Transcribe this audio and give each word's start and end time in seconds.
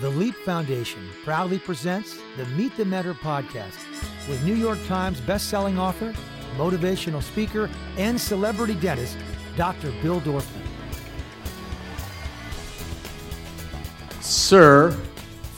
The 0.00 0.08
Leap 0.08 0.34
Foundation 0.34 1.06
proudly 1.24 1.58
presents 1.58 2.18
the 2.38 2.46
Meet 2.56 2.74
the 2.78 2.86
Mentor 2.86 3.12
podcast 3.12 3.76
with 4.30 4.42
New 4.44 4.54
York 4.54 4.78
Times 4.86 5.20
bestselling 5.20 5.76
author, 5.76 6.14
motivational 6.56 7.22
speaker, 7.22 7.68
and 7.98 8.18
celebrity 8.18 8.76
dentist, 8.76 9.18
Dr. 9.58 9.92
Bill 10.00 10.22
Dorfman. 10.22 10.62
Sir 14.22 14.92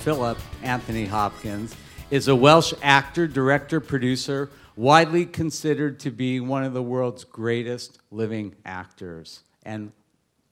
Philip 0.01 0.39
Anthony 0.65 1.07
Hopkins 1.07 1.77
is 2.11 2.27
a 2.27 2.35
Welsh 2.35 2.75
actor, 2.83 3.29
director, 3.29 3.79
producer, 3.79 4.51
widely 4.75 5.25
considered 5.25 6.01
to 6.01 6.11
be 6.11 6.41
one 6.41 6.65
of 6.65 6.73
the 6.73 6.83
world's 6.83 7.23
greatest 7.23 8.01
living 8.11 8.57
actors 8.65 9.45
and 9.65 9.93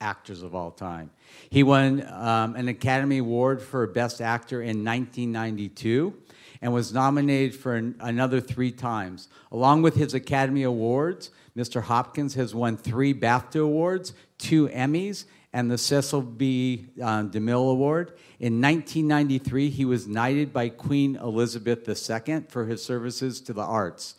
actors 0.01 0.43
of 0.43 0.55
all 0.55 0.71
time. 0.71 1.11
He 1.51 1.63
won 1.63 2.07
um, 2.09 2.57
an 2.57 2.69
Academy 2.69 3.19
Award 3.19 3.63
for 3.63 3.87
Best 3.87 4.21
Actor 4.21 4.63
in 4.63 4.85
1992 4.85 6.15
and 6.63 6.73
was 6.73 6.93
nominated 6.93 7.55
for 7.55 7.75
an, 7.75 7.97
another 8.01 8.41
three 8.41 8.73
times. 8.73 9.29
Along 9.53 9.83
with 9.83 9.95
his 9.95 10.15
Academy 10.15 10.63
Awards, 10.63 11.31
Mr. 11.57 11.83
Hopkins 11.83 12.35
has 12.35 12.55
won 12.55 12.77
three 12.77 13.15
BAFTA 13.15 13.63
Awards, 13.63 14.13
two 14.39 14.69
Emmys, 14.69 15.25
and 15.53 15.71
the 15.71 15.79
Cecil 15.79 16.23
B. 16.23 16.87
Uh, 17.01 17.25
DeMille 17.25 17.73
Award. 17.73 18.13
In 18.39 18.61
1993, 18.61 19.71
he 19.71 19.85
was 19.85 20.07
knighted 20.07 20.53
by 20.53 20.69
Queen 20.69 21.17
Elizabeth 21.17 21.89
II 21.89 22.45
for 22.49 22.67
his 22.67 22.85
services 22.85 23.41
to 23.43 23.53
the 23.53 23.63
arts. 23.63 24.15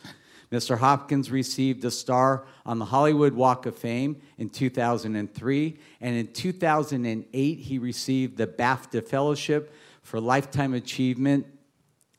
Mr. 0.51 0.77
Hopkins 0.77 1.31
received 1.31 1.85
a 1.85 1.91
star 1.91 2.45
on 2.65 2.77
the 2.77 2.85
Hollywood 2.85 3.33
Walk 3.33 3.65
of 3.65 3.75
Fame 3.77 4.21
in 4.37 4.49
2003, 4.49 5.77
and 6.01 6.15
in 6.15 6.27
2008, 6.27 7.59
he 7.59 7.79
received 7.79 8.37
the 8.37 8.47
BAFTA 8.47 9.07
Fellowship 9.07 9.73
for 10.03 10.19
Lifetime 10.19 10.73
Achievement 10.73 11.45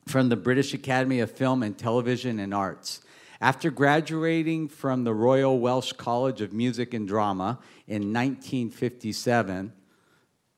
from 0.07 0.29
the 0.29 0.35
British 0.35 0.73
Academy 0.73 1.19
of 1.19 1.31
Film 1.31 1.61
and 1.61 1.77
Television 1.77 2.39
and 2.39 2.53
Arts. 2.53 3.01
After 3.39 3.69
graduating 3.69 4.69
from 4.69 5.03
the 5.03 5.13
Royal 5.13 5.59
Welsh 5.59 5.91
College 5.93 6.41
of 6.41 6.53
Music 6.53 6.93
and 6.93 7.07
Drama 7.07 7.59
in 7.87 8.13
1957, 8.13 9.73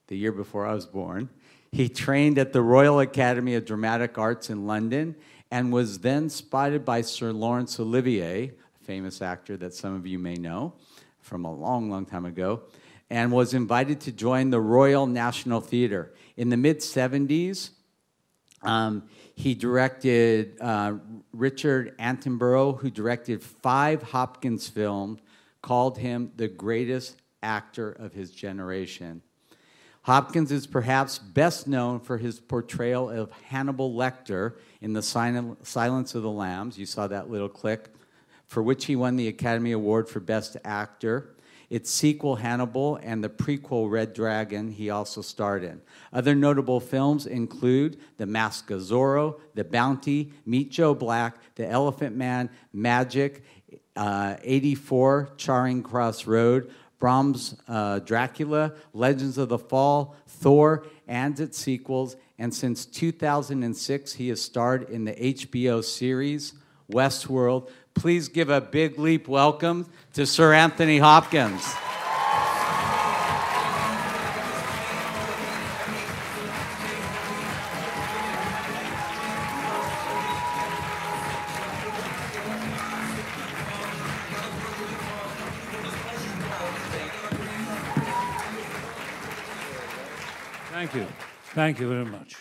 the 0.07 0.17
year 0.17 0.31
before 0.31 0.65
I 0.65 0.73
was 0.73 0.85
born, 0.85 1.29
he 1.71 1.89
trained 1.89 2.37
at 2.37 2.53
the 2.53 2.61
Royal 2.61 3.01
Academy 3.01 3.55
of 3.55 3.65
Dramatic 3.65 4.17
Arts 4.17 4.49
in 4.49 4.65
London 4.65 5.15
and 5.55 5.71
was 5.71 5.99
then 5.99 6.27
spotted 6.27 6.83
by 6.83 6.99
Sir 6.99 7.31
Laurence 7.31 7.79
Olivier, 7.79 8.49
a 8.49 8.83
famous 8.83 9.21
actor 9.21 9.55
that 9.55 9.73
some 9.73 9.95
of 9.95 10.05
you 10.05 10.19
may 10.19 10.35
know 10.35 10.73
from 11.21 11.45
a 11.45 11.53
long, 11.53 11.89
long 11.89 12.05
time 12.05 12.25
ago, 12.25 12.63
and 13.09 13.31
was 13.31 13.53
invited 13.53 14.01
to 14.01 14.11
join 14.11 14.49
the 14.49 14.59
Royal 14.59 15.07
National 15.07 15.61
Theatre. 15.61 16.13
In 16.35 16.49
the 16.49 16.57
mid 16.57 16.79
70s, 16.79 17.69
um, 18.63 19.03
he 19.33 19.55
directed 19.55 20.59
uh, 20.59 20.95
Richard 21.31 21.97
Attenborough, 21.99 22.77
who 22.77 22.91
directed 22.91 23.41
five 23.41 24.03
Hopkins 24.03 24.67
films, 24.67 25.21
called 25.61 25.97
him 25.97 26.33
the 26.35 26.49
greatest 26.49 27.15
actor 27.41 27.93
of 27.93 28.11
his 28.11 28.29
generation. 28.29 29.21
Hopkins 30.05 30.51
is 30.51 30.67
perhaps 30.67 31.17
best 31.17 31.67
known 31.67 31.99
for 31.99 32.19
his 32.19 32.39
portrayal 32.39 33.09
of 33.09 33.31
Hannibal 33.47 33.91
Lecter 33.91 34.53
in 34.79 34.93
The 34.93 35.01
Silence 35.01 36.13
of 36.13 36.21
the 36.21 36.29
Lambs. 36.29 36.77
You 36.77 36.85
saw 36.85 37.07
that 37.07 37.31
little 37.31 37.49
click, 37.49 37.89
for 38.45 38.61
which 38.61 38.85
he 38.85 38.95
won 38.95 39.15
the 39.15 39.27
Academy 39.27 39.71
Award 39.71 40.07
for 40.07 40.19
Best 40.19 40.57
Actor. 40.63 41.35
Its 41.71 41.89
sequel, 41.89 42.35
Hannibal, 42.35 42.99
and 43.01 43.23
the 43.23 43.29
prequel, 43.29 43.89
Red 43.89 44.13
Dragon, 44.13 44.69
he 44.69 44.91
also 44.91 45.23
starred 45.23 45.63
in. 45.63 45.81
Other 46.13 46.35
notable 46.35 46.79
films 46.79 47.25
include 47.25 47.97
The 48.17 48.27
Mask 48.27 48.69
of 48.69 48.81
Zorro, 48.81 49.39
The 49.55 49.63
Bounty, 49.63 50.33
Meet 50.45 50.69
Joe 50.69 50.93
Black, 50.93 51.35
The 51.55 51.67
Elephant 51.67 52.15
Man, 52.15 52.51
Magic, 52.71 53.43
uh, 53.95 54.35
84, 54.43 55.29
Charing 55.37 55.81
Cross 55.81 56.27
Road, 56.27 56.71
Bram's 56.99 57.55
uh, 57.67 57.99
Dracula, 57.99 58.73
Legends 58.93 59.37
of 59.37 59.49
the 59.49 59.57
Fall, 59.57 60.15
Thor, 60.27 60.85
and 61.07 61.39
its 61.39 61.57
sequels. 61.57 62.15
And 62.37 62.53
since 62.53 62.85
2006, 62.85 64.13
he 64.13 64.29
has 64.29 64.41
starred 64.41 64.89
in 64.89 65.05
the 65.05 65.13
HBO 65.13 65.83
series 65.83 66.53
Westworld. 66.91 67.69
Please 67.93 68.27
give 68.27 68.49
a 68.49 68.61
big 68.61 68.99
leap 68.99 69.27
welcome 69.27 69.87
to 70.13 70.25
Sir 70.25 70.53
Anthony 70.53 70.99
Hopkins. 70.99 71.73
Thank 91.55 91.79
you 91.79 91.87
very 91.87 92.03
much. 92.03 92.35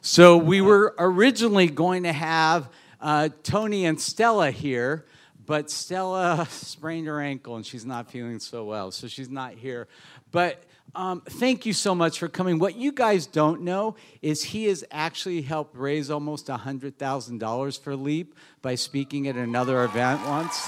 So, 0.00 0.38
we 0.38 0.62
were 0.62 0.94
originally 0.98 1.66
going 1.66 2.04
to 2.04 2.14
have 2.14 2.70
uh, 2.98 3.28
Tony 3.42 3.84
and 3.84 4.00
Stella 4.00 4.50
here, 4.50 5.04
but 5.44 5.70
Stella 5.70 6.46
sprained 6.50 7.08
her 7.08 7.20
ankle 7.20 7.56
and 7.56 7.66
she's 7.66 7.84
not 7.84 8.10
feeling 8.10 8.38
so 8.38 8.64
well, 8.64 8.90
so 8.90 9.06
she's 9.06 9.28
not 9.28 9.52
here. 9.52 9.86
But 10.30 10.64
um, 10.94 11.20
thank 11.26 11.66
you 11.66 11.74
so 11.74 11.94
much 11.94 12.18
for 12.18 12.26
coming. 12.26 12.58
What 12.58 12.74
you 12.74 12.90
guys 12.90 13.26
don't 13.26 13.64
know 13.64 13.96
is 14.22 14.42
he 14.42 14.64
has 14.64 14.82
actually 14.90 15.42
helped 15.42 15.76
raise 15.76 16.10
almost 16.10 16.46
$100,000 16.46 17.80
for 17.82 17.96
LEAP 17.96 18.34
by 18.62 18.76
speaking 18.76 19.28
at 19.28 19.36
another 19.36 19.84
event 19.84 20.26
once 20.26 20.66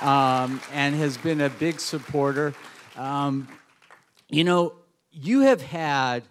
um, 0.00 0.60
and 0.72 0.94
has 0.94 1.16
been 1.16 1.40
a 1.40 1.50
big 1.50 1.80
supporter. 1.80 2.54
Um, 2.94 3.48
you 4.28 4.44
know, 4.44 4.74
you 5.10 5.40
have 5.40 5.60
had 5.60 6.22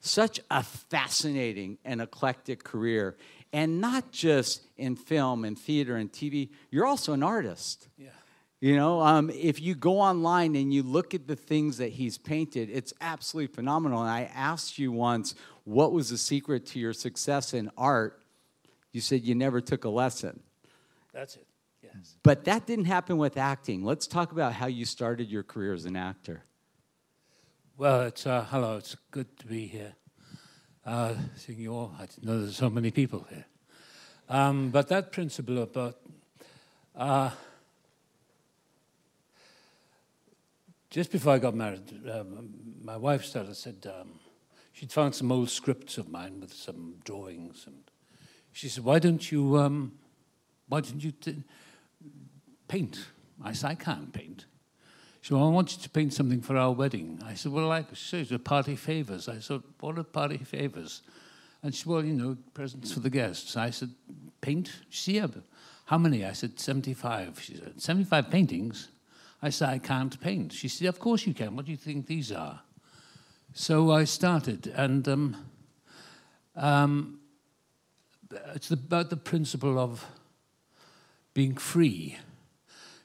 such 0.00 0.40
a 0.50 0.62
fascinating 0.62 1.78
and 1.84 2.00
eclectic 2.00 2.64
career. 2.64 3.16
And 3.52 3.80
not 3.80 4.10
just 4.10 4.62
in 4.76 4.96
film 4.96 5.44
and 5.44 5.58
theater 5.58 5.96
and 5.96 6.10
TV, 6.10 6.50
you're 6.70 6.86
also 6.86 7.12
an 7.12 7.22
artist. 7.22 7.88
Yeah. 7.98 8.08
You 8.60 8.76
know, 8.76 9.00
um, 9.00 9.30
if 9.30 9.60
you 9.60 9.74
go 9.74 10.00
online 10.00 10.54
and 10.54 10.72
you 10.72 10.82
look 10.82 11.14
at 11.14 11.26
the 11.26 11.36
things 11.36 11.78
that 11.78 11.92
he's 11.92 12.18
painted, 12.18 12.68
it's 12.70 12.92
absolutely 13.00 13.54
phenomenal. 13.54 14.00
And 14.02 14.10
I 14.10 14.30
asked 14.34 14.78
you 14.78 14.92
once, 14.92 15.34
what 15.64 15.92
was 15.92 16.10
the 16.10 16.18
secret 16.18 16.66
to 16.66 16.78
your 16.78 16.92
success 16.92 17.54
in 17.54 17.70
art? 17.78 18.22
You 18.92 19.00
said 19.00 19.22
you 19.22 19.34
never 19.34 19.60
took 19.60 19.84
a 19.84 19.88
lesson. 19.88 20.40
That's 21.12 21.36
it, 21.36 21.46
yes. 21.82 22.16
But 22.22 22.44
that 22.44 22.66
didn't 22.66 22.84
happen 22.84 23.16
with 23.16 23.36
acting. 23.38 23.82
Let's 23.82 24.06
talk 24.06 24.30
about 24.30 24.52
how 24.52 24.66
you 24.66 24.84
started 24.84 25.30
your 25.30 25.42
career 25.42 25.72
as 25.72 25.86
an 25.86 25.96
actor. 25.96 26.44
Well, 27.80 28.02
it's 28.02 28.26
uh, 28.26 28.44
hello. 28.50 28.76
It's 28.76 28.94
good 29.10 29.38
to 29.38 29.46
be 29.46 29.66
here. 29.66 29.94
Uh, 30.84 31.14
seeing 31.34 31.60
you 31.60 31.72
all, 31.72 31.94
I 31.98 32.04
didn't 32.04 32.24
know 32.24 32.38
there's 32.38 32.56
so 32.56 32.68
many 32.68 32.90
people 32.90 33.26
here. 33.30 33.46
Um, 34.28 34.68
but 34.68 34.88
that 34.88 35.12
principle 35.12 35.62
about 35.62 35.96
uh, 36.94 37.30
just 40.90 41.10
before 41.10 41.32
I 41.32 41.38
got 41.38 41.54
married, 41.54 41.90
um, 42.12 42.50
my 42.84 42.98
wife 42.98 43.24
started 43.24 43.56
said 43.56 43.90
um, 43.98 44.10
she'd 44.74 44.92
found 44.92 45.14
some 45.14 45.32
old 45.32 45.48
scripts 45.48 45.96
of 45.96 46.10
mine 46.10 46.38
with 46.38 46.52
some 46.52 46.96
drawings, 47.02 47.64
and 47.66 47.84
she 48.52 48.68
said, 48.68 48.84
"Why 48.84 48.98
don't 48.98 49.32
you? 49.32 49.56
Um, 49.56 49.92
why 50.68 50.82
don't 50.82 51.02
you 51.02 51.12
t- 51.12 51.44
paint?" 52.68 53.06
I 53.42 53.54
said, 53.54 53.70
"I 53.70 53.74
can't 53.74 54.12
paint." 54.12 54.44
Well, 55.28 55.44
I 55.44 55.50
want 55.50 55.76
you 55.76 55.82
to 55.82 55.90
paint 55.90 56.14
something 56.14 56.40
for 56.40 56.56
our 56.56 56.72
wedding. 56.72 57.20
I 57.24 57.34
said, 57.34 57.52
well, 57.52 57.66
like, 57.66 57.94
said, 57.94 58.44
party 58.44 58.74
favors. 58.74 59.28
I 59.28 59.38
said, 59.38 59.62
what 59.78 59.98
are 59.98 60.02
party 60.02 60.38
favors? 60.38 61.02
And 61.62 61.74
she 61.74 61.82
said, 61.82 61.92
well, 61.92 62.04
you 62.04 62.14
know, 62.14 62.36
presents 62.54 62.92
for 62.92 63.00
the 63.00 63.10
guests. 63.10 63.56
I 63.56 63.70
said, 63.70 63.90
paint? 64.40 64.80
She 64.88 65.18
said, 65.18 65.42
how 65.84 65.98
many? 65.98 66.24
I 66.24 66.32
said, 66.32 66.58
75. 66.58 67.40
She 67.40 67.56
said, 67.56 67.80
75 67.80 68.30
paintings? 68.30 68.88
I 69.42 69.50
said, 69.50 69.68
I 69.68 69.78
can't 69.78 70.18
paint. 70.20 70.52
She 70.52 70.68
said, 70.68 70.88
of 70.88 70.98
course 70.98 71.26
you 71.26 71.34
can. 71.34 71.54
What 71.54 71.66
do 71.66 71.70
you 71.70 71.76
think 71.76 72.06
these 72.06 72.32
are? 72.32 72.60
So 73.52 73.90
I 73.90 74.04
started, 74.04 74.68
and 74.76 75.06
um, 75.08 75.36
um, 76.56 77.20
it's 78.54 78.70
about 78.70 79.10
the 79.10 79.16
principle 79.16 79.78
of 79.78 80.06
being 81.34 81.56
free 81.56 82.16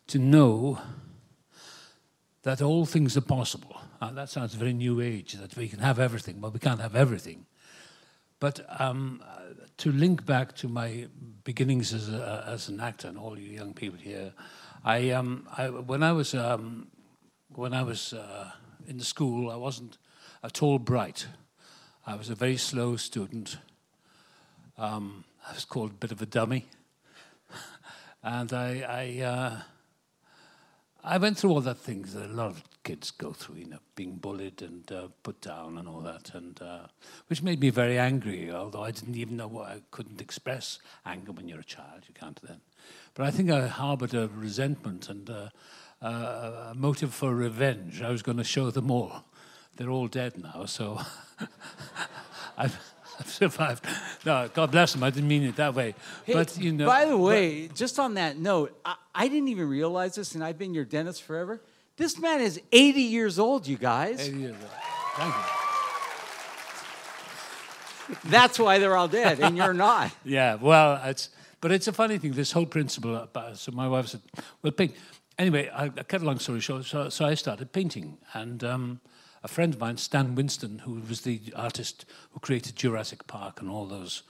to 0.07 0.19
know 0.19 0.79
that 2.45 2.61
all 2.61 2.85
things 2.85 3.17
are 3.17 3.21
possible. 3.21 3.75
Uh, 3.99 4.11
that 4.11 4.29
sounds 4.29 4.53
very 4.53 4.71
new 4.71 5.01
age, 5.01 5.33
that 5.33 5.57
we 5.57 5.67
can 5.67 5.79
have 5.79 5.97
everything. 5.99 6.37
but 6.39 6.53
we 6.53 6.59
can't 6.59 6.79
have 6.79 6.95
everything. 6.95 7.47
But 8.39 8.63
um, 8.79 9.23
to 9.77 9.91
link 9.91 10.27
back 10.27 10.55
to 10.57 10.67
my 10.67 11.07
beginnings 11.43 11.91
as, 11.91 12.07
a, 12.07 12.45
as 12.47 12.69
an 12.69 12.79
actor, 12.79 13.07
and 13.07 13.17
all 13.17 13.39
you 13.39 13.51
young 13.51 13.73
people 13.73 13.97
here, 13.97 14.31
I, 14.83 15.09
um, 15.09 15.47
I 15.57 15.69
when 15.71 16.03
I 16.03 16.11
was 16.11 16.35
um, 16.35 16.87
when 17.55 17.73
I 17.73 17.81
was 17.81 18.13
uh, 18.13 18.51
in 18.87 18.99
the 18.99 19.05
school, 19.05 19.49
I 19.49 19.55
wasn't 19.55 19.97
at 20.43 20.61
all 20.61 20.77
bright. 20.77 21.25
I 22.05 22.15
was 22.15 22.29
a 22.29 22.35
very 22.35 22.57
slow 22.57 22.95
student. 22.95 23.57
Um, 24.77 25.23
I 25.49 25.53
was 25.53 25.65
called 25.65 25.91
a 25.91 25.95
bit 25.95 26.11
of 26.11 26.21
a 26.21 26.27
dummy. 26.27 26.67
and 28.23 28.53
I, 28.53 28.85
I, 28.87 29.23
uh, 29.23 29.61
I 31.07 31.19
went 31.19 31.37
through 31.37 31.51
all 31.51 31.61
the 31.61 31.75
things 31.75 32.15
that 32.15 32.31
a 32.31 32.33
lot 32.33 32.47
of 32.47 32.63
kids 32.83 33.11
go 33.11 33.31
through, 33.31 33.57
you 33.57 33.67
know, 33.67 33.77
being 33.95 34.15
bullied 34.15 34.63
and 34.63 34.91
uh, 34.91 35.09
put 35.21 35.39
down 35.39 35.77
and 35.77 35.87
all 35.87 36.01
that, 36.01 36.33
and 36.33 36.59
uh, 36.59 36.87
which 37.27 37.43
made 37.43 37.59
me 37.59 37.69
very 37.69 37.99
angry. 37.99 38.51
Although 38.51 38.81
I 38.81 38.89
didn't 38.89 39.15
even 39.15 39.37
know 39.37 39.47
what 39.47 39.69
I 39.69 39.81
couldn't 39.91 40.19
express 40.19 40.79
anger 41.05 41.31
when 41.31 41.47
you're 41.47 41.59
a 41.59 41.63
child, 41.63 42.05
you 42.07 42.15
can't 42.15 42.41
then. 42.41 42.59
But 43.13 43.27
I 43.27 43.31
think 43.31 43.51
I 43.51 43.67
harboured 43.67 44.15
a 44.15 44.27
resentment 44.29 45.07
and 45.07 45.29
uh, 45.29 45.49
uh, 46.01 46.71
a 46.71 46.73
motive 46.75 47.13
for 47.13 47.35
revenge. 47.35 48.01
I 48.01 48.09
was 48.09 48.23
going 48.23 48.37
to 48.37 48.43
show 48.43 48.71
them 48.71 48.89
all. 48.89 49.25
They're 49.75 49.91
all 49.91 50.07
dead 50.07 50.41
now, 50.41 50.65
so 50.65 51.01
I've, 52.57 52.79
I've, 53.19 53.29
survived. 53.29 53.85
No, 54.25 54.49
God 54.53 54.71
bless 54.71 54.95
him. 54.95 55.03
I 55.03 55.09
didn't 55.09 55.27
mean 55.27 55.43
it 55.43 55.55
that 55.57 55.73
way. 55.73 55.95
Hey, 56.25 56.33
but 56.33 56.57
you 56.57 56.71
know. 56.71 56.85
By 56.85 57.05
the 57.05 57.17
way, 57.17 57.67
but, 57.67 57.75
just 57.75 57.99
on 57.99 58.15
that 58.15 58.37
note, 58.37 58.79
I, 58.85 58.95
I, 59.13 59.27
didn't 59.27 59.49
even 59.49 59.69
realize 59.69 60.15
this, 60.15 60.35
and 60.35 60.43
I've 60.43 60.57
been 60.57 60.73
your 60.73 60.85
dentist 60.85 61.23
forever. 61.23 61.61
This 61.97 62.19
man 62.19 62.41
is 62.41 62.59
80 62.71 63.01
years 63.01 63.39
old, 63.39 63.67
you 63.67 63.77
guys. 63.77 64.27
80 64.27 64.37
years 64.37 64.55
old. 64.61 64.71
Thank 65.15 65.35
you. 65.35 65.41
That's 68.25 68.59
why 68.59 68.79
they're 68.79 68.95
all 68.95 69.07
dead, 69.07 69.39
and 69.39 69.57
you're 69.57 69.73
not. 69.73 70.11
yeah, 70.25 70.55
well, 70.55 71.01
it's 71.03 71.29
but 71.61 71.71
it's 71.71 71.87
a 71.87 71.93
funny 71.93 72.17
thing. 72.17 72.33
This 72.33 72.51
whole 72.51 72.65
principle. 72.65 73.15
About, 73.15 73.57
so 73.57 73.71
my 73.71 73.87
wife 73.87 74.07
said, 74.07 74.21
"Well, 74.61 74.71
paint." 74.71 74.95
Anyway, 75.37 75.69
I, 75.69 75.85
I 75.85 75.89
cut 75.89 76.21
a 76.21 76.25
long 76.25 76.39
story 76.39 76.61
short. 76.61 76.85
So, 76.85 77.09
so 77.09 77.25
I 77.25 77.33
started 77.33 77.71
painting, 77.71 78.17
and 78.33 78.63
um, 78.63 79.01
a 79.45 79.47
friend 79.47 79.75
of 79.75 79.79
mine, 79.79 79.95
Stan 79.95 80.33
Winston, 80.33 80.79
who 80.79 80.99
was 81.07 81.21
the 81.21 81.39
artist 81.55 82.05
who 82.31 82.39
created 82.39 82.75
Jurassic 82.75 83.27
Park 83.27 83.61
and 83.61 83.69
all 83.69 83.85
those 83.85 84.23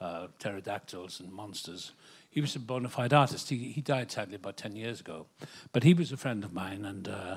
uh, 0.00 0.26
pterodactyls 0.40 1.20
and 1.20 1.32
monsters. 1.32 1.92
He 2.30 2.40
was 2.40 2.56
a 2.56 2.58
bona 2.58 2.88
fide 2.88 3.12
artist. 3.12 3.48
He, 3.48 3.70
he 3.70 3.80
died 3.80 4.10
sadly 4.10 4.34
about 4.34 4.56
10 4.56 4.74
years 4.74 4.98
ago. 4.98 5.26
But 5.70 5.84
he 5.84 5.94
was 5.94 6.10
a 6.10 6.16
friend 6.16 6.42
of 6.42 6.52
mine, 6.52 6.84
and 6.84 7.06
uh, 7.06 7.36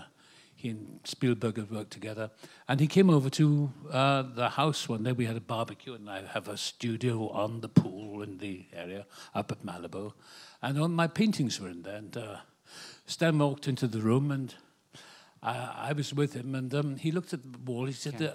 he 0.56 0.70
and 0.70 1.02
Spielberg 1.04 1.58
had 1.58 1.70
worked 1.70 1.92
together. 1.92 2.32
And 2.68 2.80
he 2.80 2.88
came 2.88 3.12
over 3.12 3.30
to 3.30 3.72
uh, 3.92 4.24
the 4.24 4.50
house 4.50 4.90
one 4.90 5.04
day. 5.04 5.12
We 5.12 5.26
had 5.26 5.38
a 5.38 5.42
barbecue, 5.42 5.94
and 5.94 6.10
I 6.10 6.24
have 6.24 6.48
a 6.48 6.58
studio 6.58 7.30
on 7.30 7.62
the 7.62 7.70
pool 7.70 8.24
in 8.24 8.40
the 8.40 8.66
area 8.74 9.06
up 9.36 9.52
at 9.52 9.64
Malibu. 9.64 10.14
And 10.64 10.80
all 10.80 10.88
my 10.88 11.06
paintings 11.06 11.62
were 11.62 11.70
in 11.70 11.84
there. 11.84 11.98
And 11.98 12.18
uh, 12.18 12.38
Stan 13.06 13.38
walked 13.38 13.68
into 13.68 13.86
the 13.86 14.02
room, 14.02 14.32
and 14.32 14.56
I, 15.42 15.90
I 15.90 15.94
was 15.94 16.14
with 16.14 16.34
him. 16.34 16.56
And 16.56 16.74
um, 16.74 16.96
he 16.98 17.12
looked 17.12 17.34
at 17.34 17.42
the 17.44 17.60
wall. 17.60 17.86
He 17.86 17.94
said, 17.94 18.22
uh, 18.22 18.32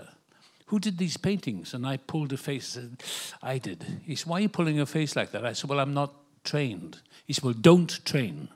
who 0.67 0.79
did 0.79 0.99
these 0.99 1.17
paintings? 1.17 1.75
And 1.75 1.87
I 1.87 1.99
pulled 1.99 2.33
a 2.33 2.37
face 2.37 2.77
and 2.77 3.03
I 3.43 3.59
did. 3.59 3.85
He 4.05 4.17
said, 4.17 4.29
why 4.29 4.39
are 4.39 4.43
you 4.43 4.49
pulling 4.49 4.81
a 4.81 4.87
face 4.87 5.15
like 5.15 5.31
that? 5.33 5.45
I 5.45 5.53
said, 5.53 5.69
well, 5.71 5.81
I'm 5.81 5.95
not 5.95 6.15
trained. 6.45 7.01
He 7.27 7.33
said, 7.33 7.45
well, 7.45 7.55
don't 7.55 8.05
train. 8.05 8.49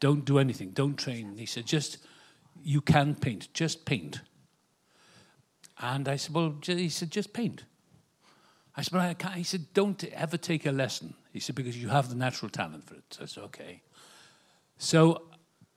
Don't 0.00 0.24
do 0.24 0.38
anything. 0.38 0.70
Don't 0.70 0.96
train. 0.96 1.36
He 1.36 1.46
said, 1.46 1.66
just 1.66 1.98
you 2.62 2.80
can 2.80 3.14
paint, 3.14 3.48
just 3.54 3.84
paint. 3.84 4.20
And 5.78 6.08
I 6.08 6.16
said, 6.16 6.34
well, 6.34 6.54
he 6.62 6.88
said, 6.88 7.10
just 7.10 7.32
paint. 7.32 7.64
I 8.76 8.82
said, 8.82 8.92
but 8.92 9.00
I 9.00 9.14
can't. 9.14 9.34
He 9.34 9.44
said, 9.44 9.72
don't 9.74 10.02
ever 10.04 10.36
take 10.36 10.66
a 10.66 10.72
lesson. 10.72 11.14
He 11.32 11.40
said, 11.40 11.54
because 11.54 11.76
you 11.80 11.88
have 11.88 12.08
the 12.08 12.14
natural 12.14 12.50
talent 12.50 12.86
for 12.86 12.94
it. 12.94 13.04
So 13.10 13.22
I 13.22 13.26
said, 13.26 13.44
okay. 13.44 13.82
So 14.78 15.22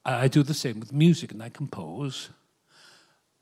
I 0.05 0.27
do 0.27 0.43
the 0.43 0.53
same 0.53 0.79
with 0.79 0.91
music, 0.91 1.31
and 1.31 1.41
I 1.41 1.49
compose. 1.49 2.29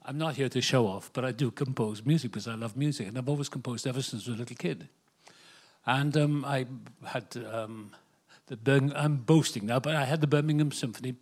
I'm 0.06 0.18
not 0.18 0.36
here 0.36 0.50
to 0.50 0.62
show 0.62 0.86
off, 0.86 1.10
but 1.14 1.26
I 1.26 1.32
do 1.32 1.52
compose 1.52 2.06
music 2.06 2.32
because 2.32 2.48
I 2.48 2.56
love 2.56 2.78
music, 2.78 3.08
and 3.08 3.18
I've 3.18 3.30
always 3.30 3.50
composed 3.50 3.88
ever 3.88 4.02
since 4.02 4.28
I 4.28 4.32
was 4.32 4.38
a 4.38 4.40
little 4.40 4.56
kid. 4.56 4.88
And 5.86 6.16
um, 6.16 6.46
I 6.46 6.68
had 7.04 7.26
um, 7.52 7.92
the 8.48 8.58
Birmingham, 8.58 8.98
I'm 8.98 9.16
boasting 9.18 9.66
now, 9.66 9.80
but 9.80 9.96
I 9.96 10.06
had 10.06 10.22
the 10.22 10.28
Birmingham 10.28 10.72
Symphony 10.72 11.16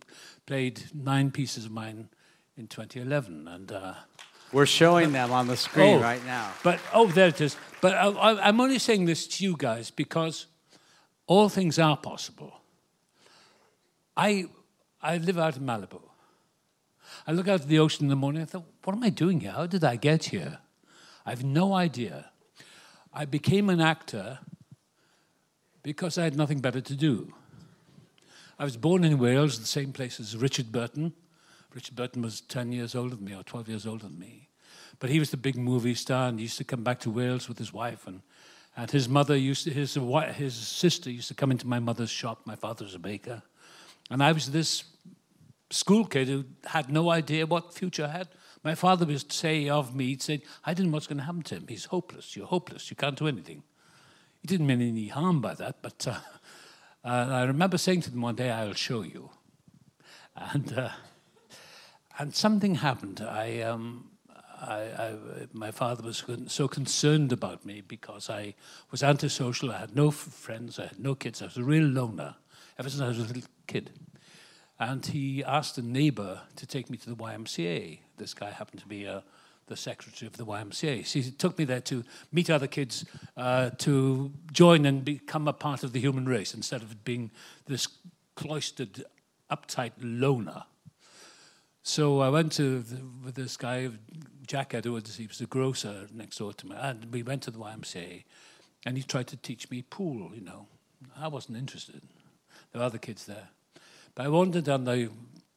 played 0.46 0.82
nine 0.92 1.30
pieces 1.30 1.64
of 1.66 1.72
mine 1.72 2.08
in 2.58 2.66
2011, 2.66 3.48
and 3.48 3.72
uh, 3.72 3.94
we're 4.52 4.66
showing 4.66 5.12
them 5.12 5.32
on 5.32 5.46
the 5.46 5.56
screen 5.56 5.98
oh, 5.98 6.02
right 6.02 6.24
now. 6.26 6.52
But 6.62 6.80
oh, 6.92 7.06
there 7.06 7.28
it 7.28 7.40
is. 7.40 7.56
But 7.80 7.94
I, 7.94 8.48
I'm 8.48 8.60
only 8.60 8.78
saying 8.78 9.06
this 9.06 9.26
to 9.28 9.44
you 9.44 9.56
guys 9.56 9.90
because 9.90 10.46
all 11.26 11.48
things 11.48 11.78
are 11.78 11.96
possible. 11.96 12.52
I 14.16 14.46
I 15.02 15.16
live 15.16 15.38
out 15.38 15.56
in 15.56 15.64
Malibu. 15.64 16.00
I 17.26 17.32
look 17.32 17.48
out 17.48 17.62
at 17.62 17.68
the 17.68 17.78
ocean 17.78 18.04
in 18.04 18.10
the 18.10 18.16
morning. 18.16 18.42
I 18.42 18.44
thought, 18.44 18.66
what 18.84 18.94
am 18.94 19.02
I 19.02 19.10
doing 19.10 19.40
here? 19.40 19.52
How 19.52 19.66
did 19.66 19.84
I 19.84 19.96
get 19.96 20.26
here? 20.26 20.58
I 21.24 21.30
have 21.30 21.44
no 21.44 21.74
idea. 21.74 22.30
I 23.12 23.24
became 23.24 23.68
an 23.68 23.80
actor 23.80 24.38
because 25.82 26.18
I 26.18 26.24
had 26.24 26.36
nothing 26.36 26.60
better 26.60 26.80
to 26.80 26.94
do. 26.94 27.32
I 28.58 28.64
was 28.64 28.76
born 28.76 29.04
in 29.04 29.18
Wales, 29.18 29.58
the 29.58 29.66
same 29.66 29.92
place 29.92 30.20
as 30.20 30.36
Richard 30.36 30.70
Burton. 30.70 31.14
Richard 31.74 31.96
Burton 31.96 32.22
was 32.22 32.42
10 32.42 32.72
years 32.72 32.94
older 32.94 33.16
than 33.16 33.24
me, 33.24 33.34
or 33.34 33.42
12 33.42 33.68
years 33.68 33.86
older 33.86 34.04
than 34.04 34.18
me. 34.18 34.48
But 34.98 35.08
he 35.08 35.18
was 35.18 35.30
the 35.30 35.36
big 35.38 35.56
movie 35.56 35.94
star, 35.94 36.28
and 36.28 36.38
he 36.38 36.44
used 36.44 36.58
to 36.58 36.64
come 36.64 36.84
back 36.84 37.00
to 37.00 37.10
Wales 37.10 37.48
with 37.48 37.58
his 37.58 37.72
wife. 37.72 38.06
And, 38.06 38.20
and 38.76 38.90
his 38.90 39.08
mother 39.08 39.36
used 39.36 39.64
to, 39.64 39.70
his, 39.70 39.94
his 39.94 40.54
sister 40.54 41.10
used 41.10 41.28
to 41.28 41.34
come 41.34 41.50
into 41.50 41.66
my 41.66 41.78
mother's 41.78 42.10
shop. 42.10 42.42
My 42.44 42.56
father 42.56 42.84
was 42.84 42.94
a 42.94 42.98
baker. 42.98 43.42
And 44.10 44.22
I 44.22 44.32
was 44.32 44.50
this 44.50 44.84
school 45.70 46.04
kid 46.04 46.28
who 46.28 46.44
had 46.66 46.90
no 46.90 47.10
idea 47.10 47.46
what 47.46 47.72
future 47.72 48.04
I 48.04 48.18
had. 48.18 48.28
My 48.62 48.74
father 48.74 49.06
would 49.06 49.32
say 49.32 49.68
of 49.68 49.94
me, 49.94 50.06
he'd 50.06 50.22
say, 50.22 50.42
I 50.64 50.74
didn't 50.74 50.90
know 50.90 50.96
what's 50.96 51.06
going 51.06 51.18
to 51.18 51.24
happen 51.24 51.42
to 51.44 51.54
him. 51.56 51.66
He's 51.68 51.86
hopeless. 51.86 52.36
You're 52.36 52.46
hopeless. 52.46 52.90
You 52.90 52.96
can't 52.96 53.16
do 53.16 53.28
anything. 53.28 53.62
He 54.42 54.48
didn't 54.48 54.66
mean 54.66 54.82
any 54.82 55.08
harm 55.08 55.40
by 55.40 55.54
that, 55.54 55.76
but 55.80 56.06
uh, 56.06 56.18
uh, 57.04 57.28
I 57.30 57.44
remember 57.44 57.78
saying 57.78 58.02
to 58.02 58.10
them 58.10 58.20
one 58.20 58.34
day, 58.34 58.50
I'll 58.50 58.74
show 58.74 59.02
you. 59.02 59.30
And, 60.34 60.76
uh, 60.76 60.90
and 62.18 62.34
something 62.34 62.76
happened. 62.76 63.20
I, 63.20 63.60
um, 63.60 64.10
I, 64.60 64.76
I, 64.76 65.14
my 65.52 65.70
father 65.70 66.02
was 66.02 66.24
so 66.48 66.68
concerned 66.68 67.32
about 67.32 67.64
me 67.64 67.80
because 67.80 68.28
I 68.28 68.54
was 68.90 69.02
antisocial. 69.02 69.70
I 69.70 69.78
had 69.78 69.94
no 69.96 70.10
friends. 70.10 70.78
I 70.78 70.86
had 70.86 70.98
no 70.98 71.14
kids. 71.14 71.40
I 71.40 71.46
was 71.46 71.56
a 71.56 71.64
real 71.64 71.84
loner 71.84 72.36
ever 72.80 72.88
since 72.88 73.02
I 73.02 73.08
was 73.08 73.18
a 73.18 73.22
little 73.24 73.42
kid. 73.66 73.90
And 74.78 75.04
he 75.04 75.44
asked 75.44 75.76
a 75.76 75.82
neighbor 75.82 76.40
to 76.56 76.66
take 76.66 76.88
me 76.88 76.96
to 76.96 77.10
the 77.10 77.14
YMCA. 77.14 77.98
This 78.16 78.32
guy 78.32 78.50
happened 78.50 78.80
to 78.80 78.88
be 78.88 79.04
a 79.04 79.22
the 79.66 79.76
secretary 79.76 80.26
of 80.26 80.36
the 80.36 80.44
YMCA. 80.44 81.06
She 81.06 81.22
took 81.30 81.56
me 81.56 81.64
there 81.64 81.80
to 81.82 82.02
meet 82.32 82.50
other 82.50 82.66
kids, 82.66 83.04
uh, 83.36 83.70
to 83.78 84.32
join 84.50 84.84
and 84.84 85.04
become 85.04 85.46
a 85.46 85.52
part 85.52 85.84
of 85.84 85.92
the 85.92 86.00
human 86.00 86.26
race 86.26 86.54
instead 86.54 86.82
of 86.82 87.04
being 87.04 87.30
this 87.66 87.86
cloistered, 88.34 89.04
uptight 89.48 89.92
loner. 90.00 90.64
So 91.84 92.18
I 92.18 92.30
went 92.30 92.50
to 92.54 92.80
the, 92.80 93.00
with 93.24 93.36
this 93.36 93.56
guy, 93.56 93.90
Jack 94.44 94.74
Edwards. 94.74 95.16
He 95.16 95.28
was 95.28 95.40
a 95.40 95.46
grocer 95.46 96.08
next 96.12 96.38
door 96.38 96.52
to 96.52 96.66
me, 96.66 96.74
and 96.76 97.12
we 97.12 97.22
went 97.22 97.42
to 97.42 97.52
the 97.52 97.60
YMCA, 97.60 98.24
and 98.84 98.96
he 98.96 99.04
tried 99.04 99.28
to 99.28 99.36
teach 99.36 99.70
me 99.70 99.82
pool. 99.82 100.32
You 100.34 100.40
know, 100.40 100.66
I 101.16 101.28
wasn't 101.28 101.58
interested. 101.58 102.02
There 102.72 102.80
were 102.80 102.86
other 102.86 102.98
kids 102.98 103.26
there, 103.26 103.48
but 104.14 104.26
I 104.26 104.28
wandered 104.28 104.64
down 104.64 104.84
the 104.84 105.10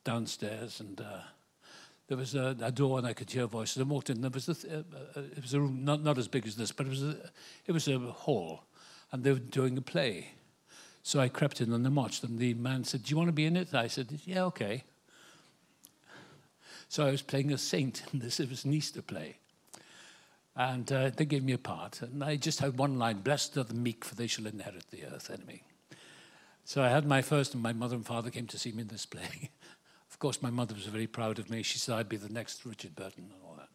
downstairs 0.04 0.80
and. 0.80 1.00
Uh, 1.00 1.20
there 2.08 2.18
was 2.18 2.36
a, 2.36 2.56
a, 2.62 2.72
door 2.72 2.98
and 2.98 3.08
I 3.08 3.14
could 3.14 3.32
hear 3.32 3.48
voices. 3.48 3.80
I 3.80 3.84
walked 3.84 4.10
in. 4.10 4.22
There 4.22 4.30
was 4.30 4.50
a, 4.50 4.52
uh, 4.52 4.84
uh, 5.16 5.22
it 5.36 5.42
was 5.42 5.54
a 5.54 5.62
room 5.62 5.86
not, 5.86 6.04
not 6.04 6.18
as 6.18 6.28
big 6.28 6.46
as 6.46 6.56
this, 6.56 6.72
but 6.72 6.86
it 6.86 6.90
was 6.90 7.02
a, 7.02 7.16
it 7.66 7.72
was 7.72 7.88
a 7.88 7.98
hall, 7.98 8.66
and 9.12 9.24
they 9.24 9.32
were 9.32 9.40
doing 9.40 9.78
a 9.78 9.82
play. 9.82 10.28
So 11.02 11.20
I 11.20 11.28
crept 11.28 11.60
in 11.62 11.72
and 11.72 11.86
I 11.86 11.90
watched. 11.90 12.24
And 12.24 12.40
the 12.40 12.54
man 12.54 12.84
said, 12.84 13.04
"Do 13.04 13.12
you 13.12 13.18
want 13.18 13.30
to 13.30 13.34
be 13.34 13.46
in 13.46 13.58
it?" 13.58 13.74
I 13.74 13.88
said, 13.88 14.20
"Yeah, 14.26 14.44
okay." 14.46 14.84
So 16.88 17.08
I 17.08 17.12
was 17.12 17.22
playing 17.22 17.52
a 17.52 17.58
saint 17.58 18.04
in 18.14 18.20
this. 18.20 18.40
It 18.40 18.50
was 18.50 18.66
an 18.66 18.74
Easter 18.74 19.02
play, 19.02 19.38
and 20.56 20.92
uh, 20.92 21.10
they 21.10 21.26
gave 21.26 21.44
me 21.44 21.54
a 21.54 21.58
part. 21.58 22.02
And 22.02 22.24
I 22.24 22.36
just 22.36 22.60
had 22.60 22.78
one 22.78 23.00
line: 23.00 23.22
"Blessed 23.22 23.58
are 23.58 23.64
the 23.64 23.74
meek, 23.74 24.06
for 24.06 24.16
they 24.16 24.28
shall 24.28 24.46
inherit 24.46 24.92
the 24.92 25.06
earth." 25.06 25.32
Enemy. 25.32 25.64
So 26.66 26.82
I 26.82 26.90
had 26.90 27.06
my 27.06 27.22
first, 27.22 27.54
and 27.54 27.62
my 27.62 27.74
mother 27.74 27.96
and 27.96 28.06
father 28.06 28.30
came 28.30 28.48
to 28.48 28.58
see 28.58 28.72
me 28.72 28.82
in 28.82 28.88
this 28.88 29.06
play. 29.06 29.50
Of 30.12 30.20
course, 30.20 30.44
my 30.44 30.52
mother 30.52 30.76
was 30.76 30.86
very 30.86 31.08
proud 31.08 31.40
of 31.40 31.50
me. 31.50 31.64
She 31.64 31.80
said 31.80 31.96
I'd 31.96 32.08
be 32.08 32.18
the 32.18 32.32
next 32.32 32.68
Richard 32.68 32.96
Burton 32.96 33.32
and 33.34 33.42
all 33.44 33.56
that. 33.56 33.68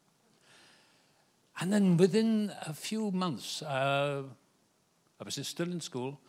And 1.61 1.73
then 1.73 1.97
within 1.97 2.53
a 2.65 2.73
few 2.73 3.11
months, 3.11 3.61
uh, 3.61 4.23
I 5.21 5.25
was 5.25 5.35
still 5.47 5.73
in 5.73 5.81
school, 5.81 6.21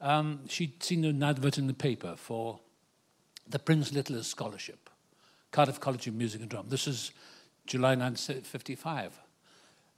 um, 0.00 0.40
she'd 0.48 0.82
seen 0.82 1.04
an 1.04 1.22
advert 1.22 1.56
in 1.56 1.68
the 1.68 1.72
paper 1.72 2.16
for 2.16 2.58
the 3.48 3.60
Prince 3.60 3.92
Littler 3.92 4.24
Scholarship, 4.24 4.90
Cardiff 5.52 5.78
College 5.78 6.08
of 6.08 6.14
Music 6.14 6.40
and 6.40 6.50
Drama. 6.50 6.68
This 6.68 6.88
is 6.88 7.12
July 7.64 7.94
1955. 7.94 9.20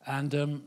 And 0.06 0.34
um, 0.34 0.62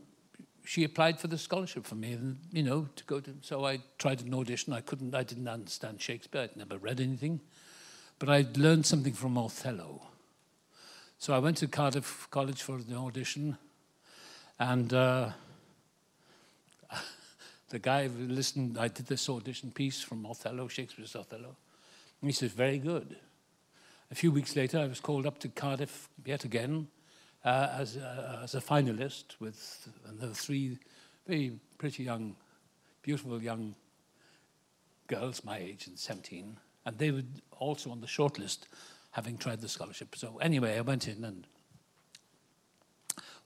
she 0.69 0.83
applied 0.83 1.19
for 1.19 1.27
the 1.27 1.37
scholarship 1.39 1.83
for 1.83 1.95
me, 1.95 2.11
and, 2.11 2.37
you 2.51 2.61
know, 2.61 2.87
to 2.95 3.03
go 3.05 3.19
to. 3.19 3.33
So 3.41 3.65
I 3.65 3.79
tried 3.97 4.21
an 4.21 4.35
audition. 4.35 4.71
I 4.71 4.81
couldn't, 4.81 5.15
I 5.15 5.23
didn't 5.23 5.47
understand 5.47 5.99
Shakespeare. 5.99 6.41
I'd 6.41 6.55
never 6.55 6.77
read 6.77 6.99
anything. 7.01 7.39
But 8.19 8.29
I'd 8.29 8.55
learned 8.55 8.85
something 8.85 9.13
from 9.13 9.35
Othello. 9.35 10.03
So 11.17 11.33
I 11.33 11.39
went 11.39 11.57
to 11.57 11.67
Cardiff 11.67 12.27
College 12.29 12.61
for 12.61 12.77
the 12.77 12.95
audition, 12.95 13.57
And 14.59 14.93
uh, 14.93 15.31
the 17.69 17.79
guy 17.79 18.05
listened, 18.05 18.77
I 18.77 18.89
did 18.89 19.07
this 19.07 19.27
audition 19.27 19.71
piece 19.71 20.03
from 20.03 20.23
Othello, 20.23 20.67
Shakespeare's 20.67 21.15
Othello. 21.15 21.55
And 22.21 22.29
he 22.29 22.31
says, 22.31 22.51
very 22.51 22.77
good. 22.77 23.15
A 24.11 24.15
few 24.15 24.31
weeks 24.31 24.55
later, 24.55 24.77
I 24.77 24.85
was 24.85 24.99
called 24.99 25.25
up 25.25 25.39
to 25.39 25.47
Cardiff 25.47 26.09
yet 26.23 26.43
again 26.43 26.89
uh, 27.45 27.69
as, 27.77 27.95
a, 27.95 28.39
as 28.43 28.55
a 28.55 28.61
finalist 28.61 29.39
with 29.39 29.87
three 30.33 30.77
very 31.27 31.59
pretty 31.77 32.03
young, 32.03 32.35
beautiful 33.03 33.41
young 33.41 33.75
girls 35.07 35.43
my 35.43 35.57
age 35.57 35.87
and 35.87 35.97
17. 35.97 36.57
And 36.85 36.97
they 36.97 37.11
were 37.11 37.23
also 37.51 37.91
on 37.91 38.01
the 38.01 38.07
shortlist, 38.07 38.59
having 39.11 39.37
tried 39.37 39.61
the 39.61 39.69
scholarship. 39.69 40.15
So 40.15 40.37
anyway, 40.39 40.77
I 40.77 40.81
went 40.81 41.07
in 41.07 41.23
and 41.23 41.45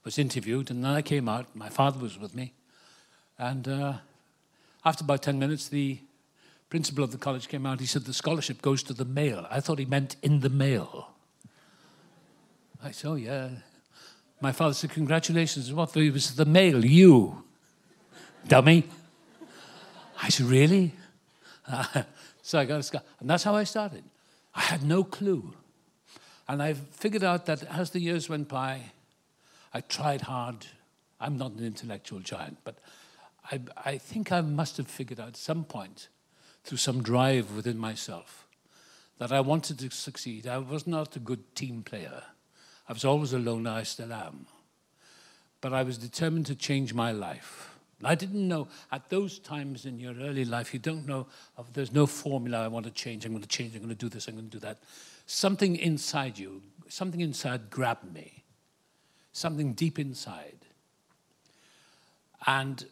was 0.02 0.18
interviewed, 0.18 0.70
and 0.70 0.84
then 0.84 0.92
I 0.92 1.02
came 1.02 1.28
out. 1.28 1.54
My 1.54 1.68
father 1.68 1.98
was 1.98 2.18
with 2.18 2.34
me. 2.34 2.52
And 3.38 3.66
uh, 3.68 3.94
after 4.84 5.04
about 5.04 5.22
10 5.22 5.38
minutes, 5.38 5.68
the 5.68 5.98
principal 6.70 7.04
of 7.04 7.12
the 7.12 7.18
college 7.18 7.48
came 7.48 7.66
out. 7.66 7.80
He 7.80 7.86
said, 7.86 8.04
The 8.04 8.12
scholarship 8.12 8.62
goes 8.62 8.82
to 8.84 8.94
the 8.94 9.04
male. 9.04 9.46
I 9.50 9.60
thought 9.60 9.78
he 9.78 9.86
meant 9.86 10.16
in 10.22 10.40
the 10.40 10.50
mail. 10.50 11.10
I 12.82 12.90
said, 12.90 13.08
Oh, 13.08 13.14
yeah. 13.14 13.48
My 14.40 14.52
father 14.52 14.74
said, 14.74 14.90
Congratulations. 14.90 15.72
What? 15.72 15.96
It 15.96 16.12
was 16.12 16.34
the 16.34 16.44
male, 16.44 16.84
you, 16.84 17.42
dummy. 18.46 18.84
I 20.22 20.28
said, 20.28 20.46
Really? 20.46 20.92
so 22.42 22.58
I 22.58 22.64
got 22.64 22.80
a 22.80 22.82
scholarship. 22.82 23.08
And 23.20 23.30
that's 23.30 23.44
how 23.44 23.54
I 23.54 23.64
started. 23.64 24.04
I 24.54 24.60
had 24.62 24.82
no 24.82 25.04
clue. 25.04 25.54
And 26.48 26.62
I 26.62 26.74
figured 26.74 27.24
out 27.24 27.46
that 27.46 27.62
as 27.64 27.90
the 27.90 28.00
years 28.00 28.28
went 28.28 28.48
by, 28.48 28.80
I 29.72 29.80
tried 29.80 30.22
hard. 30.22 30.66
I'm 31.20 31.38
not 31.38 31.52
an 31.52 31.64
intellectual 31.64 32.20
giant, 32.20 32.58
but 32.64 32.78
I, 33.50 33.60
I 33.84 33.98
think 33.98 34.30
I 34.30 34.40
must 34.40 34.76
have 34.76 34.88
figured 34.88 35.20
out 35.20 35.28
at 35.28 35.36
some 35.36 35.64
point 35.64 36.08
through 36.64 36.78
some 36.78 37.02
drive 37.02 37.54
within 37.56 37.78
myself 37.78 38.46
that 39.18 39.32
I 39.32 39.40
wanted 39.40 39.78
to 39.78 39.90
succeed. 39.90 40.46
I 40.46 40.58
was 40.58 40.86
not 40.86 41.16
a 41.16 41.20
good 41.20 41.54
team 41.54 41.82
player. 41.82 42.22
I 42.88 42.92
was 42.92 43.04
always 43.04 43.32
a 43.32 43.38
loner, 43.38 43.70
I 43.70 43.82
still 43.82 44.12
am. 44.12 44.46
But 45.60 45.72
I 45.72 45.82
was 45.82 45.96
determined 45.96 46.46
to 46.46 46.54
change 46.54 46.92
my 46.92 47.12
life. 47.12 47.70
I 48.02 48.14
didn't 48.14 48.46
know 48.46 48.68
at 48.92 49.08
those 49.08 49.38
times 49.38 49.86
in 49.86 49.98
your 49.98 50.14
early 50.14 50.44
life, 50.44 50.74
you 50.74 50.80
don't 50.80 51.06
know, 51.06 51.26
there's 51.72 51.92
no 51.92 52.06
formula 52.06 52.62
I 52.62 52.68
want 52.68 52.84
to 52.84 52.92
change, 52.92 53.24
I'm 53.24 53.32
going 53.32 53.42
to 53.42 53.48
change, 53.48 53.74
I'm 53.74 53.80
going 53.80 53.88
to 53.88 53.94
do 53.94 54.08
this, 54.08 54.28
I'm 54.28 54.34
going 54.34 54.50
to 54.50 54.50
do 54.50 54.58
that. 54.60 54.78
Something 55.26 55.76
inside 55.76 56.38
you, 56.38 56.60
something 56.88 57.20
inside 57.20 57.70
grabbed 57.70 58.12
me, 58.12 58.44
something 59.32 59.72
deep 59.72 59.98
inside. 59.98 60.66
And 62.46 62.84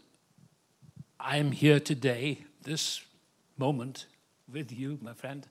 I 1.21 1.37
am 1.37 1.53
here 1.53 1.79
today, 1.79 2.45
this 2.63 3.03
moment, 3.59 4.07
with 4.51 4.73
you, 4.73 4.99
my 5.03 5.13
friend, 5.13 5.47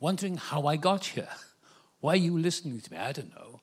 wondering 0.00 0.36
how 0.36 0.66
I 0.66 0.76
got 0.76 1.06
here. 1.06 1.28
Why 2.00 2.12
are 2.12 2.16
you 2.16 2.38
listening 2.38 2.80
to 2.80 2.92
me? 2.92 2.98
I 2.98 3.12
don't 3.12 3.34
know. 3.34 3.60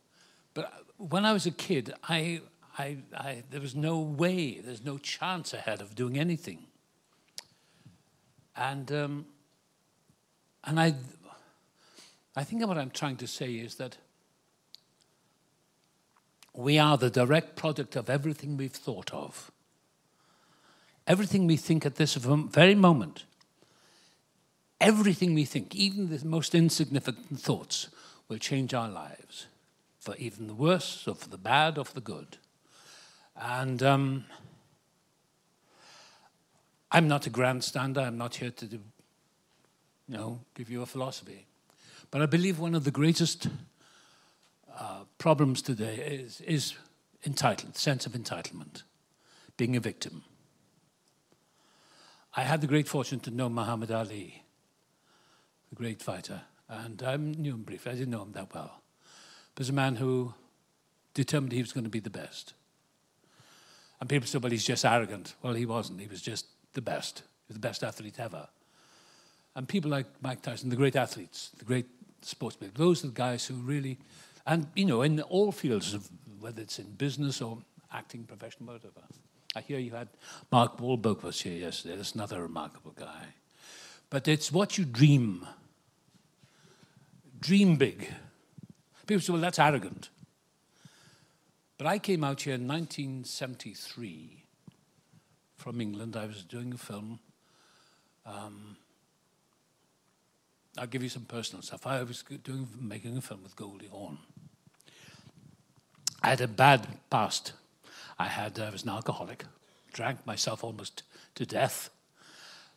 But 0.53 0.71
when 0.97 1.25
I 1.25 1.33
was 1.33 1.45
a 1.45 1.51
kid, 1.51 1.93
I, 2.07 2.41
I, 2.77 2.97
I, 3.13 3.43
there 3.49 3.61
was 3.61 3.75
no 3.75 3.99
way, 3.99 4.59
there's 4.59 4.83
no 4.83 4.97
chance 4.97 5.53
ahead 5.53 5.81
of 5.81 5.95
doing 5.95 6.17
anything. 6.17 6.65
And, 8.55 8.91
um, 8.91 9.25
and 10.63 10.79
I, 10.79 10.95
I 12.35 12.43
think 12.43 12.65
what 12.65 12.77
I'm 12.77 12.91
trying 12.91 13.17
to 13.17 13.27
say 13.27 13.53
is 13.53 13.75
that 13.75 13.97
we 16.53 16.79
are 16.79 16.97
the 16.97 17.09
direct 17.09 17.55
product 17.55 17.95
of 17.95 18.09
everything 18.09 18.57
we've 18.57 18.71
thought 18.71 19.13
of. 19.13 19.51
Everything 21.07 21.45
we 21.45 21.57
think 21.57 21.85
at 21.85 21.95
this 21.95 22.15
very 22.15 22.75
moment, 22.75 23.25
everything 24.81 25.33
we 25.33 25.45
think, 25.45 25.75
even 25.75 26.09
the 26.09 26.25
most 26.25 26.55
insignificant 26.55 27.39
thoughts, 27.39 27.89
will 28.27 28.37
change 28.37 28.73
our 28.73 28.89
lives 28.89 29.47
for 29.99 30.15
even 30.17 30.47
the 30.47 30.53
worse, 30.53 31.07
or 31.07 31.15
for 31.15 31.29
the 31.29 31.37
bad, 31.37 31.77
or 31.77 31.85
for 31.85 31.93
the 31.93 32.01
good. 32.01 32.37
And 33.35 33.81
um, 33.81 34.25
I'm 36.91 37.07
not 37.07 37.25
a 37.25 37.29
grandstander. 37.29 38.05
I'm 38.05 38.17
not 38.17 38.35
here 38.35 38.51
to 38.51 38.65
do, 38.65 38.79
you 40.07 40.17
know, 40.17 40.39
give 40.53 40.69
you 40.69 40.81
a 40.81 40.85
philosophy. 40.85 41.47
But 42.11 42.21
I 42.21 42.27
believe 42.27 42.59
one 42.59 42.75
of 42.75 42.83
the 42.83 42.91
greatest 42.91 43.47
uh, 44.77 45.05
problems 45.17 45.61
today 45.61 45.95
is, 45.95 46.41
is 46.41 46.75
entitled, 47.25 47.75
sense 47.75 48.05
of 48.05 48.11
entitlement, 48.11 48.83
being 49.57 49.75
a 49.75 49.79
victim. 49.79 50.23
I 52.35 52.43
had 52.43 52.61
the 52.61 52.67
great 52.67 52.87
fortune 52.87 53.19
to 53.21 53.31
know 53.31 53.49
Muhammad 53.49 53.91
Ali, 53.91 54.43
the 55.69 55.75
great 55.75 56.01
fighter, 56.01 56.41
and 56.69 57.01
I 57.03 57.15
knew 57.17 57.53
him 57.53 57.63
briefly. 57.63 57.91
I 57.91 57.95
didn't 57.95 58.11
know 58.11 58.23
him 58.23 58.31
that 58.33 58.53
well. 58.53 58.81
But 59.53 59.59
was 59.59 59.69
a 59.69 59.73
man 59.73 59.95
who 59.95 60.33
determined 61.13 61.53
he 61.53 61.61
was 61.61 61.71
going 61.71 61.83
to 61.83 61.89
be 61.89 61.99
the 61.99 62.09
best. 62.09 62.53
And 63.99 64.09
people 64.09 64.27
said, 64.27 64.43
well, 64.43 64.51
he's 64.51 64.65
just 64.65 64.83
arrogant. 64.83 65.35
Well, 65.41 65.53
he 65.53 65.65
wasn't. 65.65 66.01
He 66.01 66.07
was 66.07 66.21
just 66.21 66.47
the 66.73 66.81
best. 66.81 67.19
He 67.47 67.53
was 67.53 67.55
the 67.55 67.67
best 67.67 67.83
athlete 67.83 68.19
ever. 68.19 68.47
And 69.55 69.67
people 69.67 69.89
like 69.89 70.07
Mike 70.21 70.41
Tyson, 70.41 70.69
the 70.69 70.75
great 70.75 70.97
athletes, 70.97 71.51
the 71.57 71.65
great 71.65 71.85
sportsmen, 72.21 72.71
those 72.75 73.03
are 73.03 73.07
the 73.07 73.13
guys 73.13 73.45
who 73.45 73.55
really, 73.55 73.97
and, 74.45 74.67
you 74.75 74.85
know, 74.85 75.01
in 75.01 75.21
all 75.21 75.51
fields 75.53 75.93
of 75.93 76.09
whether 76.39 76.61
it's 76.61 76.77
in 76.77 76.91
business 76.91 77.41
or 77.41 77.59
acting, 77.93 78.25
professional, 78.25 78.73
whatever. 78.73 79.01
I 79.55 79.61
hear 79.61 79.79
you 79.79 79.91
had 79.91 80.09
Mark 80.51 80.77
Wahlberg 80.79 81.23
was 81.23 81.39
here 81.41 81.57
yesterday. 81.57 81.95
That's 81.95 82.13
another 82.13 82.41
remarkable 82.41 82.91
guy. 82.91 83.27
But 84.09 84.27
it's 84.27 84.51
what 84.51 84.77
you 84.77 84.83
dream. 84.83 85.47
Dream 87.39 87.75
big. 87.75 88.09
People 89.05 89.21
say, 89.21 89.33
well, 89.33 89.41
that's 89.41 89.59
arrogant. 89.59 90.09
But 91.77 91.87
I 91.87 91.99
came 91.99 92.23
out 92.23 92.41
here 92.41 92.55
in 92.55 92.67
1973 92.67 94.43
from 95.57 95.81
England. 95.81 96.15
I 96.15 96.25
was 96.25 96.43
doing 96.43 96.73
a 96.73 96.77
film. 96.77 97.19
Um, 98.25 98.77
I'll 100.77 100.87
give 100.87 101.03
you 101.03 101.09
some 101.09 101.25
personal 101.25 101.61
stuff. 101.61 101.85
I 101.85 102.01
was 102.03 102.23
doing 102.43 102.67
making 102.79 103.17
a 103.17 103.21
film 103.21 103.43
with 103.43 103.55
Goldie 103.55 103.87
Hawn. 103.87 104.17
I 106.23 106.29
had 106.29 106.41
a 106.41 106.47
bad 106.47 106.87
past 107.09 107.53
I 108.17 108.27
had 108.27 108.59
I 108.59 108.69
was 108.69 108.83
an 108.83 108.89
alcoholic, 108.89 109.45
drank 109.91 110.25
myself 110.25 110.63
almost 110.63 111.03
to 111.35 111.45
death, 111.45 111.89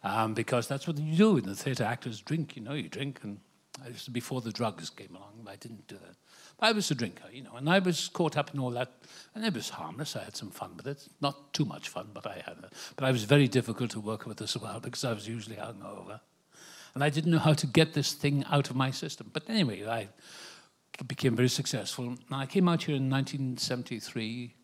um, 0.02 0.34
because 0.34 0.66
that's 0.66 0.86
what 0.86 0.98
you 0.98 1.16
do 1.16 1.36
in 1.36 1.44
the 1.44 1.54
theatre. 1.54 1.84
Actors 1.84 2.20
drink, 2.20 2.56
you 2.56 2.62
know, 2.62 2.72
you 2.72 2.88
drink, 2.88 3.20
and 3.22 3.38
Was 3.86 4.08
before 4.08 4.40
the 4.40 4.52
drugs 4.52 4.90
came 4.90 5.14
along. 5.14 5.46
I 5.46 5.56
didn't 5.56 5.86
do 5.86 5.96
that. 5.96 6.16
But 6.58 6.66
I 6.66 6.72
was 6.72 6.90
a 6.90 6.94
drinker, 6.94 7.30
you 7.32 7.42
know, 7.42 7.54
and 7.54 7.70
I 7.70 7.78
was 7.78 8.08
caught 8.08 8.36
up 8.36 8.52
in 8.52 8.60
all 8.60 8.70
that, 8.70 8.92
and 9.34 9.44
it 9.44 9.54
was 9.54 9.70
harmless. 9.70 10.16
I 10.16 10.24
had 10.24 10.36
some 10.36 10.50
fun 10.50 10.76
with 10.76 10.86
it, 10.86 11.08
not 11.20 11.52
too 11.52 11.64
much 11.64 11.88
fun, 11.88 12.08
but 12.12 12.26
I 12.26 12.42
had. 12.44 12.58
it. 12.64 12.72
But 12.96 13.04
I 13.04 13.12
was 13.12 13.24
very 13.24 13.48
difficult 13.48 13.90
to 13.92 14.00
work 14.00 14.26
with 14.26 14.42
as 14.42 14.56
well 14.56 14.80
because 14.80 15.04
I 15.04 15.12
was 15.12 15.28
usually 15.28 15.56
hungover, 15.56 16.20
and 16.94 17.04
I 17.04 17.10
didn't 17.10 17.30
know 17.30 17.38
how 17.38 17.54
to 17.54 17.66
get 17.66 17.94
this 17.94 18.12
thing 18.12 18.44
out 18.50 18.70
of 18.70 18.76
my 18.76 18.90
system. 18.90 19.30
But 19.32 19.48
anyway, 19.48 19.86
I 19.86 20.08
became 21.06 21.36
very 21.36 21.48
successful. 21.48 22.06
And 22.06 22.18
I 22.32 22.46
came 22.46 22.68
out 22.68 22.82
here 22.82 22.96
in 22.96 23.08
1973 23.08 24.54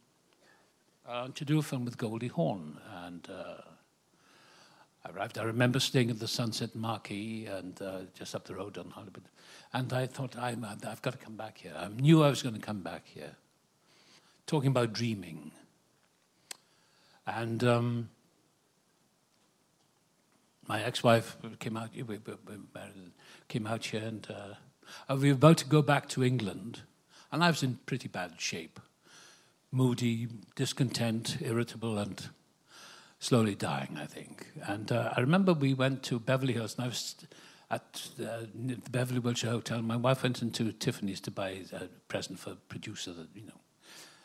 uh, 1.06 1.28
to 1.34 1.44
do 1.44 1.58
a 1.58 1.62
film 1.62 1.84
with 1.84 1.98
Goldie 1.98 2.28
Hawn. 2.28 2.78
And 3.04 3.28
uh, 3.30 3.60
I 5.04 5.10
arrived. 5.10 5.38
I 5.38 5.42
remember 5.44 5.80
staying 5.80 6.10
at 6.10 6.18
the 6.18 6.28
Sunset 6.28 6.74
Marquis 6.74 7.46
and 7.46 7.80
uh, 7.82 8.00
just 8.14 8.34
up 8.34 8.44
the 8.44 8.54
road 8.54 8.78
on 8.78 8.90
Hollywood. 8.90 9.28
And 9.72 9.92
I 9.92 10.06
thought, 10.06 10.36
i 10.36 10.50
have 10.50 11.02
got 11.02 11.12
to 11.12 11.18
come 11.18 11.36
back 11.36 11.58
here. 11.58 11.72
I 11.76 11.88
knew 11.88 12.22
I 12.22 12.30
was 12.30 12.42
going 12.42 12.54
to 12.54 12.60
come 12.60 12.80
back 12.80 13.06
here. 13.06 13.36
Talking 14.46 14.68
about 14.68 14.92
dreaming. 14.92 15.50
And 17.26 17.64
um, 17.64 18.08
my 20.66 20.82
ex-wife 20.82 21.36
came 21.58 21.76
out. 21.76 21.90
We, 21.94 22.04
married, 22.74 23.12
came 23.48 23.66
out 23.66 23.84
here, 23.84 24.02
and 24.02 24.26
uh, 24.30 25.14
we 25.16 25.28
were 25.28 25.34
about 25.34 25.58
to 25.58 25.66
go 25.66 25.82
back 25.82 26.08
to 26.10 26.24
England, 26.24 26.82
and 27.32 27.42
I 27.42 27.48
was 27.48 27.62
in 27.62 27.78
pretty 27.86 28.08
bad 28.08 28.34
shape 28.38 28.80
moody, 29.74 30.28
discontent, 30.54 31.38
irritable, 31.40 31.98
and 31.98 32.28
slowly 33.24 33.54
dying, 33.54 33.96
I 33.98 34.04
think. 34.04 34.46
And 34.66 34.92
uh, 34.92 35.14
I 35.16 35.20
remember 35.20 35.54
we 35.54 35.72
went 35.72 36.02
to 36.04 36.18
Beverly 36.18 36.52
Hills, 36.52 36.74
and 36.76 36.84
I 36.84 36.88
was 36.88 37.16
at 37.70 38.08
the 38.18 38.48
Beverly 38.90 39.18
Wilshire 39.18 39.50
Hotel. 39.50 39.80
My 39.80 39.96
wife 39.96 40.22
went 40.22 40.42
into 40.42 40.70
Tiffany's 40.72 41.20
to 41.22 41.30
buy 41.30 41.62
a 41.72 41.86
present 42.08 42.38
for 42.38 42.50
a 42.50 42.56
producer, 42.56 43.14
that, 43.14 43.28
you 43.34 43.46
know. 43.46 43.60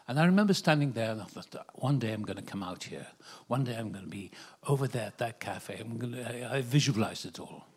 And 0.08 0.20
I 0.20 0.26
remember 0.26 0.54
standing 0.54 0.92
there 0.94 1.12
and 1.12 1.22
I 1.22 1.26
thought, 1.26 1.66
one 1.76 2.00
day 2.00 2.12
I'm 2.12 2.24
going 2.24 2.38
to 2.38 2.52
come 2.52 2.64
out 2.64 2.84
here. 2.84 3.08
One 3.48 3.64
day 3.64 3.76
I'm 3.78 3.92
going 3.92 4.06
to 4.06 4.10
be 4.10 4.32
over 4.68 4.88
there 4.88 5.06
at 5.06 5.20
that 5.20 5.40
cafe. 5.40 5.78
I'm 5.80 5.98
going 5.98 6.14
to, 6.14 6.52
I, 6.52 6.58
I 6.58 6.62
visualized 6.62 7.26
it 7.26 7.40
all. 7.40 7.68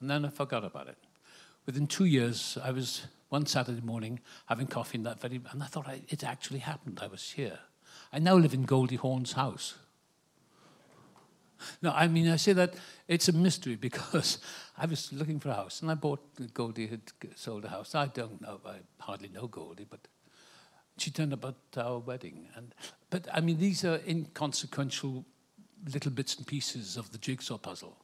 And 0.00 0.10
then 0.10 0.24
I 0.24 0.28
forgot 0.28 0.64
about 0.64 0.88
it. 0.88 0.98
within 1.66 1.86
two 1.86 2.04
years, 2.04 2.58
I 2.62 2.72
was 2.72 3.06
one 3.28 3.46
Saturday 3.46 3.80
morning 3.80 4.20
having 4.46 4.66
coffee 4.66 4.98
in 4.98 5.04
that 5.04 5.20
very, 5.20 5.40
and 5.52 5.62
I 5.62 5.66
thought 5.66 5.86
I, 5.86 6.02
it 6.08 6.24
actually 6.24 6.58
happened. 6.58 6.98
I 7.00 7.06
was 7.06 7.30
here. 7.30 7.60
I 8.12 8.18
now 8.18 8.34
live 8.34 8.52
in 8.52 8.64
Goldie 8.64 8.96
Hawn's 8.96 9.32
house. 9.32 9.76
No, 11.82 11.92
I 11.92 12.08
mean, 12.08 12.28
I 12.28 12.36
say 12.36 12.52
that 12.52 12.74
it's 13.08 13.28
a 13.28 13.32
mystery 13.32 13.76
because 13.88 14.38
I 14.78 14.86
was 14.86 15.12
looking 15.12 15.40
for 15.40 15.50
a 15.50 15.54
house 15.54 15.82
and 15.82 15.90
I 15.90 15.94
bought, 15.94 16.20
Goldie 16.54 16.86
had 16.86 17.00
sold 17.36 17.64
a 17.64 17.68
house. 17.68 17.94
I 17.94 18.06
don't 18.06 18.40
know, 18.40 18.60
I 18.66 18.76
hardly 18.98 19.28
know 19.28 19.46
Goldie, 19.46 19.86
but 19.88 20.00
she 20.96 21.10
turned 21.10 21.32
up 21.32 21.44
at 21.44 21.78
our 21.78 21.98
wedding. 21.98 22.48
And, 22.54 22.74
but 23.08 23.26
I 23.32 23.40
mean, 23.40 23.58
these 23.58 23.84
are 23.84 24.00
inconsequential 24.06 25.24
little 25.92 26.10
bits 26.10 26.36
and 26.36 26.46
pieces 26.46 26.96
of 26.96 27.10
the 27.12 27.18
jigsaw 27.18 27.58
puzzle. 27.58 27.96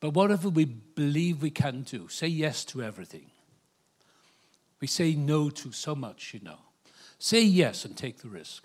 But 0.00 0.14
whatever 0.14 0.48
we 0.48 0.64
believe 0.64 1.42
we 1.42 1.50
can 1.50 1.82
do, 1.82 2.08
say 2.08 2.26
yes 2.26 2.64
to 2.66 2.82
everything. 2.82 3.30
We 4.80 4.88
say 4.88 5.14
no 5.14 5.48
to 5.50 5.70
so 5.70 5.94
much, 5.94 6.34
you 6.34 6.40
know. 6.40 6.58
Say 7.18 7.42
yes 7.42 7.84
and 7.84 7.96
take 7.96 8.18
the 8.18 8.28
risk. 8.28 8.64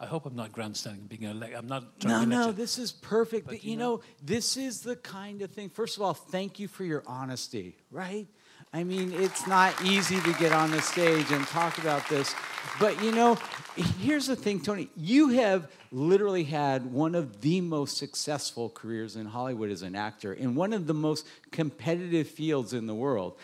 I 0.00 0.06
hope 0.06 0.26
I'm 0.26 0.34
not 0.34 0.52
grandstanding 0.52 1.06
being 1.06 1.24
I'm 1.26 1.68
not 1.68 2.04
No, 2.04 2.24
no, 2.24 2.52
this 2.52 2.78
is 2.78 2.90
perfect. 2.90 3.46
But, 3.46 3.62
you, 3.62 3.72
you 3.72 3.76
know, 3.76 3.96
know, 3.96 4.02
this 4.22 4.56
is 4.56 4.80
the 4.80 4.96
kind 4.96 5.40
of 5.40 5.50
thing. 5.50 5.68
First 5.68 5.96
of 5.96 6.02
all, 6.02 6.14
thank 6.14 6.58
you 6.58 6.66
for 6.66 6.84
your 6.84 7.04
honesty, 7.06 7.76
right? 7.90 8.26
I 8.72 8.82
mean, 8.82 9.12
it's 9.12 9.46
not 9.46 9.72
easy 9.84 10.20
to 10.20 10.32
get 10.32 10.50
on 10.50 10.72
the 10.72 10.82
stage 10.82 11.30
and 11.30 11.46
talk 11.46 11.78
about 11.78 12.08
this. 12.08 12.34
But 12.80 13.00
you 13.04 13.12
know, 13.12 13.38
here's 13.76 14.26
the 14.26 14.34
thing, 14.34 14.60
Tony. 14.60 14.88
You 14.96 15.28
have 15.28 15.70
literally 15.92 16.42
had 16.42 16.86
one 16.86 17.14
of 17.14 17.40
the 17.40 17.60
most 17.60 17.96
successful 17.96 18.70
careers 18.70 19.14
in 19.14 19.26
Hollywood 19.26 19.70
as 19.70 19.82
an 19.82 19.94
actor 19.94 20.32
in 20.32 20.56
one 20.56 20.72
of 20.72 20.88
the 20.88 20.94
most 20.94 21.24
competitive 21.52 22.26
fields 22.26 22.72
in 22.72 22.88
the 22.88 22.94
world. 22.94 23.38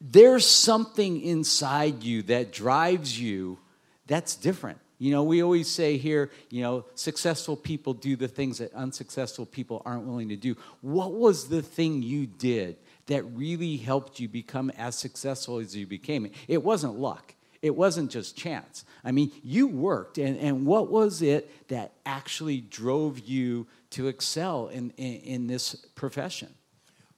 There's 0.00 0.46
something 0.46 1.20
inside 1.20 2.02
you 2.02 2.22
that 2.22 2.52
drives 2.52 3.20
you 3.20 3.58
that's 4.06 4.34
different. 4.34 4.78
You 4.98 5.10
know, 5.10 5.22
we 5.24 5.42
always 5.42 5.70
say 5.70 5.98
here, 5.98 6.30
you 6.50 6.62
know, 6.62 6.86
successful 6.94 7.56
people 7.56 7.92
do 7.92 8.16
the 8.16 8.28
things 8.28 8.58
that 8.58 8.72
unsuccessful 8.74 9.44
people 9.44 9.82
aren't 9.84 10.04
willing 10.04 10.30
to 10.30 10.36
do. 10.36 10.56
What 10.80 11.12
was 11.12 11.48
the 11.48 11.60
thing 11.62 12.02
you 12.02 12.26
did 12.26 12.76
that 13.06 13.22
really 13.34 13.76
helped 13.76 14.20
you 14.20 14.28
become 14.28 14.70
as 14.70 14.96
successful 14.96 15.58
as 15.58 15.76
you 15.76 15.86
became. 15.86 16.30
It 16.48 16.62
wasn't 16.62 16.98
luck. 16.98 17.34
It 17.62 17.74
wasn't 17.74 18.10
just 18.10 18.36
chance. 18.36 18.84
I 19.04 19.12
mean, 19.12 19.32
you 19.42 19.66
worked, 19.66 20.18
and, 20.18 20.38
and 20.38 20.66
what 20.66 20.90
was 20.90 21.22
it 21.22 21.68
that 21.68 21.92
actually 22.04 22.60
drove 22.60 23.18
you 23.20 23.66
to 23.90 24.08
excel 24.08 24.68
in, 24.68 24.92
in, 24.96 25.14
in 25.20 25.46
this 25.46 25.74
profession? 25.94 26.54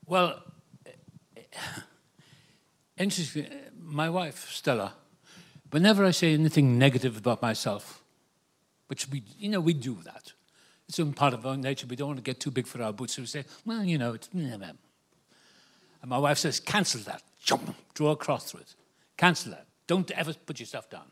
Well, 0.07 0.43
interesting. 2.97 3.47
My 3.83 4.09
wife, 4.09 4.51
Stella, 4.51 4.95
whenever 5.71 6.05
I 6.05 6.11
say 6.11 6.35
anything 6.35 6.79
negative 6.79 7.17
about 7.17 7.43
myself, 7.43 8.03
which 8.89 9.09
we, 9.09 9.23
you 9.39 9.49
know, 9.49 9.61
we 9.61 9.75
do 9.75 9.99
that. 10.05 10.33
It's 10.89 10.99
in 10.99 11.13
part 11.13 11.35
of 11.35 11.45
our 11.45 11.57
nature. 11.57 11.87
We 11.87 11.97
don't 11.97 12.09
want 12.09 12.19
to 12.19 12.23
get 12.23 12.41
too 12.41 12.51
big 12.51 12.67
for 12.67 12.83
our 12.83 12.93
boots. 12.93 13.15
So 13.15 13.23
we 13.23 13.27
say, 13.27 13.45
well, 13.67 13.85
you 13.85 13.99
know, 13.99 14.15
it's, 14.15 14.29
and 14.33 16.11
my 16.11 16.19
wife 16.19 16.39
says, 16.39 16.61
cancel 16.61 17.01
that. 17.03 17.23
Jump, 17.43 17.75
draw 17.95 18.13
a 18.13 18.17
cross 18.17 18.51
through 18.51 18.61
it. 18.61 18.75
Cancel 19.17 19.53
that. 19.53 19.67
Don't 19.87 20.11
ever 20.13 20.33
put 20.33 20.61
yourself 20.61 20.89
down. 20.89 21.11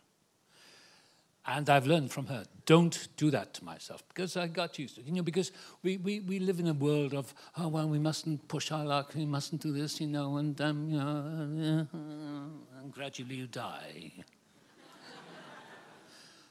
And 1.48 1.70
I've 1.70 1.86
learned 1.86 2.10
from 2.10 2.26
her, 2.26 2.44
don't 2.64 3.06
do 3.16 3.30
that 3.30 3.54
to 3.54 3.64
myself 3.64 4.02
because 4.08 4.36
I 4.36 4.48
got 4.48 4.78
used 4.80 4.96
to 4.96 5.00
it. 5.00 5.06
You 5.06 5.12
know, 5.12 5.22
because 5.22 5.52
we, 5.82 5.96
we, 5.96 6.18
we 6.20 6.40
live 6.40 6.58
in 6.58 6.66
a 6.66 6.72
world 6.72 7.14
of, 7.14 7.32
oh, 7.56 7.68
well, 7.68 7.88
we 7.88 8.00
mustn't 8.00 8.48
push 8.48 8.72
our 8.72 8.84
luck, 8.84 9.12
we 9.14 9.26
mustn't 9.26 9.62
do 9.62 9.72
this, 9.72 10.00
you 10.00 10.08
know, 10.08 10.38
and, 10.38 10.60
um, 10.60 10.88
you 10.88 10.98
know, 10.98 11.04
uh, 11.04 11.96
uh, 11.96 11.98
uh, 11.98 12.80
and 12.82 12.92
gradually 12.92 13.36
you 13.36 13.46
die. 13.46 14.12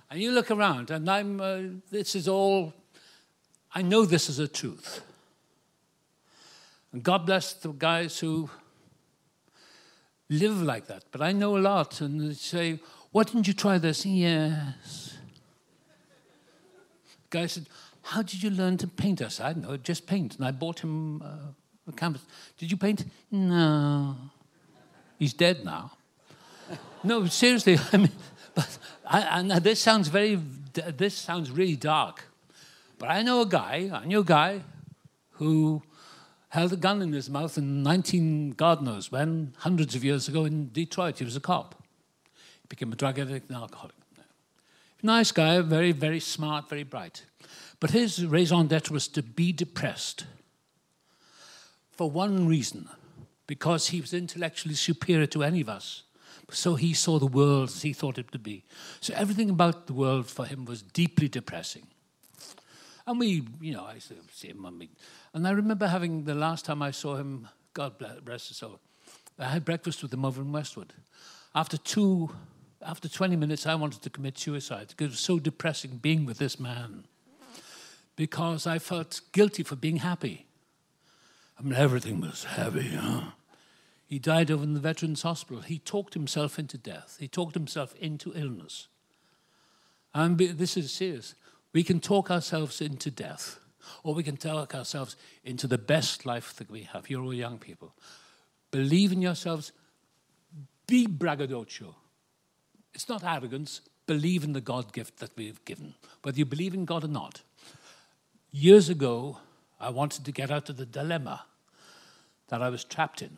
And 0.10 0.22
you 0.22 0.32
look 0.32 0.52
around, 0.52 0.91
and 0.91 1.10
I'm, 1.10 1.41
uh, 1.41 1.60
this 1.89 2.15
is 2.15 2.28
all, 2.28 2.74
I 3.74 3.82
know 3.82 4.06
this 4.06 4.30
is 4.30 4.39
a 4.39 4.48
truth. 4.48 5.02
And 6.94 7.04
God 7.04 7.26
bless 7.26 7.54
the 7.54 7.70
guys 7.70 8.20
who 8.20 8.50
live 10.30 10.62
like 10.62 10.88
that. 10.88 11.04
But 11.12 11.22
I 11.22 11.32
know 11.32 11.58
a 11.58 11.60
lot, 11.60 12.02
and 12.02 12.22
they 12.22 12.34
say, 12.34 12.80
Why 13.12 13.24
didn't 13.24 13.48
you 13.48 13.54
try 13.54 13.78
this? 13.78 14.06
Yes. 14.06 15.18
The 17.30 17.38
guy 17.38 17.48
said, 17.48 17.68
How 18.02 18.22
did 18.22 18.41
you 18.41 18.50
learn 18.50 18.78
to 18.78 18.88
paint? 18.88 19.22
us? 19.22 19.39
I 19.39 19.54
don't 19.54 19.63
know, 19.63 19.78
just 19.78 20.08
paint. 20.08 20.38
And 20.38 20.46
I 20.46 20.52
bought 20.52 20.80
him 20.80 21.22
uh, 21.22 21.52
a 21.88 21.91
canvas. 21.91 22.22
Did 22.58 22.72
you 22.72 22.78
paint? 22.78 23.06
No. 23.32 24.15
He's 25.20 25.34
dead 25.34 25.63
now. 25.63 25.91
no, 27.04 27.26
seriously, 27.26 27.78
I 27.94 27.98
mean, 27.98 28.12
but 28.54 28.78
and 29.12 29.52
this 29.52 29.80
sounds 29.80 30.08
very, 30.08 30.36
this 30.98 31.13
sounds 31.13 31.52
really 31.52 31.76
dark. 31.76 32.26
But 32.98 33.10
I 33.10 33.22
know 33.22 33.41
a 33.41 33.46
guy, 33.46 33.89
I 33.94 34.06
knew 34.06 34.22
a 34.22 34.26
guy 34.26 34.62
who 35.32 35.84
held 36.50 36.72
a 36.72 36.78
gun 36.78 37.02
in 37.02 37.12
his 37.12 37.30
mouth 37.30 37.58
in 37.58 37.84
19 37.84 38.52
God 38.52 38.82
knows 38.82 39.12
when, 39.12 39.54
hundreds 39.58 39.96
of 39.96 40.04
years 40.04 40.28
ago 40.28 40.46
in 40.46 40.70
Detroit. 40.72 41.20
He 41.20 41.26
was 41.26 41.36
a 41.36 41.41
cop. 41.41 41.84
He 42.62 42.68
became 42.70 42.94
a 42.94 42.96
drug 42.96 43.20
addict 43.20 43.50
and 43.50 43.58
alcoholic. 43.58 43.96
Nice 45.04 45.32
guy, 45.32 45.62
very, 45.62 45.91
very 45.91 46.20
smart, 46.20 46.68
very 46.68 46.84
bright. 46.84 47.26
But 47.80 47.91
his 47.91 48.26
raison 48.26 48.68
d'etre 48.68 48.91
was 48.91 49.08
to 49.10 49.22
be 49.22 49.52
depressed 49.52 50.26
for 51.91 52.10
one 52.10 52.48
reason 52.48 52.89
because 53.46 53.89
he 53.89 54.02
was 54.02 54.13
intellectually 54.13 54.74
superior 54.74 55.28
to 55.28 55.44
any 55.44 55.62
of 55.62 55.70
us. 55.70 56.05
So 56.52 56.76
he 56.76 56.94
saw 56.94 57.18
the 57.20 57.26
world 57.26 57.70
as 57.70 57.82
he 57.82 57.94
thought 57.94 58.18
it 58.18 58.32
to 58.32 58.40
be. 58.40 58.64
So 59.02 59.14
everything 59.16 59.50
about 59.50 59.88
the 59.88 59.94
world 59.94 60.28
for 60.28 60.46
him 60.46 60.66
was 60.66 60.82
deeply 60.82 61.28
depressing. 61.28 61.88
And 63.08 63.20
we, 63.20 63.48
you 63.62 63.74
know, 63.74 63.86
I 63.86 63.96
used 63.96 64.10
to 64.10 64.16
see 64.32 64.48
him 64.50 64.66
we 64.80 64.90
and 65.34 65.48
I 65.48 65.52
remember 65.52 65.88
having 65.88 66.24
the 66.24 66.34
last 66.34 66.66
time 66.66 66.82
I 66.82 66.92
saw 66.92 67.16
him, 67.16 67.48
God 67.74 67.94
bless 68.24 68.48
his 68.48 68.58
soul, 68.58 68.80
I 69.38 69.46
had 69.46 69.66
breakfast 69.66 70.02
with 70.02 70.14
him 70.14 70.24
over 70.24 70.42
in 70.42 70.52
Westwood. 70.52 70.94
After 71.54 71.78
two, 71.78 72.32
after 72.82 73.10
20 73.10 73.36
minutes, 73.36 73.66
I 73.66 73.76
wanted 73.76 74.02
to 74.04 74.10
commit 74.10 74.38
suicide 74.38 74.88
because 74.90 75.06
it 75.06 75.12
was 75.12 75.20
so 75.20 75.40
depressing 75.40 75.98
being 75.98 76.26
with 76.26 76.38
this 76.38 76.60
man. 76.60 77.06
Because 78.16 78.66
I 78.66 78.80
felt 78.80 79.22
guilty 79.34 79.64
for 79.64 79.76
being 79.76 79.98
happy. 79.98 80.46
I 81.60 81.64
mean, 81.64 81.74
everything 81.74 82.22
was 82.22 82.46
heavy, 82.46 82.90
huh? 82.96 83.32
He 84.08 84.20
died 84.20 84.52
over 84.52 84.63
in 84.63 84.74
the 84.74 84.80
Veterans 84.80 85.24
Hospital. 85.24 85.62
He 85.62 85.80
talked 85.80 86.13
himself 86.13 86.60
into 86.60 86.78
death. 86.78 87.18
He 87.20 87.28
talked 87.28 87.56
himself 87.56 87.96
into 87.96 88.34
illness. 88.36 88.88
And 90.13 90.38
this 90.38 90.78
is 90.78 90.91
serious. 90.91 91.36
We 91.74 91.84
can 91.84 92.00
talk 92.00 92.30
ourselves 92.32 92.82
into 92.82 93.12
death 93.12 93.60
or 94.04 94.13
we 94.13 94.24
can 94.24 94.38
talk 94.38 94.74
ourselves 94.74 95.15
into 95.44 95.68
the 95.68 95.78
best 95.78 96.26
life 96.26 96.56
that 96.56 96.70
we 96.72 96.84
have. 96.84 97.10
You're 97.10 97.24
all 97.24 97.34
young 97.34 97.58
people. 97.58 97.94
Believe 98.72 99.12
in 99.12 99.22
yourselves. 99.22 99.72
Be 100.88 101.08
braggadocio. 101.08 101.96
It's 102.94 103.10
not 103.10 103.24
arrogance. 103.24 103.82
Believe 104.06 104.44
in 104.44 104.54
the 104.54 104.62
God 104.62 104.94
gift 104.94 105.18
that 105.18 105.36
we've 105.36 105.63
given, 105.65 105.96
whether 106.22 106.38
you 106.38 106.46
believe 106.46 106.74
in 106.74 106.86
God 106.86 107.04
or 107.04 107.10
not. 107.10 107.41
Years 108.52 108.88
ago, 108.88 109.39
I 109.80 109.89
wanted 109.89 110.26
to 110.26 110.32
get 110.32 110.52
out 110.52 110.70
of 110.70 110.78
the 110.78 110.86
dilemma 110.86 111.46
that 112.50 112.62
I 112.62 112.70
was 112.70 112.84
trapped 112.84 113.22
in. 113.22 113.38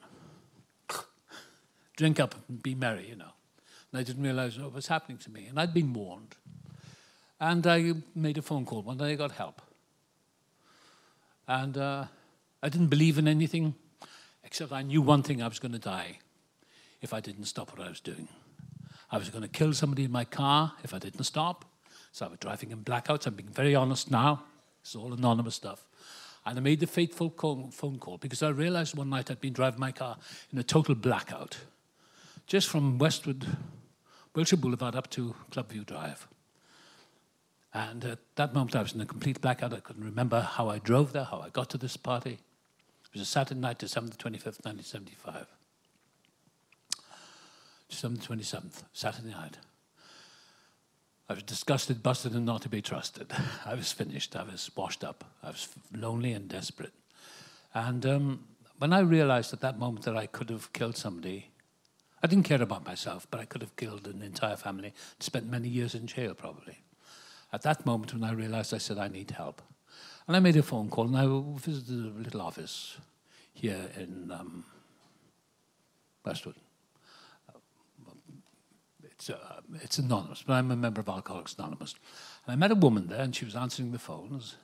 Drink 1.97 2.19
up 2.21 2.35
and 2.47 2.63
be 2.63 2.73
merry, 2.73 3.09
you 3.09 3.17
know. 3.17 3.33
And 3.91 3.99
I 3.99 4.03
didn't 4.03 4.23
realize 4.23 4.57
what 4.57 4.73
was 4.73 4.87
happening 4.87 5.17
to 5.19 5.29
me. 5.29 5.47
And 5.47 5.59
I'd 5.59 5.73
been 5.73 5.91
warned. 5.91 6.35
And 7.39 7.67
I 7.67 7.93
made 8.15 8.37
a 8.37 8.41
phone 8.41 8.65
call. 8.65 8.81
One 8.83 8.97
day 8.97 9.11
I 9.11 9.15
got 9.15 9.31
help. 9.31 9.61
And 11.47 11.77
uh, 11.77 12.05
I 12.63 12.69
didn't 12.69 12.87
believe 12.87 13.17
in 13.17 13.27
anything 13.27 13.75
except 14.43 14.71
I 14.71 14.81
knew 14.81 15.01
one 15.01 15.23
thing 15.23 15.41
I 15.41 15.47
was 15.47 15.59
going 15.59 15.73
to 15.73 15.79
die 15.79 16.19
if 17.01 17.13
I 17.13 17.19
didn't 17.19 17.45
stop 17.45 17.77
what 17.77 17.85
I 17.85 17.89
was 17.89 17.99
doing. 17.99 18.29
I 19.11 19.17
was 19.17 19.29
going 19.29 19.41
to 19.41 19.47
kill 19.47 19.73
somebody 19.73 20.05
in 20.05 20.11
my 20.11 20.25
car 20.25 20.73
if 20.83 20.93
I 20.93 20.99
didn't 20.99 21.23
stop. 21.23 21.65
So 22.11 22.25
I 22.25 22.29
was 22.29 22.39
driving 22.39 22.71
in 22.71 22.83
blackouts. 22.83 23.27
I'm 23.27 23.35
being 23.35 23.49
very 23.49 23.75
honest 23.75 24.09
now. 24.09 24.43
It's 24.81 24.95
all 24.95 25.13
anonymous 25.13 25.55
stuff. 25.55 25.85
And 26.45 26.57
I 26.57 26.61
made 26.61 26.79
the 26.79 26.87
fateful 26.87 27.29
phone 27.71 27.99
call 27.99 28.17
because 28.17 28.41
I 28.41 28.49
realized 28.49 28.95
one 28.95 29.09
night 29.09 29.29
I'd 29.29 29.41
been 29.41 29.53
driving 29.53 29.79
my 29.79 29.91
car 29.91 30.17
in 30.51 30.57
a 30.57 30.63
total 30.63 30.95
blackout, 30.95 31.57
just 32.47 32.69
from 32.69 32.97
Westwood, 32.97 33.45
Wilshire 34.33 34.57
Boulevard 34.57 34.95
up 34.95 35.09
to 35.11 35.35
Clubview 35.51 35.85
Drive. 35.85 36.27
And 37.73 38.03
at 38.05 38.19
that 38.35 38.53
moment, 38.53 38.75
I 38.75 38.81
was 38.81 38.93
in 38.93 39.01
a 39.01 39.05
complete 39.05 39.41
blackout. 39.41 39.73
I 39.73 39.81
couldn't 39.81 40.05
remember 40.05 40.39
how 40.39 40.69
I 40.69 40.79
drove 40.79 41.11
there, 41.11 41.25
how 41.25 41.41
I 41.41 41.49
got 41.49 41.69
to 41.71 41.77
this 41.77 41.97
party. 41.97 42.31
It 42.31 43.13
was 43.13 43.21
a 43.21 43.25
Saturday 43.25 43.59
night, 43.59 43.77
December 43.77 44.13
25th, 44.13 44.63
1975. 44.63 45.45
December 47.89 48.19
27th, 48.19 48.83
Saturday 48.93 49.29
night. 49.29 49.57
I 51.29 51.33
was 51.33 51.43
disgusted, 51.43 52.01
busted, 52.01 52.33
and 52.33 52.45
not 52.45 52.61
to 52.61 52.69
be 52.69 52.81
trusted. 52.81 53.33
I 53.65 53.75
was 53.75 53.91
finished. 53.91 54.35
I 54.35 54.43
was 54.43 54.71
washed 54.75 55.03
up. 55.03 55.25
I 55.43 55.47
was 55.47 55.67
lonely 55.93 56.31
and 56.31 56.47
desperate. 56.47 56.93
And 57.73 58.05
um, 58.05 58.45
when 58.79 58.93
I 58.93 58.99
realized 58.99 59.51
at 59.51 59.59
that 59.61 59.77
moment 59.77 60.05
that 60.05 60.15
I 60.15 60.25
could 60.25 60.49
have 60.49 60.71
killed 60.71 60.95
somebody, 60.95 61.51
I 62.21 62.27
didn't 62.27 62.45
care 62.45 62.61
about 62.61 62.85
myself, 62.85 63.27
but 63.29 63.39
I 63.39 63.45
could 63.45 63.61
have 63.61 63.75
killed 63.75 64.07
an 64.07 64.21
entire 64.21 64.55
family, 64.55 64.87
and 64.87 65.23
spent 65.23 65.45
many 65.47 65.67
years 65.67 65.93
in 65.93 66.07
jail 66.07 66.33
probably. 66.33 66.79
At 67.53 67.61
that 67.61 67.85
moment, 67.85 68.13
when 68.13 68.23
I 68.23 68.33
realized, 68.33 68.73
I 68.73 68.79
said, 68.79 68.97
I 68.97 69.07
need 69.07 69.31
help. 69.31 69.61
And 70.27 70.35
I 70.35 70.39
made 70.39 70.57
a 70.57 70.63
phone 70.63 70.89
call 70.89 71.05
and 71.05 71.17
I 71.17 71.59
visited 71.59 72.15
a 72.15 72.19
little 72.19 72.41
office 72.41 72.97
here 73.53 73.89
in 73.97 74.31
um, 74.31 74.65
Westwood. 76.25 76.55
It's, 79.03 79.29
uh, 79.29 79.61
it's 79.81 79.97
anonymous, 79.97 80.43
but 80.45 80.53
I'm 80.53 80.69
a 80.69 80.75
member 80.75 80.99
of 80.99 81.09
Alcoholics 81.09 81.55
Anonymous. 81.57 81.95
And 82.45 82.53
I 82.53 82.55
met 82.55 82.71
a 82.71 82.75
woman 82.75 83.07
there 83.07 83.21
and 83.21 83.35
she 83.35 83.45
was 83.45 83.55
answering 83.55 83.91
the 83.91 83.99
phones. 83.99 84.57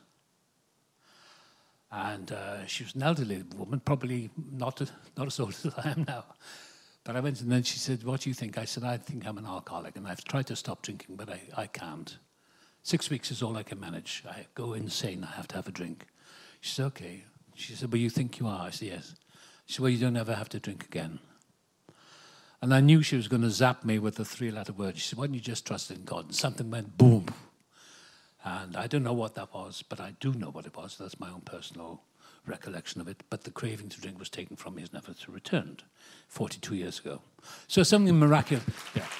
And 1.90 2.30
uh, 2.30 2.66
she 2.66 2.84
was 2.84 2.94
an 2.94 3.02
elderly 3.02 3.42
woman, 3.56 3.80
probably 3.80 4.30
not, 4.52 4.82
not 5.16 5.26
as 5.26 5.40
old 5.40 5.56
as 5.64 5.72
I 5.78 5.90
am 5.90 6.04
now. 6.06 6.24
But 7.04 7.16
I 7.16 7.20
went 7.20 7.42
and 7.42 7.52
then 7.52 7.62
she 7.62 7.78
said, 7.78 8.02
What 8.02 8.22
do 8.22 8.30
you 8.30 8.34
think? 8.34 8.56
I 8.56 8.64
said, 8.64 8.82
I 8.82 8.96
think 8.96 9.26
I'm 9.26 9.38
an 9.38 9.46
alcoholic 9.46 9.96
and 9.96 10.08
I've 10.08 10.24
tried 10.24 10.46
to 10.46 10.56
stop 10.56 10.82
drinking, 10.82 11.16
but 11.16 11.28
I, 11.28 11.40
I 11.56 11.66
can't. 11.66 12.16
Six 12.82 13.10
weeks 13.10 13.30
is 13.30 13.42
all 13.42 13.56
I 13.56 13.62
can 13.62 13.78
manage. 13.78 14.24
I 14.28 14.46
go 14.54 14.72
insane. 14.72 15.26
I 15.30 15.36
have 15.36 15.48
to 15.48 15.56
have 15.56 15.68
a 15.68 15.72
drink. 15.72 16.06
She 16.60 16.72
said, 16.72 16.86
Okay. 16.86 17.24
She 17.54 17.74
said, 17.74 17.92
Well, 17.92 18.00
you 18.00 18.10
think 18.10 18.38
you 18.40 18.46
are? 18.46 18.66
I 18.66 18.70
said, 18.70 18.88
Yes. 18.88 19.14
She 19.66 19.74
said, 19.74 19.82
Well, 19.82 19.90
you 19.90 19.98
don't 19.98 20.16
ever 20.16 20.34
have 20.34 20.48
to 20.50 20.60
drink 20.60 20.84
again. 20.84 21.18
And 22.62 22.72
I 22.72 22.80
knew 22.80 23.02
she 23.02 23.16
was 23.16 23.28
going 23.28 23.42
to 23.42 23.50
zap 23.50 23.84
me 23.84 23.98
with 23.98 24.14
the 24.14 24.24
three 24.24 24.50
letter 24.50 24.72
word. 24.72 24.96
She 24.96 25.08
said, 25.08 25.18
Why 25.18 25.26
don't 25.26 25.34
you 25.34 25.40
just 25.40 25.66
trust 25.66 25.90
in 25.90 26.04
God? 26.04 26.26
And 26.26 26.34
something 26.34 26.70
went 26.70 26.96
boom. 26.96 27.26
And 28.42 28.76
I 28.76 28.86
don't 28.86 29.02
know 29.02 29.12
what 29.12 29.34
that 29.34 29.52
was, 29.52 29.82
but 29.86 30.00
I 30.00 30.14
do 30.20 30.32
know 30.32 30.48
what 30.48 30.64
it 30.64 30.74
was. 30.76 30.96
That's 30.98 31.20
my 31.20 31.30
own 31.30 31.42
personal 31.42 32.02
recollection 32.46 33.00
of 33.00 33.08
it. 33.08 33.22
But 33.30 33.44
the 33.44 33.50
craving 33.50 33.88
to 33.90 34.00
drink 34.00 34.18
was 34.18 34.28
taken 34.28 34.56
from 34.56 34.74
me 34.74 34.82
as 34.82 34.92
never 34.92 35.12
to 35.12 35.32
returned 35.32 35.82
42 36.28 36.74
years 36.74 36.98
ago. 36.98 37.20
So 37.68 37.82
something 37.82 38.18
miraculous. 38.18 38.64
Yeah. 38.94 39.06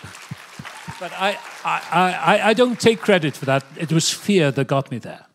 But 1.00 1.12
I, 1.12 1.38
I, 1.64 2.12
I, 2.22 2.48
I 2.50 2.54
don't 2.54 2.78
take 2.78 3.00
credit 3.00 3.36
for 3.36 3.46
that. 3.46 3.64
It 3.76 3.90
was 3.90 4.10
fear 4.10 4.52
that 4.52 4.66
got 4.66 4.90
me 4.90 4.98
there. 4.98 5.26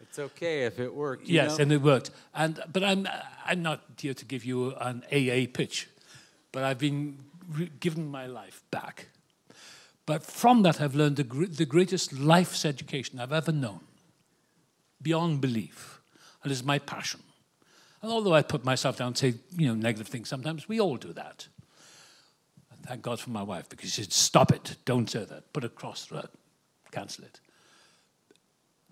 It's 0.00 0.18
okay 0.18 0.62
if 0.62 0.80
it 0.80 0.94
worked. 0.94 1.28
yes, 1.28 1.58
know? 1.58 1.62
and 1.62 1.72
it 1.72 1.82
worked. 1.82 2.10
And, 2.34 2.62
but 2.72 2.82
I'm, 2.82 3.06
I'm 3.44 3.62
not 3.62 3.82
here 3.98 4.14
to 4.14 4.24
give 4.24 4.44
you 4.44 4.74
an 4.76 5.02
AA 5.12 5.46
pitch, 5.52 5.88
but 6.50 6.64
I've 6.64 6.78
been 6.78 7.18
re- 7.52 7.70
given 7.80 8.06
my 8.06 8.26
life 8.26 8.62
back. 8.70 9.08
But 10.06 10.22
from 10.22 10.62
that, 10.62 10.80
I've 10.80 10.94
learned 10.94 11.16
the, 11.16 11.24
gr- 11.24 11.46
the 11.46 11.66
greatest 11.66 12.12
life's 12.12 12.64
education 12.64 13.18
I've 13.18 13.32
ever 13.32 13.52
known, 13.52 13.80
beyond 15.00 15.40
belief. 15.40 15.93
And 16.44 16.52
it's 16.52 16.62
my 16.62 16.78
passion. 16.78 17.20
And 18.02 18.12
although 18.12 18.34
I 18.34 18.42
put 18.42 18.64
myself 18.64 18.98
down 18.98 19.08
and 19.08 19.18
say, 19.18 19.34
you 19.56 19.66
know, 19.66 19.74
negative 19.74 20.08
things 20.08 20.28
sometimes, 20.28 20.68
we 20.68 20.78
all 20.78 20.96
do 20.96 21.12
that. 21.14 21.48
And 22.70 22.82
thank 22.84 23.00
God 23.00 23.18
for 23.18 23.30
my 23.30 23.42
wife, 23.42 23.68
because 23.68 23.90
she 23.90 24.02
said, 24.02 24.12
stop 24.12 24.52
it, 24.52 24.76
don't 24.84 25.08
say 25.08 25.24
that, 25.24 25.52
put 25.54 25.64
a 25.64 25.70
cross 25.70 26.04
through 26.04 26.18
it, 26.18 26.30
cancel 26.92 27.24
it. 27.24 27.40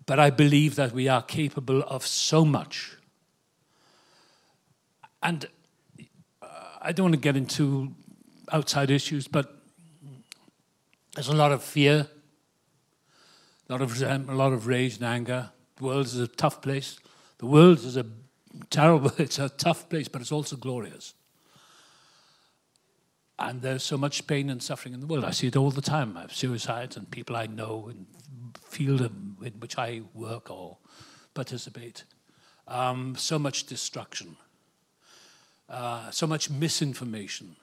But 0.06 0.18
I 0.18 0.30
believe 0.30 0.76
that 0.76 0.92
we 0.92 1.08
are 1.08 1.20
capable 1.20 1.82
of 1.82 2.06
so 2.06 2.44
much. 2.44 2.96
And 5.22 5.44
uh, 6.40 6.46
I 6.80 6.92
don't 6.92 7.04
want 7.04 7.14
to 7.14 7.20
get 7.20 7.36
into 7.36 7.92
outside 8.50 8.90
issues, 8.90 9.28
but 9.28 9.54
there's 11.14 11.28
a 11.28 11.36
lot 11.36 11.52
of 11.52 11.62
fear, 11.62 12.08
a 13.68 13.72
lot 13.72 13.82
of 13.82 13.92
resentment, 13.92 14.30
a 14.30 14.42
lot 14.42 14.54
of 14.54 14.66
rage 14.66 14.96
and 14.96 15.04
anger. 15.04 15.50
The 15.76 15.84
world 15.84 16.06
is 16.06 16.18
a 16.18 16.26
tough 16.26 16.62
place. 16.62 16.98
The 17.42 17.48
world 17.48 17.78
is 17.78 17.96
a 17.96 18.06
terrible, 18.70 19.10
it's 19.18 19.40
a 19.40 19.48
tough 19.48 19.88
place, 19.88 20.06
but 20.06 20.20
it's 20.20 20.30
also 20.30 20.54
glorious. 20.54 21.12
And 23.36 23.60
there's 23.60 23.82
so 23.82 23.98
much 23.98 24.28
pain 24.28 24.48
and 24.48 24.62
suffering 24.62 24.94
in 24.94 25.00
the 25.00 25.08
world. 25.08 25.24
I 25.24 25.32
see 25.32 25.48
it 25.48 25.56
all 25.56 25.72
the 25.72 25.82
time. 25.82 26.16
I 26.16 26.20
have 26.20 26.32
suicides 26.32 26.96
and 26.96 27.10
people 27.10 27.34
I 27.34 27.46
know 27.46 27.88
and 27.90 28.06
field 28.64 29.00
in 29.00 29.54
which 29.58 29.76
I 29.76 30.02
work 30.14 30.52
or 30.52 30.78
participate. 31.34 32.04
Um, 32.68 33.16
so 33.16 33.40
much 33.40 33.64
destruction, 33.64 34.36
uh, 35.68 36.12
so 36.12 36.28
much 36.28 36.48
misinformation. 36.48 37.56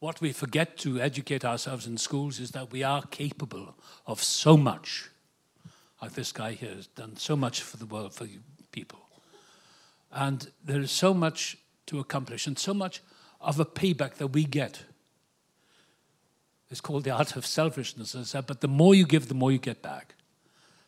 What 0.00 0.20
we 0.20 0.32
forget 0.32 0.76
to 0.78 1.00
educate 1.00 1.44
ourselves 1.44 1.86
in 1.86 1.98
schools 1.98 2.40
is 2.40 2.50
that 2.50 2.72
we 2.72 2.82
are 2.82 3.02
capable 3.02 3.76
of 4.08 4.20
so 4.24 4.56
much. 4.56 5.08
Like 6.00 6.12
this 6.12 6.32
guy 6.32 6.52
here 6.52 6.74
has 6.74 6.86
done 6.88 7.16
so 7.16 7.36
much 7.36 7.62
for 7.62 7.76
the 7.76 7.86
world, 7.86 8.14
for 8.14 8.26
people. 8.72 9.00
And 10.12 10.50
there 10.64 10.80
is 10.80 10.90
so 10.90 11.14
much 11.14 11.56
to 11.86 11.98
accomplish 12.00 12.46
and 12.46 12.58
so 12.58 12.74
much 12.74 13.02
of 13.40 13.60
a 13.60 13.64
payback 13.64 14.14
that 14.14 14.28
we 14.28 14.44
get 14.44 14.84
it's 16.70 16.80
called 16.80 17.04
the 17.04 17.10
art 17.10 17.36
of 17.36 17.46
selfishness, 17.46 18.14
as 18.14 18.20
I 18.20 18.24
said, 18.24 18.46
but 18.46 18.60
the 18.60 18.68
more 18.68 18.94
you 18.94 19.06
give, 19.06 19.28
the 19.28 19.34
more 19.34 19.52
you 19.52 19.58
get 19.58 19.82
back. 19.82 20.14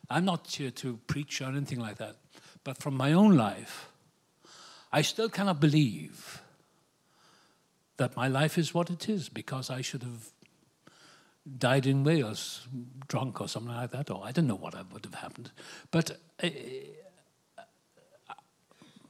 I'm 0.09 0.25
not 0.25 0.47
here 0.47 0.71
to 0.71 0.97
preach 1.07 1.41
or 1.41 1.45
anything 1.45 1.79
like 1.79 1.97
that, 1.97 2.15
but 2.63 2.77
from 2.77 2.95
my 2.95 3.13
own 3.13 3.37
life, 3.37 3.89
I 4.91 5.01
still 5.03 5.29
cannot 5.29 5.59
believe 5.59 6.41
that 7.97 8.15
my 8.15 8.27
life 8.27 8.57
is 8.57 8.73
what 8.73 8.89
it 8.89 9.07
is 9.07 9.29
because 9.29 9.69
I 9.69 9.81
should 9.81 10.03
have 10.03 10.31
died 11.57 11.85
in 11.85 12.03
Wales 12.03 12.67
drunk 13.07 13.41
or 13.41 13.47
something 13.47 13.73
like 13.73 13.91
that, 13.91 14.09
or 14.09 14.21
I 14.23 14.31
don't 14.31 14.47
know 14.47 14.55
what 14.55 14.73
would 14.91 15.05
have 15.05 15.15
happened. 15.15 15.51
But 15.91 16.11
uh, 16.43 16.49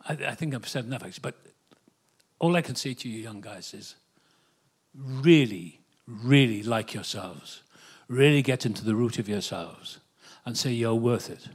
I, 0.07 0.13
I 0.13 0.35
think 0.35 0.55
I've 0.55 0.67
said 0.67 0.85
enough, 0.85 1.03
actually. 1.03 1.21
But 1.21 1.35
all 2.39 2.55
I 2.55 2.61
can 2.61 2.75
say 2.75 2.93
to 2.93 3.09
you, 3.09 3.21
young 3.21 3.41
guys, 3.41 3.73
is 3.73 3.95
really 4.93 5.79
really 6.09 6.63
like 6.63 6.93
yourselves, 6.93 7.61
really 8.07 8.41
get 8.41 8.65
into 8.65 8.83
the 8.83 8.95
root 8.95 9.19
of 9.19 9.29
yourselves 9.29 9.99
and 10.45 10.57
say 10.57 10.71
you're 10.71 10.95
worth 10.95 11.29
it, 11.29 11.49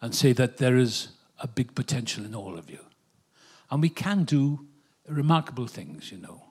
and 0.00 0.14
say 0.14 0.32
that 0.32 0.58
there 0.58 0.76
is 0.76 1.08
a 1.40 1.48
big 1.48 1.74
potential 1.74 2.24
in 2.24 2.34
all 2.34 2.56
of 2.56 2.70
you. 2.70 2.78
And 3.70 3.82
we 3.82 3.88
can 3.88 4.24
do 4.24 4.66
remarkable 5.08 5.66
things, 5.66 6.12
you 6.12 6.18
know. 6.18 6.42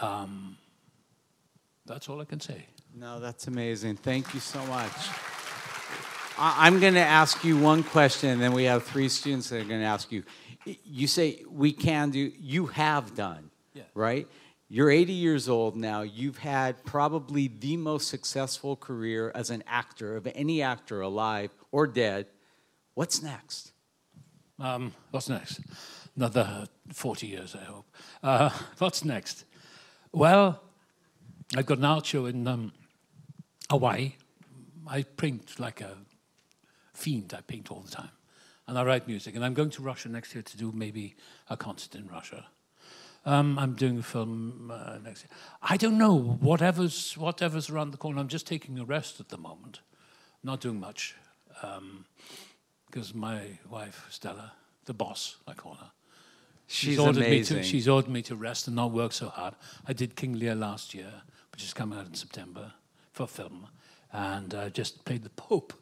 Um, 0.00 0.58
that's 1.88 2.08
all 2.08 2.20
I 2.20 2.24
can 2.24 2.40
say. 2.40 2.66
No, 2.94 3.18
that's 3.18 3.46
amazing. 3.46 3.96
Thank 3.96 4.34
you 4.34 4.40
so 4.40 4.64
much. 4.66 4.92
I'm 6.36 6.78
going 6.78 6.94
to 6.94 7.00
ask 7.00 7.42
you 7.42 7.58
one 7.58 7.82
question, 7.82 8.30
and 8.30 8.40
then 8.40 8.52
we 8.52 8.64
have 8.64 8.84
three 8.84 9.08
students 9.08 9.48
that 9.48 9.62
are 9.62 9.64
going 9.64 9.80
to 9.80 9.86
ask 9.86 10.12
you. 10.12 10.22
You 10.84 11.06
say 11.06 11.42
we 11.50 11.72
can 11.72 12.10
do, 12.10 12.30
you 12.38 12.66
have 12.66 13.16
done, 13.16 13.50
yeah. 13.74 13.82
right? 13.94 14.28
You're 14.68 14.90
80 14.90 15.14
years 15.14 15.48
old 15.48 15.76
now. 15.76 16.02
You've 16.02 16.38
had 16.38 16.84
probably 16.84 17.48
the 17.48 17.76
most 17.76 18.08
successful 18.08 18.76
career 18.76 19.32
as 19.34 19.50
an 19.50 19.64
actor 19.66 20.16
of 20.16 20.28
any 20.34 20.62
actor 20.62 21.00
alive 21.00 21.50
or 21.72 21.86
dead. 21.86 22.26
What's 22.94 23.22
next? 23.22 23.72
Um, 24.60 24.94
what's 25.10 25.28
next? 25.28 25.60
Another 26.16 26.66
40 26.92 27.26
years, 27.26 27.56
I 27.56 27.64
hope. 27.64 27.86
Uh, 28.22 28.50
what's 28.78 29.04
next? 29.04 29.44
Well, 30.12 30.60
I've 31.56 31.66
got 31.66 31.78
an 31.78 31.84
art 31.84 32.06
show 32.06 32.26
in 32.26 32.46
um, 32.46 32.72
Hawaii. 33.70 34.12
I 34.86 35.02
paint 35.02 35.58
like 35.58 35.80
a 35.80 35.96
fiend. 36.92 37.34
I 37.36 37.40
paint 37.40 37.70
all 37.70 37.80
the 37.80 37.90
time. 37.90 38.10
And 38.66 38.78
I 38.78 38.84
write 38.84 39.08
music. 39.08 39.34
And 39.34 39.44
I'm 39.44 39.54
going 39.54 39.70
to 39.70 39.82
Russia 39.82 40.08
next 40.08 40.34
year 40.34 40.42
to 40.42 40.56
do 40.56 40.72
maybe 40.72 41.16
a 41.48 41.56
concert 41.56 41.94
in 41.94 42.06
Russia. 42.06 42.46
Um, 43.24 43.58
I'm 43.58 43.74
doing 43.74 43.98
a 43.98 44.02
film 44.02 44.70
uh, 44.72 44.98
next 45.02 45.22
year. 45.24 45.30
I 45.62 45.76
don't 45.76 45.98
know. 45.98 46.14
Whatever's, 46.14 47.16
whatever's 47.16 47.70
around 47.70 47.92
the 47.92 47.96
corner. 47.98 48.20
I'm 48.20 48.28
just 48.28 48.46
taking 48.46 48.78
a 48.78 48.84
rest 48.84 49.20
at 49.20 49.30
the 49.30 49.38
moment. 49.38 49.80
Not 50.42 50.60
doing 50.60 50.80
much. 50.80 51.14
Because 51.48 53.12
um, 53.12 53.20
my 53.20 53.40
wife, 53.70 54.06
Stella, 54.10 54.52
the 54.84 54.94
boss, 54.94 55.36
I 55.46 55.54
call 55.54 55.74
her, 55.74 55.90
She's, 56.70 56.90
she's 56.90 56.98
ordered 56.98 57.24
amazing. 57.24 57.56
Me 57.56 57.62
to, 57.62 57.68
she's 57.68 57.88
ordered 57.88 58.10
me 58.10 58.20
to 58.22 58.36
rest 58.36 58.66
and 58.66 58.76
not 58.76 58.92
work 58.92 59.12
so 59.12 59.30
hard. 59.30 59.54
I 59.86 59.94
did 59.94 60.14
King 60.16 60.38
Lear 60.38 60.54
last 60.54 60.92
year, 60.92 61.22
which 61.58 61.64
is 61.64 61.74
coming 61.74 61.98
out 61.98 62.06
in 62.06 62.14
September 62.14 62.72
for 63.10 63.26
film. 63.26 63.66
And 64.12 64.54
I 64.54 64.68
just 64.68 65.04
played 65.04 65.24
the 65.24 65.30
Pope 65.30 65.72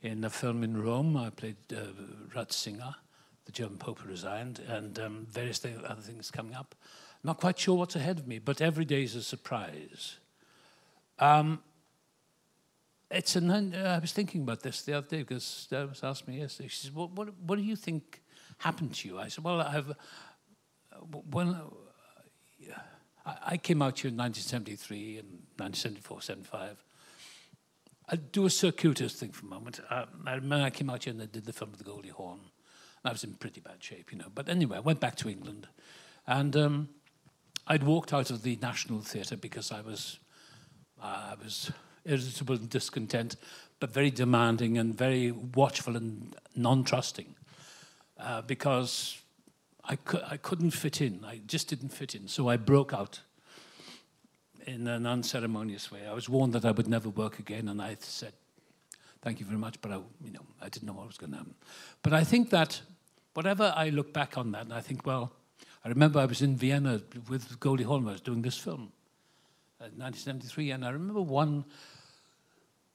in 0.00 0.24
a 0.24 0.30
film 0.30 0.64
in 0.64 0.82
Rome. 0.82 1.14
I 1.14 1.28
played 1.28 1.56
uh, 1.70 1.92
Ratzinger 2.34 2.94
the 3.44 3.52
German 3.52 3.76
Pope 3.76 3.98
who 3.98 4.08
resigned, 4.08 4.60
and 4.66 4.98
um, 4.98 5.26
various 5.30 5.58
th- 5.58 5.76
other 5.86 6.00
things 6.00 6.30
coming 6.30 6.54
up. 6.54 6.74
Not 7.22 7.36
quite 7.36 7.58
sure 7.58 7.74
what's 7.76 7.94
ahead 7.94 8.18
of 8.18 8.26
me, 8.26 8.38
but 8.38 8.62
every 8.62 8.86
day 8.86 9.02
is 9.02 9.14
a 9.14 9.22
surprise. 9.22 10.16
Um, 11.18 11.60
it's 13.10 13.36
an, 13.36 13.50
uh, 13.50 13.94
I 13.94 13.98
was 13.98 14.12
thinking 14.12 14.40
about 14.40 14.62
this 14.62 14.84
the 14.84 14.94
other 14.94 15.06
day 15.06 15.18
because 15.18 15.44
Stella 15.44 15.88
was 15.88 16.02
asked 16.02 16.26
me 16.26 16.40
yesterday. 16.40 16.70
She 16.70 16.86
said, 16.86 16.94
what, 16.94 17.10
what, 17.10 17.28
what 17.46 17.56
do 17.56 17.62
you 17.62 17.76
think 17.76 18.22
happened 18.56 18.94
to 18.94 19.08
you? 19.08 19.18
I 19.18 19.28
said, 19.28 19.44
Well, 19.44 19.60
I've, 19.60 19.90
uh, 19.90 20.96
when 21.30 21.48
uh, 21.48 21.64
I 23.26 23.56
came 23.56 23.82
out 23.82 23.98
here 23.98 24.08
in 24.08 24.16
1973 24.16 25.18
and 25.18 25.28
1974, 25.56 26.22
75. 26.22 26.84
I'll 28.08 28.18
do 28.30 28.46
a 28.46 28.50
circuitous 28.50 29.14
thing 29.14 29.32
for 29.32 29.46
a 29.46 29.48
moment. 29.48 29.80
Uh, 29.90 30.04
I 30.24 30.34
remember 30.34 30.64
I 30.64 30.70
came 30.70 30.88
out 30.88 31.04
here 31.04 31.12
and 31.12 31.20
I 31.20 31.26
did 31.26 31.44
the 31.44 31.52
film 31.52 31.72
with 31.72 31.78
the 31.78 31.84
Goldie 31.84 32.10
Hawn. 32.10 32.38
I 33.04 33.12
was 33.12 33.24
in 33.24 33.34
pretty 33.34 33.60
bad 33.60 33.82
shape, 33.82 34.12
you 34.12 34.18
know. 34.18 34.30
But 34.34 34.48
anyway, 34.48 34.76
I 34.76 34.80
went 34.80 35.00
back 35.00 35.14
to 35.16 35.28
England, 35.28 35.68
and 36.26 36.56
um, 36.56 36.88
I'd 37.66 37.84
walked 37.84 38.12
out 38.12 38.30
of 38.30 38.42
the 38.42 38.58
National 38.60 39.00
Theatre 39.00 39.36
because 39.36 39.70
I 39.70 39.80
was, 39.80 40.18
uh, 41.00 41.32
I 41.32 41.34
was 41.42 41.70
irritable 42.04 42.56
and 42.56 42.68
discontent, 42.68 43.36
but 43.78 43.92
very 43.92 44.10
demanding 44.10 44.76
and 44.78 44.96
very 44.96 45.30
watchful 45.30 45.96
and 45.96 46.34
non-trusting, 46.56 47.36
uh, 48.18 48.42
because 48.42 49.20
I, 49.88 49.96
cu- 49.96 50.20
I 50.28 50.36
couldn't 50.36 50.72
fit 50.72 51.00
in. 51.00 51.24
I 51.24 51.40
just 51.46 51.68
didn't 51.68 51.90
fit 51.90 52.14
in. 52.14 52.28
So 52.28 52.48
I 52.48 52.56
broke 52.56 52.92
out 52.92 53.20
in 54.66 54.86
an 54.88 55.06
unceremonious 55.06 55.92
way. 55.92 56.06
I 56.06 56.12
was 56.12 56.28
warned 56.28 56.52
that 56.54 56.64
I 56.64 56.72
would 56.72 56.88
never 56.88 57.08
work 57.08 57.38
again, 57.38 57.68
and 57.68 57.80
I 57.80 57.96
said, 58.00 58.32
"Thank 59.22 59.38
you 59.38 59.46
very 59.46 59.58
much," 59.58 59.80
but 59.80 59.92
I, 59.92 59.96
you 60.24 60.32
know, 60.32 60.44
I 60.60 60.68
didn't 60.68 60.86
know 60.86 60.94
what 60.94 61.06
was 61.06 61.18
going 61.18 61.32
to 61.32 61.38
happen. 61.38 61.54
But 62.02 62.12
I 62.12 62.24
think 62.24 62.50
that 62.50 62.80
whatever 63.34 63.72
I 63.76 63.90
look 63.90 64.12
back 64.12 64.36
on 64.36 64.50
that, 64.52 64.62
and 64.62 64.74
I 64.74 64.80
think, 64.80 65.06
well, 65.06 65.32
I 65.84 65.88
remember 65.88 66.18
I 66.18 66.26
was 66.26 66.42
in 66.42 66.56
Vienna 66.56 67.00
with 67.28 67.60
Goldie 67.60 67.84
Hawn. 67.84 68.08
I 68.08 68.12
was 68.12 68.20
doing 68.20 68.42
this 68.42 68.58
film, 68.58 68.92
uh, 69.80 69.86
in 69.86 69.98
1973, 70.00 70.72
and 70.72 70.84
I 70.84 70.90
remember 70.90 71.22
one 71.22 71.64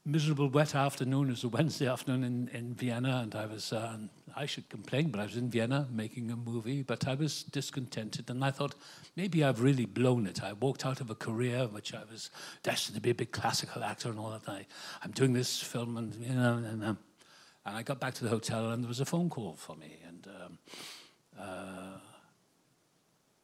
miserable 0.06 0.50
wet 0.50 0.74
afternoon. 0.74 1.28
It 1.28 1.32
was 1.32 1.44
a 1.44 1.50
Wednesday 1.50 1.88
afternoon 1.88 2.24
in, 2.24 2.48
in 2.58 2.74
Vienna, 2.74 3.20
and 3.22 3.36
I 3.36 3.46
was, 3.46 3.72
uh, 3.72 3.98
I 4.36 4.46
should 4.46 4.68
complain, 4.70 5.10
but 5.10 5.20
I 5.20 5.26
was 5.26 5.38
in 5.38 5.50
Vienna 5.50 5.88
making 5.92 6.32
a 6.32 6.36
movie, 6.36 6.82
but 6.82 7.08
I 7.08 7.14
was 7.14 7.44
discontented, 7.44 8.30
and 8.30 8.44
I 8.44 8.52
thought, 8.52 8.74
maybe 9.16 9.44
I've 9.44 9.62
really 9.62 9.86
blown 9.86 10.26
it. 10.26 10.44
I 10.44 10.54
walked 10.54 10.86
out 10.86 11.02
of 11.02 11.10
a 11.12 11.16
career 11.16 11.68
which 11.68 11.94
I 11.94 12.02
was 12.12 12.32
destined 12.64 12.96
to 12.96 13.02
be 13.02 13.12
a 13.12 13.16
big 13.16 13.32
classical 13.32 13.84
actor 13.84 14.10
and 14.10 14.18
all 14.18 14.32
that. 14.32 14.50
I, 14.50 14.66
I'm 15.04 15.12
doing 15.12 15.34
this 15.34 15.60
film, 15.62 15.98
and, 15.98 16.16
you 16.16 16.34
know, 16.34 16.58
and, 16.58 16.84
um, 16.84 16.98
and 17.66 17.78
I 17.78 17.84
got 17.84 18.00
back 18.00 18.16
to 18.16 18.24
the 18.24 18.30
hotel, 18.30 18.72
and 18.72 18.84
there 18.84 18.90
was 18.90 19.02
a 19.02 19.06
phone 19.06 19.30
call 19.30 19.56
for 19.56 19.76
me, 19.76 20.00
and 20.08 20.28
um, 20.28 20.58
uh, 21.40 22.00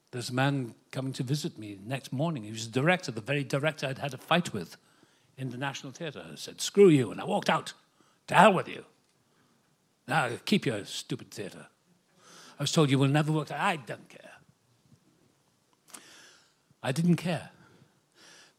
there's 0.10 0.32
a 0.32 0.34
man 0.34 0.74
coming 0.92 1.14
to 1.14 1.24
visit 1.24 1.60
me 1.60 1.78
next 1.86 2.12
morning. 2.12 2.44
He 2.44 2.52
was 2.52 2.68
the 2.68 2.80
director, 2.80 3.12
the 3.12 3.22
very 3.22 3.44
director 3.44 3.86
I'd 3.86 4.00
had 4.00 4.16
a 4.16 4.18
fight 4.18 4.54
with 4.54 4.78
in 5.38 5.52
the 5.52 5.58
National 5.58 5.92
Theatre. 5.92 6.24
I 6.32 6.36
said, 6.36 6.62
screw 6.62 6.90
you. 6.90 7.12
And 7.12 7.22
I 7.22 7.26
walked 7.26 7.50
out. 7.50 7.74
To 8.28 8.36
hell 8.36 8.54
with 8.54 8.68
you. 8.68 8.84
Now, 10.08 10.30
keep 10.46 10.66
your 10.66 10.84
stupid 10.86 11.32
theatre. 11.32 11.68
I 12.60 12.64
was 12.64 12.72
told 12.72 12.90
you 12.90 13.00
will 13.00 13.08
never 13.08 13.32
work. 13.32 13.52
I 13.52 13.76
don't 13.76 14.10
care. 14.10 14.32
I 16.82 16.92
didn't 16.92 17.18
care. 17.18 17.52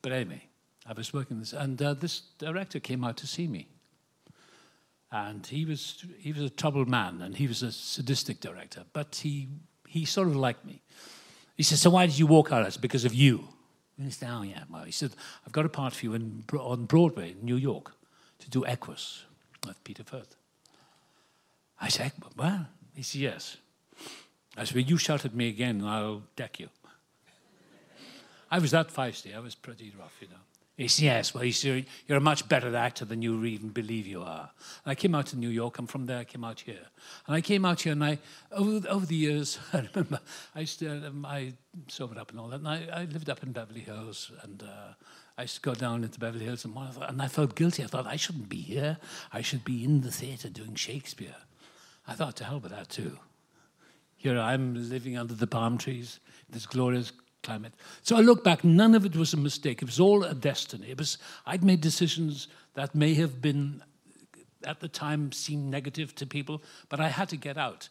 But 0.03 0.13
anyway, 0.13 0.45
I 0.87 0.93
was 0.93 1.13
working 1.13 1.39
this, 1.41 1.53
and 1.53 1.81
uh, 1.83 1.95
this 1.95 2.21
director 2.39 2.81
came 2.81 3.05
out 3.05 3.17
to 3.19 3.27
see 3.27 3.47
me. 3.47 3.69
And 5.11 5.47
he 5.47 5.65
was, 5.65 6.05
he 6.19 6.33
was 6.33 6.43
a 6.43 6.51
troubled 6.51 6.89
man, 6.89 7.23
and 7.23 7.37
he 7.37 7.47
was 7.47 7.63
a 7.63 7.73
sadistic 7.73 8.41
director, 8.41 8.85
but 8.93 9.17
he, 9.17 9.49
he 9.87 10.05
sort 10.05 10.29
of 10.29 10.37
liked 10.37 10.65
me. 10.65 10.83
He 11.57 11.63
said, 11.63 11.79
So 11.79 11.91
why 11.91 12.07
did 12.07 12.19
you 12.19 12.27
walk 12.27 12.53
out? 12.53 12.65
I 12.65 12.69
said, 12.69 12.83
Because 12.83 13.05
of 13.05 13.15
you. 13.15 13.49
And 13.99 14.07
he 14.07 14.13
said, 14.13 14.29
yeah. 14.45 14.63
Well, 14.71 14.85
he 14.85 14.93
said, 14.93 15.11
I've 15.45 15.53
got 15.53 15.67
a 15.67 15.69
part 15.69 15.93
for 15.93 16.07
you 16.07 16.15
in, 16.15 16.45
on 16.53 16.85
Broadway 16.85 17.33
in 17.33 17.45
New 17.45 17.57
York 17.57 17.93
to 18.39 18.49
do 18.49 18.65
Equus 18.65 19.25
with 19.67 19.83
Peter 19.83 20.05
Firth. 20.05 20.37
I 21.81 21.89
said, 21.89 22.13
well, 22.37 22.69
he 22.95 23.03
said, 23.03 23.21
yes. 23.21 23.57
I 24.57 24.65
said, 24.65 24.77
well, 24.77 24.85
you 24.85 24.99
shout 24.99 25.25
at 25.25 25.35
me 25.35 25.49
again 25.49 25.81
and 25.81 25.89
I'll 25.89 26.23
deck 26.37 26.61
you. 26.61 26.69
I 28.51 28.61
was 28.61 28.71
that 28.71 28.89
feisty. 28.89 29.37
I 29.37 29.41
was 29.41 29.55
pretty 29.55 29.93
rough, 29.99 30.17
you 30.21 30.29
know. 30.29 30.35
He 30.79 30.87
said, 30.87 31.05
yes, 31.07 31.35
well, 31.35 31.51
said, 31.51 31.87
you're 32.07 32.19
a 32.19 32.21
much 32.21 32.49
better 32.49 32.75
actor 32.77 33.05
than 33.05 33.21
you 33.21 33.45
even 33.45 33.71
believe 33.71 34.07
you 34.07 34.23
are. 34.23 34.49
And 34.85 34.93
I 34.93 34.95
came 34.95 35.13
out 35.13 35.27
to 35.27 35.37
New 35.37 35.49
York, 35.49 35.77
and 35.81 35.91
from 35.91 36.07
there 36.07 36.19
I 36.19 36.25
came 36.25 36.45
out 36.45 36.61
here. 36.61 36.87
And 37.27 37.35
I 37.35 37.41
came 37.41 37.65
out 37.65 37.81
here, 37.81 37.91
and 37.95 38.05
I, 38.05 38.21
over, 38.53 38.89
over 38.89 39.05
the 39.05 39.17
years, 39.17 39.59
I 39.73 39.89
remember, 39.93 40.21
I, 40.55 40.61
used 40.61 40.79
to, 40.79 41.09
um, 41.09 41.27
I 41.27 41.55
sobered 41.89 42.17
up 42.17 42.31
and 42.31 42.39
all 42.39 42.47
that, 42.51 42.61
and 42.61 42.69
I, 42.69 42.87
I 42.93 43.05
lived 43.07 43.29
up 43.29 43.43
in 43.43 43.51
Beverly 43.51 43.81
Hills, 43.81 44.31
and 44.45 44.63
uh, 44.63 44.93
I 45.37 45.43
used 45.43 45.57
to 45.57 45.61
go 45.63 45.75
down 45.75 46.05
into 46.05 46.21
Beverly 46.21 46.45
Hills, 46.45 46.65
and, 46.65 46.77
and 46.77 47.21
I 47.21 47.27
felt 47.27 47.57
guilty. 47.57 47.83
I 47.83 47.89
thought, 47.89 48.07
I 48.07 48.15
shouldn't 48.15 48.49
be 48.49 48.61
here. 48.61 48.99
I 49.33 49.43
should 49.43 49.65
be 49.65 49.83
in 49.83 50.03
the 50.03 50.13
theatre 50.13 50.49
doing 50.49 50.77
Shakespeare. 50.77 51.35
I 52.07 52.15
thought, 52.15 52.37
to 52.37 52.45
hell 52.45 52.61
with 52.61 52.71
that, 52.71 52.89
too. 52.89 53.19
Here 54.17 54.39
I'm 54.39 54.89
living 54.89 55.19
under 55.19 55.35
the 55.35 55.49
palm 55.49 55.77
trees, 55.77 56.21
this 56.49 56.67
glorious 56.67 57.11
climate. 57.49 57.75
So 58.03 58.17
I 58.17 58.21
look 58.21 58.45
back, 58.45 58.63
none 58.63 58.95
of 58.95 59.07
it 59.07 59.17
was 59.17 59.33
a 59.33 59.37
mistake. 59.37 59.83
It 59.83 59.87
was 59.87 60.01
all 60.01 60.23
a 60.23 60.35
destiny. 60.35 60.91
It 60.91 60.99
was 60.99 61.19
I'd 61.47 61.65
made 61.65 61.81
decisions 61.81 62.49
that 62.75 62.95
may 62.95 63.15
have 63.15 63.41
been 63.41 63.83
at 64.65 64.81
the 64.81 64.89
time 64.89 65.33
seemed 65.33 65.71
negative 65.71 66.15
to 66.17 66.27
people, 66.27 66.63
but 66.89 67.01
I 67.01 67.09
had 67.09 67.29
to 67.29 67.37
get 67.37 67.57
out. 67.57 67.89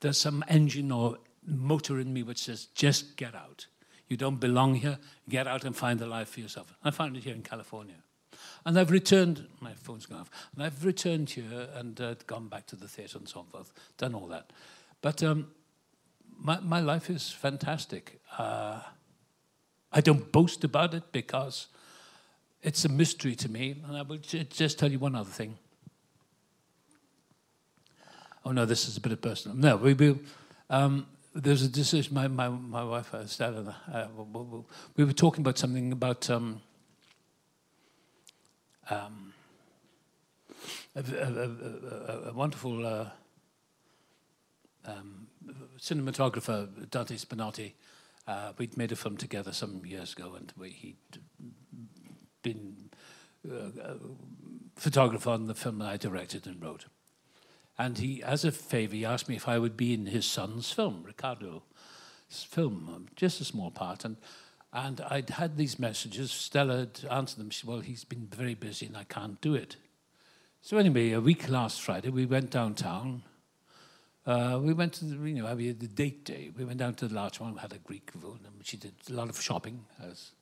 There's 0.00 0.18
some 0.18 0.44
engine 0.48 0.92
or 0.92 1.18
motor 1.46 1.98
in 1.98 2.12
me 2.12 2.22
which 2.22 2.42
says, 2.42 2.66
just 2.74 3.16
get 3.16 3.34
out. 3.34 3.66
You 4.08 4.16
don't 4.16 4.40
belong 4.40 4.74
here, 4.74 4.98
get 5.28 5.46
out 5.46 5.64
and 5.64 5.76
find 5.76 6.00
a 6.00 6.06
life 6.06 6.30
for 6.30 6.40
yourself. 6.40 6.74
I 6.84 6.90
found 6.90 7.16
it 7.16 7.24
here 7.24 7.34
in 7.34 7.42
California. 7.42 8.02
And 8.64 8.78
I've 8.78 8.90
returned, 8.90 9.46
my 9.60 9.72
phone's 9.74 10.06
gone 10.06 10.20
off, 10.20 10.30
and 10.54 10.62
I've 10.64 10.84
returned 10.84 11.30
here 11.30 11.68
and 11.74 12.00
uh, 12.00 12.14
gone 12.26 12.48
back 12.48 12.66
to 12.66 12.76
the 12.76 12.88
theatre 12.88 13.18
and 13.18 13.28
so 13.28 13.42
forth, 13.42 13.72
done 13.96 14.14
all 14.14 14.28
that. 14.28 14.52
But 15.00 15.22
um, 15.22 15.48
my, 16.38 16.60
my 16.60 16.80
life 16.80 17.10
is 17.10 17.30
fantastic. 17.30 18.20
Uh, 18.36 18.80
I 19.92 20.00
don't 20.00 20.30
boast 20.32 20.64
about 20.64 20.94
it 20.94 21.12
because 21.12 21.68
it's 22.62 22.84
a 22.84 22.88
mystery 22.88 23.34
to 23.36 23.48
me. 23.48 23.76
And 23.86 23.96
I 23.96 24.02
will 24.02 24.18
just 24.18 24.78
tell 24.78 24.90
you 24.90 24.98
one 24.98 25.14
other 25.14 25.30
thing. 25.30 25.56
Oh, 28.44 28.52
no, 28.52 28.64
this 28.64 28.88
is 28.88 28.96
a 28.96 29.00
bit 29.00 29.12
of 29.12 29.20
personal. 29.20 29.56
No, 29.56 29.76
we 29.76 29.94
will. 29.94 30.18
Um, 30.70 31.06
there's 31.34 31.62
a 31.62 31.68
decision. 31.68 32.14
My, 32.14 32.28
my, 32.28 32.48
my 32.48 32.84
wife, 32.84 33.12
and 33.12 33.74
I, 33.92 34.00
uh, 34.00 34.08
we 34.96 35.04
were 35.04 35.12
talking 35.12 35.42
about 35.42 35.58
something 35.58 35.92
about 35.92 36.28
um, 36.30 36.60
um, 38.90 39.32
a, 40.96 41.00
a, 41.00 42.22
a, 42.24 42.30
a, 42.30 42.32
wonderful 42.32 42.86
uh, 42.86 43.06
um, 44.86 45.26
cinematographer, 45.78 46.90
Dante 46.90 47.16
Spinotti. 47.16 47.72
Uh, 48.28 48.52
we'd 48.58 48.76
made 48.76 48.92
a 48.92 48.96
film 48.96 49.16
together 49.16 49.52
some 49.52 49.82
years 49.86 50.12
ago, 50.12 50.34
and 50.36 50.52
we, 50.56 50.68
he'd 50.68 50.96
been 52.42 52.90
uh, 53.50 53.94
photographer 54.76 55.30
on 55.30 55.46
the 55.46 55.54
film 55.54 55.78
that 55.78 55.88
I 55.88 55.96
directed 55.96 56.46
and 56.46 56.62
wrote. 56.62 56.84
And 57.78 57.96
he, 57.96 58.22
as 58.22 58.44
a 58.44 58.52
favor, 58.52 58.94
he 58.94 59.04
asked 59.04 59.28
me 59.28 59.36
if 59.36 59.48
I 59.48 59.58
would 59.58 59.76
be 59.76 59.94
in 59.94 60.06
his 60.06 60.26
son's 60.26 60.70
film, 60.70 61.04
Ricardo's 61.04 61.62
film, 62.28 62.90
um, 62.94 63.06
just 63.16 63.40
a 63.40 63.44
small 63.44 63.70
part. 63.70 64.04
And 64.04 64.18
and 64.72 65.00
I'd 65.08 65.30
had 65.30 65.56
these 65.56 65.78
messages. 65.78 66.30
Stella 66.30 66.80
had 66.80 67.00
answered 67.10 67.40
them. 67.40 67.50
She 67.50 67.60
said, 67.60 67.70
Well, 67.70 67.80
he's 67.80 68.04
been 68.04 68.28
very 68.30 68.54
busy 68.54 68.86
and 68.86 68.96
I 68.96 69.04
can't 69.04 69.40
do 69.40 69.54
it. 69.54 69.76
So, 70.60 70.76
anyway, 70.76 71.12
a 71.12 71.20
week 71.20 71.48
last 71.48 71.80
Friday, 71.80 72.10
we 72.10 72.26
went 72.26 72.50
downtown 72.50 73.22
uh, 74.28 74.60
we 74.62 74.74
went 74.74 74.92
to, 74.92 75.06
the, 75.06 75.16
you 75.28 75.42
know, 75.42 75.54
we 75.54 75.68
had 75.68 75.80
the 75.80 75.88
date 75.88 76.24
day. 76.24 76.50
We 76.56 76.64
went 76.66 76.78
down 76.78 76.94
to 76.96 77.08
the 77.08 77.14
large 77.14 77.40
one, 77.40 77.54
we 77.54 77.60
had 77.60 77.72
a 77.72 77.78
Greek 77.78 78.10
and 78.14 78.38
she 78.62 78.76
did 78.76 78.92
a 79.08 79.14
lot 79.14 79.30
of 79.30 79.40
shopping, 79.40 79.86
as 80.02 80.32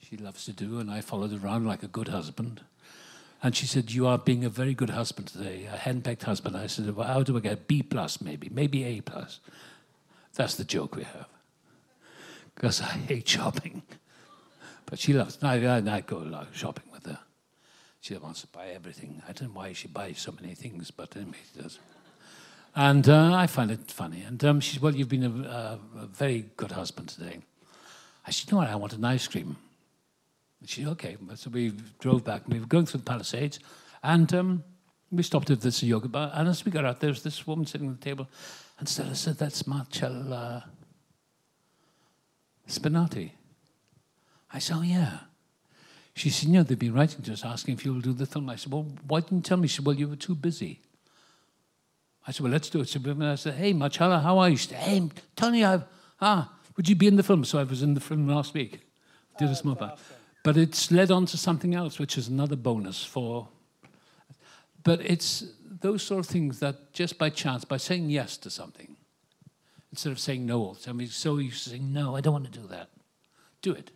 she 0.00 0.16
loves 0.16 0.46
to 0.46 0.52
do, 0.52 0.78
and 0.78 0.90
I 0.90 1.02
followed 1.02 1.44
around 1.44 1.66
like 1.66 1.82
a 1.82 1.88
good 1.88 2.08
husband. 2.08 2.62
And 3.42 3.54
she 3.54 3.66
said, 3.66 3.92
You 3.92 4.06
are 4.06 4.16
being 4.16 4.44
a 4.46 4.48
very 4.48 4.72
good 4.72 4.90
husband 4.90 5.28
today, 5.28 5.68
a 5.70 5.76
henpecked 5.76 6.22
husband. 6.22 6.56
I 6.56 6.68
said, 6.68 6.96
Well, 6.96 7.06
how 7.06 7.22
do 7.22 7.36
I 7.36 7.40
get 7.40 7.68
B 7.68 7.82
plus, 7.82 8.22
maybe? 8.22 8.48
Maybe 8.50 8.82
A 8.84 9.02
plus. 9.02 9.40
That's 10.34 10.54
the 10.54 10.64
joke 10.64 10.96
we 10.96 11.04
have. 11.04 11.28
Because 12.54 12.80
I 12.80 12.86
hate 12.86 13.28
shopping. 13.28 13.82
But 14.86 14.98
she 14.98 15.12
loves, 15.12 15.38
I, 15.42 15.56
I, 15.66 15.76
I 15.76 16.00
go 16.00 16.46
shopping 16.52 16.86
with 16.90 17.04
her. 17.04 17.18
She 18.00 18.16
wants 18.16 18.40
to 18.40 18.46
buy 18.46 18.68
everything. 18.68 19.22
I 19.28 19.32
don't 19.32 19.52
know 19.52 19.60
why 19.60 19.74
she 19.74 19.86
buys 19.86 20.18
so 20.18 20.32
many 20.32 20.54
things, 20.54 20.90
but 20.90 21.14
anyway, 21.14 21.36
she 21.52 21.60
does. 21.60 21.78
And 22.74 23.08
uh, 23.08 23.34
I 23.34 23.46
find 23.46 23.70
it 23.70 23.90
funny. 23.90 24.22
And 24.22 24.42
um, 24.44 24.60
she 24.60 24.74
said, 24.74 24.82
Well, 24.82 24.94
you've 24.94 25.08
been 25.08 25.24
a, 25.24 25.48
a, 25.48 26.02
a, 26.02 26.06
very 26.06 26.46
good 26.56 26.72
husband 26.72 27.08
today. 27.08 27.38
I 28.26 28.30
said, 28.30 28.52
No. 28.52 28.60
I 28.60 28.74
want 28.76 28.92
an 28.92 29.04
ice 29.04 29.26
cream. 29.26 29.56
And 30.60 30.68
she 30.68 30.82
said, 30.82 30.92
Okay. 30.92 31.16
So 31.34 31.50
we 31.50 31.72
drove 31.98 32.24
back 32.24 32.44
and 32.44 32.54
we 32.54 32.60
were 32.60 32.66
going 32.66 32.86
through 32.86 32.98
the 32.98 33.04
Palisades. 33.04 33.58
And 34.02 34.32
um, 34.34 34.64
we 35.10 35.22
stopped 35.22 35.50
at 35.50 35.60
this 35.60 35.82
yoga 35.82 36.08
bar. 36.08 36.30
And 36.34 36.48
as 36.48 36.64
we 36.64 36.70
got 36.70 36.84
out, 36.84 37.00
there 37.00 37.10
was 37.10 37.22
this 37.22 37.46
woman 37.46 37.66
sitting 37.66 37.88
at 37.88 38.00
the 38.00 38.04
table. 38.04 38.28
And 38.78 38.88
Stella 38.88 39.14
said, 39.14 39.38
That's 39.38 39.66
Marcel 39.66 40.62
Spinotti. 42.68 43.32
I 44.52 44.58
said, 44.58 44.76
Oh, 44.78 44.82
yeah. 44.82 45.18
She 46.14 46.30
said, 46.30 46.48
know, 46.48 46.64
they've 46.64 46.78
been 46.78 46.94
writing 46.94 47.22
to 47.22 47.32
us 47.32 47.44
asking 47.44 47.74
if 47.74 47.84
you'll 47.84 48.00
do 48.00 48.12
the 48.12 48.26
film. 48.26 48.50
I 48.50 48.56
said, 48.56 48.72
Well, 48.72 48.86
why 49.06 49.20
didn't 49.20 49.38
you 49.38 49.42
tell 49.42 49.56
me? 49.56 49.68
She 49.68 49.76
said, 49.76 49.86
Well, 49.86 49.96
you 49.96 50.08
were 50.08 50.16
too 50.16 50.34
busy. 50.34 50.80
I 52.28 52.30
said, 52.30 52.42
well, 52.42 52.52
let's 52.52 52.68
do 52.68 52.80
it. 52.82 52.88
So 52.90 53.00
I 53.22 53.34
said, 53.36 53.54
hey, 53.54 53.72
Marcella, 53.72 54.18
how 54.18 54.36
are 54.36 54.50
you? 54.50 54.58
Said, 54.58 54.76
hey, 54.76 55.08
Tony, 55.34 55.64
I've, 55.64 55.84
ah, 56.20 56.52
would 56.76 56.86
you 56.86 56.94
be 56.94 57.06
in 57.06 57.16
the 57.16 57.22
film? 57.22 57.42
So 57.42 57.58
I 57.58 57.62
was 57.62 57.82
in 57.82 57.94
the 57.94 58.00
film 58.00 58.28
last 58.28 58.52
week. 58.52 58.80
Did 59.38 59.48
a 59.48 59.54
small 59.54 59.76
part. 59.76 59.98
But 60.44 60.58
it's 60.58 60.90
led 60.90 61.10
on 61.10 61.24
to 61.24 61.38
something 61.38 61.74
else, 61.74 61.98
which 61.98 62.18
is 62.18 62.28
another 62.28 62.54
bonus 62.54 63.02
for. 63.02 63.48
But 64.84 65.00
it's 65.00 65.44
those 65.80 66.02
sort 66.02 66.20
of 66.20 66.26
things 66.26 66.60
that 66.60 66.92
just 66.92 67.16
by 67.16 67.30
chance, 67.30 67.64
by 67.64 67.78
saying 67.78 68.10
yes 68.10 68.36
to 68.38 68.50
something, 68.50 68.96
instead 69.90 70.12
of 70.12 70.18
saying 70.18 70.44
no 70.44 70.60
all 70.60 70.74
the 70.74 70.80
time, 70.80 71.06
so 71.06 71.38
used 71.38 71.64
to 71.64 71.70
saying, 71.70 71.94
no, 71.94 72.14
I 72.14 72.20
don't 72.20 72.34
want 72.34 72.52
to 72.52 72.58
do 72.60 72.66
that. 72.66 72.90
Do 73.62 73.72
it. 73.72 73.90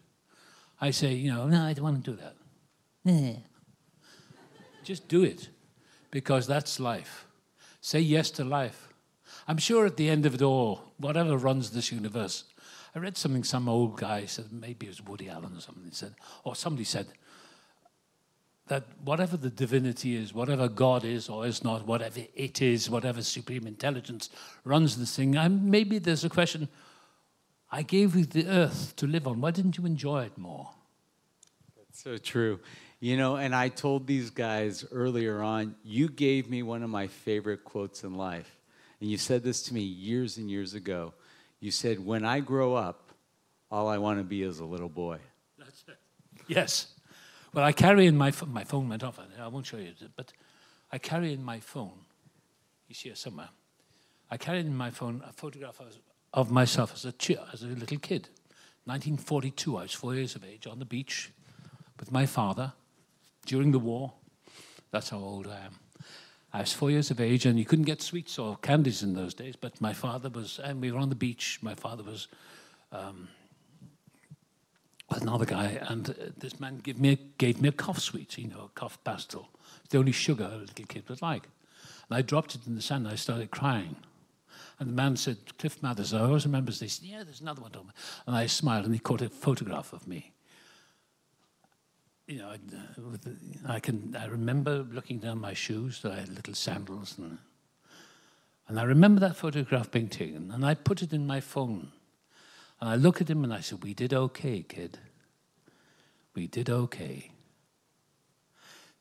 I 0.81 0.91
say, 0.91 1.13
you 1.13 1.31
know, 1.31 1.47
no, 1.49 1.65
I 1.65 1.75
don't 1.75 1.85
want 1.85 2.03
to 2.03 2.11
do 2.11 2.19
that. 3.05 3.43
Just 4.85 5.07
do 5.09 5.23
it, 5.23 5.51
because 6.11 6.47
that's 6.47 6.81
life. 6.81 7.27
Say 7.83 7.99
yes 7.99 8.31
to 8.33 8.45
life. 8.45 8.89
I'm 9.49 9.59
sure 9.59 9.85
at 9.85 9.97
the 9.97 10.09
end 10.09 10.25
of 10.25 10.35
it 10.35 10.43
all, 10.43 10.95
whatever 10.99 11.37
runs 11.37 11.73
this 11.73 11.91
universe, 11.91 12.45
I 12.95 13.01
read 13.01 13.17
something 13.17 13.43
some 13.43 13.69
old 13.69 13.99
guy 13.99 14.25
said, 14.27 14.53
maybe 14.53 14.87
it 14.87 14.91
was 14.91 15.03
Woody 15.03 15.29
Allen 15.29 15.57
or 15.57 15.61
something, 15.61 15.91
said, 15.91 16.15
or 16.45 16.55
somebody 16.55 16.85
said, 16.85 17.09
that 18.69 18.85
whatever 19.03 19.37
the 19.37 19.51
divinity 19.51 20.15
is, 20.15 20.33
whatever 20.33 20.69
God 20.69 21.05
is 21.05 21.29
or 21.29 21.45
is 21.45 21.65
not, 21.65 21.85
whatever 21.85 22.21
it 22.35 22.63
is, 22.63 22.89
whatever 22.89 23.21
supreme 23.21 23.67
intelligence 23.67 24.31
runs 24.65 24.97
this 24.97 25.17
thing, 25.17 25.35
and 25.35 25.65
maybe 25.65 25.99
there's 25.99 26.25
a 26.25 26.31
question 26.31 26.69
I 27.73 27.83
gave 27.83 28.15
you 28.15 28.27
the 28.27 28.47
earth 28.47 28.95
to 28.97 29.09
live 29.09 29.27
on. 29.27 29.41
Why 29.41 29.51
didn't 29.51 29.77
you 29.77 29.87
enjoy 29.87 30.25
it 30.25 30.39
more? 30.39 30.71
That's 31.77 32.01
so 32.01 32.17
true. 32.17 32.61
You 33.03 33.17
know, 33.17 33.35
and 33.35 33.53
I 33.53 33.69
told 33.69 34.07
these 34.07 34.31
guys 34.31 34.85
earlier 34.93 35.43
on, 35.43 35.75
you 35.83 36.09
gave 36.09 36.49
me 36.49 36.63
one 36.63 36.85
of 36.85 36.89
my 36.89 37.09
favorite 37.09 37.65
quotes 37.65 38.05
in 38.05 38.15
life. 38.15 38.61
And 39.01 39.11
you 39.11 39.19
said 39.19 39.43
this 39.43 39.61
to 39.65 39.75
me 39.75 39.81
years 39.81 40.37
and 40.37 40.49
years 40.49 40.75
ago. 40.75 41.13
You 41.59 41.73
said, 41.73 41.99
When 41.99 42.25
I 42.25 42.39
grow 42.39 42.77
up, 42.77 43.11
all 43.73 43.89
I 43.89 43.99
want 43.99 44.21
to 44.21 44.23
be 44.23 44.45
is 44.45 44.61
a 44.61 44.65
little 44.65 44.89
boy. 44.89 45.19
That's 45.59 45.83
it. 45.89 45.97
Yes. 46.47 46.95
Well, 47.53 47.65
I 47.65 47.73
carry 47.73 48.07
in 48.07 48.17
my 48.17 48.31
phone, 48.31 48.53
my 48.53 48.63
phone 48.63 48.89
went 48.89 49.03
off, 49.03 49.19
I 49.19 49.49
won't 49.49 49.67
show 49.67 49.79
you, 49.79 49.95
but 50.15 50.33
I 50.93 50.99
carry 50.99 51.33
in 51.33 51.43
my 51.43 51.59
phone, 51.59 51.99
he's 52.87 53.01
here 53.01 53.17
somewhere. 53.17 53.49
I 54.31 54.37
carry 54.37 54.61
in 54.61 54.77
my 54.77 54.91
phone 54.91 55.25
a 55.29 55.33
photograph 55.33 55.81
of 56.33 56.53
myself 56.53 56.93
as 56.95 57.05
a, 57.05 57.13
as 57.53 57.65
a 57.65 57.67
little 57.67 57.99
kid. 57.99 58.29
1942, 58.85 59.77
I 59.77 59.83
was 59.83 59.93
four 59.93 60.15
years 60.15 60.37
of 60.37 60.45
age 60.45 60.69
on 60.69 60.79
the 60.79 60.85
beach 60.85 61.33
with 61.99 62.13
my 62.13 62.27
father 62.27 62.75
during 63.47 63.73
the 63.73 63.79
war. 63.79 64.13
That's 64.91 65.11
how 65.11 65.19
old 65.19 65.47
I 65.47 65.61
am. 65.67 65.79
I 66.53 66.61
was 66.61 66.73
four 66.73 66.91
years 66.91 67.11
of 67.11 67.21
age, 67.21 67.47
and 67.47 67.59
you 67.59 67.65
couldn't 67.65 67.87
get 67.87 68.03
sweets 68.03 68.39
or 68.39 68.57
candies 68.59 69.03
in 69.03 69.15
those 69.15 69.33
days. 69.33 69.57
But 69.57 69.81
my 69.81 69.95
father 69.95 70.29
was, 70.29 70.61
and 70.63 70.83
we 70.83 70.93
were 70.93 70.99
on 70.99 71.09
the 71.09 71.15
beach. 71.15 71.59
My 71.63 71.75
father 71.75 72.03
was 72.03 72.29
um, 72.93 73.29
with 75.09 75.23
another 75.23 75.47
guy, 75.47 75.79
and 75.89 76.11
uh, 76.11 76.15
this 76.37 76.61
man 76.61 76.79
gave 76.79 77.01
me 77.01 77.13
a, 77.13 77.17
gave 77.39 77.61
me 77.63 77.71
a 77.71 77.73
cough 77.73 77.99
sweet, 77.99 78.37
you 78.37 78.49
know, 78.49 78.65
a 78.65 78.69
cough 78.79 78.99
pastil. 79.03 79.47
It's 79.81 79.89
the 79.91 79.99
only 79.99 80.13
sugar 80.13 80.45
a 80.45 80.59
little 80.59 80.85
kid 80.87 81.09
would 81.09 81.23
like. 81.23 81.49
And 82.09 82.19
I 82.19 82.21
dropped 82.21 82.55
it 82.55 82.67
in 82.67 82.75
the 82.75 82.83
sand. 82.83 83.07
and 83.07 83.15
I 83.15 83.17
started 83.17 83.51
crying. 83.51 83.97
And 84.79 84.91
the 84.91 84.95
man 84.95 85.17
said, 85.17 85.39
Cliff 85.59 85.83
Mathers, 85.83 86.13
I 86.13 86.21
always 86.21 86.45
remember 86.45 86.71
this. 86.71 86.81
He 86.81 86.89
said, 86.89 87.07
Yeah, 87.07 87.25
there's 87.25 87.41
another 87.41 87.63
one. 87.63 87.73
And 88.27 88.37
I 88.37 88.47
smiled, 88.47 88.85
and 88.85 88.93
he 88.93 89.01
caught 89.01 89.23
a 89.23 89.31
photograph 89.31 89.95
of 89.95 90.07
me 90.07 90.33
you 92.33 92.39
know, 92.39 92.55
I, 93.67 93.79
can. 93.79 94.17
I 94.19 94.27
remember 94.27 94.87
looking 94.91 95.19
down 95.19 95.39
my 95.39 95.53
shoes. 95.53 96.01
That 96.01 96.13
I 96.13 96.21
had 96.21 96.31
little 96.31 96.55
sandals, 96.55 97.19
and 97.19 97.39
and 98.69 98.81
I 98.81 98.85
remember 98.85 99.21
that 99.21 99.37
photograph 99.37 99.91
being 99.91 100.09
taken, 100.09 100.51
and 100.51 100.65
I 100.65 100.75
put 100.75 101.03
it 101.03 101.13
in 101.13 101.27
my 101.27 101.41
phone. 101.41 101.93
And 102.81 102.89
I 102.89 102.97
look 102.97 103.21
at 103.21 103.29
him 103.29 103.45
and 103.45 103.53
I 103.53 103.61
said, 103.61 103.85
"We 103.85 103.93
did 103.93 104.15
okay, 104.15 104.63
kid. 104.63 104.99
We 106.35 106.47
did 106.47 106.71
okay. 106.71 107.33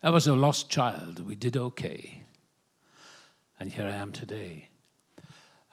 I 0.03 0.09
was 0.09 0.27
a 0.27 0.35
lost 0.35 0.69
child. 0.69 1.25
We 1.25 1.35
did 1.35 1.55
okay. 1.55 2.23
And 3.59 3.71
here 3.71 3.85
I 3.85 3.95
am 3.95 4.11
today." 4.11 4.67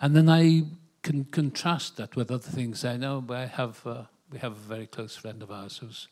And 0.01 0.15
then 0.15 0.29
I 0.29 0.63
can 1.03 1.25
contrast 1.25 1.97
that 1.97 2.15
with 2.15 2.31
other 2.31 2.51
things 2.51 2.85
I 2.85 2.97
know. 2.97 3.25
I 3.31 3.47
have 3.47 3.85
uh, 3.85 4.05
we 4.31 4.39
have 4.39 4.53
a 4.53 4.75
very 4.75 4.87
close 4.87 5.17
friend 5.17 5.43
of 5.43 5.51
ours 5.51 5.79
who's 5.79 6.07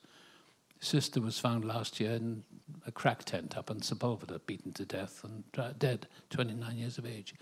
sister 0.81 1.21
was 1.21 1.39
found 1.39 1.65
last 1.65 2.01
year 2.01 2.13
in 2.13 2.43
a 2.87 2.93
crack 2.93 3.25
tent 3.25 3.57
up 3.57 3.71
in 3.71 3.81
Sepulveda, 3.81 4.41
beaten 4.47 4.73
to 4.73 4.85
death 4.85 5.25
and 5.25 5.45
uh, 5.59 5.73
dead, 5.79 6.07
29 6.31 6.77
years 6.77 6.99
of 6.99 7.07
age. 7.07 7.35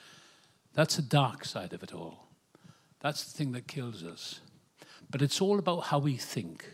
That's 0.75 0.97
the 0.97 1.03
dark 1.03 1.45
side 1.45 1.73
of 1.73 1.83
it 1.83 1.95
all. 1.95 2.29
That's 3.01 3.25
the 3.25 3.37
thing 3.37 3.53
that 3.53 3.67
kills 3.69 4.03
us. 4.03 4.41
But 5.11 5.23
it's 5.23 5.41
all 5.41 5.59
about 5.59 5.85
how 5.85 5.99
we 5.99 6.17
think. 6.17 6.69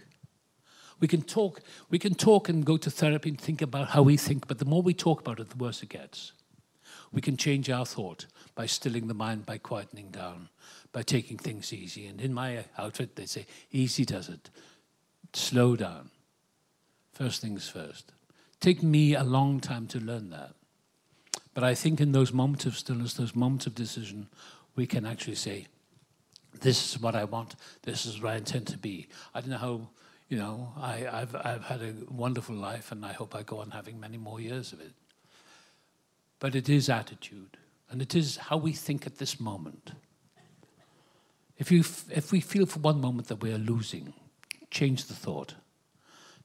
We 1.01 1.09
can 1.09 1.23
talk, 1.23 1.61
we 1.89 1.99
can 1.99 2.15
talk 2.15 2.49
and 2.49 2.65
go 2.65 2.77
to 2.77 2.91
therapy 2.91 3.31
and 3.31 3.41
think 3.41 3.63
about 3.63 3.89
how 3.89 4.03
we 4.03 4.17
think, 4.17 4.47
but 4.47 4.59
the 4.59 4.65
more 4.65 4.83
we 4.83 4.95
talk 4.95 5.21
about 5.21 5.41
it, 5.41 5.51
the 5.51 5.57
worse 5.57 5.83
it 5.83 5.89
gets. 5.89 6.33
We 7.13 7.21
can 7.21 7.37
change 7.37 7.71
our 7.71 7.87
thought 7.87 8.27
by 8.55 8.67
stilling 8.67 9.09
the 9.09 9.15
mind, 9.15 9.47
by 9.47 9.59
quietening 9.59 10.13
down, 10.13 10.49
by 10.93 11.03
taking 11.03 11.39
things 11.39 11.73
easy. 11.73 12.07
And 12.07 12.21
in 12.21 12.33
my 12.33 12.65
outfit, 12.79 13.17
they 13.17 13.27
say, 13.27 13.47
easy 13.73 14.05
does 14.05 14.29
it. 14.29 14.51
Slow 15.33 15.75
down. 15.75 16.11
First 17.21 17.43
things 17.43 17.69
first. 17.69 18.13
Take 18.61 18.83
me 18.83 19.15
a 19.15 19.23
long 19.23 19.61
time 19.61 19.87
to 19.89 20.01
learn 20.01 20.31
that. 20.31 20.55
But 21.53 21.65
I 21.65 21.75
think 21.75 22.01
in 22.01 22.13
those 22.13 22.33
moments 22.33 22.65
of 22.65 22.79
stillness, 22.79 23.13
those 23.13 23.37
moments 23.37 23.67
of 23.67 23.75
decision, 23.75 24.29
we 24.75 24.87
can 24.87 25.05
actually 25.05 25.35
say, 25.35 25.67
this 26.63 26.95
is 26.95 26.99
what 26.99 27.15
I 27.15 27.25
want, 27.25 27.57
this 27.83 28.07
is 28.07 28.23
what 28.23 28.33
I 28.33 28.37
intend 28.37 28.69
to 28.69 28.79
be. 28.79 29.07
I 29.35 29.43
don't 29.43 29.51
know 29.51 29.59
how, 29.59 29.89
you 30.31 30.39
know, 30.39 30.73
I, 30.81 30.97
have 31.13 31.37
I've 31.37 31.65
had 31.65 31.83
a 31.83 31.93
wonderful 32.09 32.57
life 32.57 32.91
and 32.91 33.05
I 33.05 33.13
hope 33.13 33.35
I 33.35 33.43
go 33.43 33.59
on 33.59 33.73
having 33.73 34.01
many 34.01 34.17
more 34.17 34.41
years 34.41 34.73
of 34.73 34.81
it. 34.81 34.93
But 36.39 36.55
it 36.55 36.71
is 36.71 36.89
attitude, 36.89 37.59
and 37.91 38.01
it 38.01 38.15
is 38.15 38.39
how 38.39 38.57
we 38.57 38.73
think 38.73 39.07
at 39.07 39.19
this 39.19 39.39
moment. 39.39 39.93
If, 41.59 41.71
you, 41.71 41.81
if 42.11 42.33
we 42.33 42.41
feel 42.41 42.65
for 42.65 42.79
one 42.79 42.99
moment 42.99 43.29
that 43.29 43.43
we 43.43 43.53
are 43.53 43.59
losing, 43.59 44.15
change 44.71 45.05
the 45.05 45.13
thought. 45.13 45.57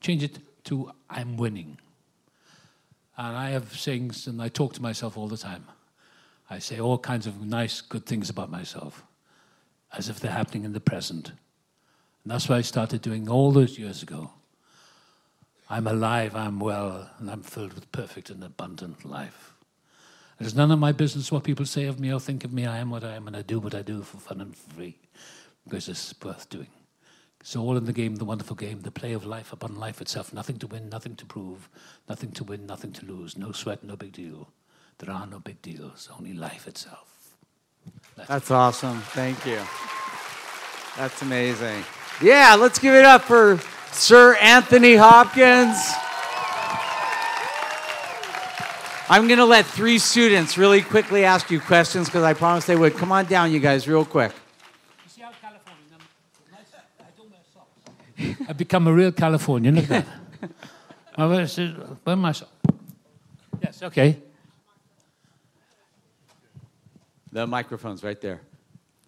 Change 0.02 0.24
it 0.24 0.40
to 0.66 0.92
I'm 1.10 1.38
winning. 1.38 1.80
And 3.18 3.36
I 3.36 3.52
have 3.52 3.70
things, 3.70 4.28
and 4.28 4.42
I 4.42 4.50
talk 4.50 4.74
to 4.74 4.82
myself 4.82 5.18
all 5.18 5.28
the 5.28 5.38
time. 5.38 5.66
I 6.50 6.60
say 6.60 6.80
all 6.80 6.98
kinds 6.98 7.26
of 7.26 7.42
nice, 7.42 7.82
good 7.82 8.06
things 8.06 8.30
about 8.30 8.52
myself, 8.52 9.04
as 9.98 10.10
if 10.10 10.20
they're 10.20 10.32
happening 10.32 10.66
in 10.66 10.74
the 10.74 10.80
present. 10.80 11.30
And 11.30 12.32
that's 12.32 12.50
what 12.50 12.58
I 12.58 12.62
started 12.62 13.02
doing 13.02 13.30
all 13.30 13.52
those 13.52 13.80
years 13.80 14.04
ago. 14.04 14.32
I'm 15.70 15.88
alive, 15.88 16.36
I'm 16.36 16.60
well, 16.60 17.10
and 17.18 17.32
I'm 17.32 17.42
filled 17.42 17.74
with 17.74 17.92
perfect 17.92 18.30
and 18.30 18.44
abundant 18.44 19.06
life. 19.06 19.54
It 20.40 20.46
is 20.46 20.54
none 20.54 20.72
of 20.72 20.80
my 20.80 20.92
business 20.92 21.32
what 21.32 21.44
people 21.44 21.66
say 21.66 21.86
of 21.86 22.00
me 22.00 22.14
or 22.14 22.20
think 22.20 22.44
of 22.44 22.52
me. 22.52 22.66
I 22.66 22.80
am 22.80 22.90
what 22.90 23.04
I 23.04 23.16
am, 23.16 23.28
and 23.28 23.38
I 23.38 23.42
do 23.42 23.60
what 23.60 23.74
I 23.74 23.82
do 23.82 24.02
for 24.04 24.18
fun 24.18 24.42
and 24.42 24.56
free, 24.56 24.98
because 25.64 25.88
it's 25.88 26.14
worth 26.22 26.50
doing. 26.50 26.68
It's 27.46 27.56
all 27.56 27.78
in 27.78 27.86
the 27.86 27.94
game, 27.94 28.16
the 28.16 28.26
wonderful 28.26 28.56
game, 28.56 28.82
the 28.82 28.90
play 28.90 29.14
of 29.14 29.24
life 29.24 29.54
upon 29.54 29.76
life 29.76 30.02
itself. 30.02 30.34
Nothing 30.34 30.58
to 30.58 30.66
win, 30.66 30.90
nothing 30.90 31.16
to 31.18 31.28
prove, 31.28 31.70
nothing 32.10 32.32
to 32.32 32.44
win, 32.44 32.66
nothing 32.66 32.92
to 32.94 33.06
lose. 33.06 33.38
No 33.38 33.52
sweat, 33.52 33.84
no 33.84 33.96
big 33.96 34.14
deal. 34.14 34.50
There 34.98 35.14
are 35.14 35.28
no 35.28 35.38
big 35.38 35.62
deals, 35.62 36.10
only 36.18 36.34
life 36.34 36.68
itself. 36.68 37.36
That's, 38.16 38.30
That's 38.30 38.50
awesome. 38.50 39.00
Thank 39.14 39.46
you. 39.46 39.62
That's 40.98 41.22
amazing. 41.22 41.84
Yeah, 42.20 42.56
let's 42.56 42.80
give 42.80 42.96
it 42.96 43.06
up 43.06 43.22
for 43.22 43.60
Sir 43.92 44.34
Anthony 44.42 44.96
Hopkins. 44.96 45.78
I'm 49.08 49.28
going 49.28 49.38
to 49.38 49.46
let 49.46 49.68
three 49.68 50.00
students 50.00 50.58
really 50.58 50.82
quickly 50.82 51.26
ask 51.26 51.52
you 51.52 51.60
questions 51.60 52.08
because 52.08 52.24
I 52.24 52.34
promised 52.34 52.66
they 52.66 52.76
would. 52.76 52.96
Come 52.96 53.12
on 53.12 53.26
down, 53.26 53.52
you 53.52 53.60
guys, 53.60 53.88
real 53.88 54.04
quick. 54.04 54.32
I've 58.48 58.58
become 58.58 58.88
a 58.88 58.94
real 58.94 59.12
Californian. 59.12 59.76
Look 59.76 59.92
at 59.92 60.06
that. 61.16 62.00
where 62.04 62.14
am 62.14 62.26
I? 62.26 62.34
Yes, 63.62 63.84
okay. 63.84 64.18
The 67.32 67.46
microphone's 67.46 68.04
right 68.04 68.20
there. 68.22 68.42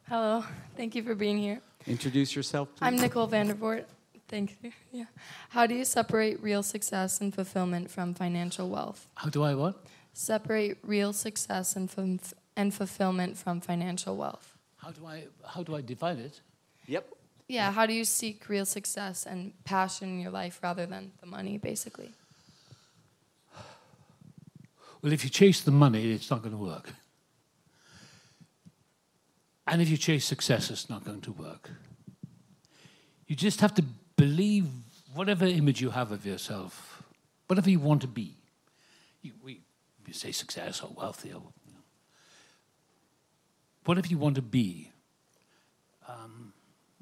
Hello. 0.09 0.43
Thank 0.75 0.95
you 0.95 1.03
for 1.03 1.15
being 1.15 1.37
here. 1.37 1.61
Introduce 1.85 2.35
yourself, 2.35 2.69
please. 2.75 2.85
I'm 2.87 2.97
Nicole 2.97 3.27
Vandervoort. 3.27 3.85
Thank 4.27 4.57
you. 4.61 4.71
Yeah. 4.91 5.05
How 5.49 5.67
do 5.67 5.75
you 5.75 5.85
separate 5.85 6.41
real 6.41 6.63
success 6.63 7.21
and 7.21 7.33
fulfillment 7.33 7.89
from 7.91 8.13
financial 8.13 8.69
wealth? 8.69 9.07
How 9.15 9.29
do 9.29 9.43
I 9.43 9.53
what? 9.55 9.85
Separate 10.13 10.77
real 10.83 11.13
success 11.13 11.75
and, 11.75 11.89
f- 11.89 12.33
and 12.55 12.73
fulfillment 12.73 13.37
from 13.37 13.61
financial 13.61 14.17
wealth. 14.17 14.53
How 14.77 14.91
do 14.91 15.05
I 15.05 15.27
how 15.45 15.63
do 15.63 15.75
I 15.75 15.81
divide 15.81 16.19
it? 16.19 16.41
Yep. 16.87 17.05
Yeah, 17.47 17.71
how 17.71 17.85
do 17.85 17.93
you 17.93 18.03
seek 18.03 18.49
real 18.49 18.65
success 18.65 19.25
and 19.25 19.53
passion 19.63 20.09
in 20.09 20.19
your 20.19 20.31
life 20.31 20.59
rather 20.61 20.85
than 20.85 21.13
the 21.21 21.27
money, 21.27 21.57
basically? 21.57 22.11
Well, 25.01 25.13
if 25.13 25.23
you 25.23 25.29
chase 25.29 25.61
the 25.61 25.71
money, 25.71 26.11
it's 26.11 26.29
not 26.29 26.41
going 26.41 26.51
to 26.51 26.61
work. 26.61 26.89
And 29.65 29.81
if 29.81 29.89
you 29.89 29.97
chase 29.97 30.25
success, 30.25 30.69
it's 30.69 30.89
not 30.89 31.05
going 31.05 31.21
to 31.21 31.31
work. 31.31 31.69
You 33.27 33.35
just 33.35 33.61
have 33.61 33.73
to 33.75 33.83
believe 34.15 34.67
whatever 35.13 35.45
image 35.45 35.81
you 35.81 35.91
have 35.91 36.11
of 36.11 36.25
yourself, 36.25 37.03
whatever 37.47 37.69
you 37.69 37.79
want 37.79 38.01
to 38.01 38.07
be. 38.07 38.35
You, 39.21 39.33
we, 39.43 39.61
you 40.05 40.13
say 40.13 40.31
success 40.31 40.81
or 40.81 40.89
wealthy 40.95 41.29
or 41.29 41.41
you 41.65 41.73
know, 41.73 41.79
whatever 43.85 44.07
you 44.07 44.17
want 44.17 44.35
to 44.35 44.41
be. 44.41 44.91
Um, 46.07 46.53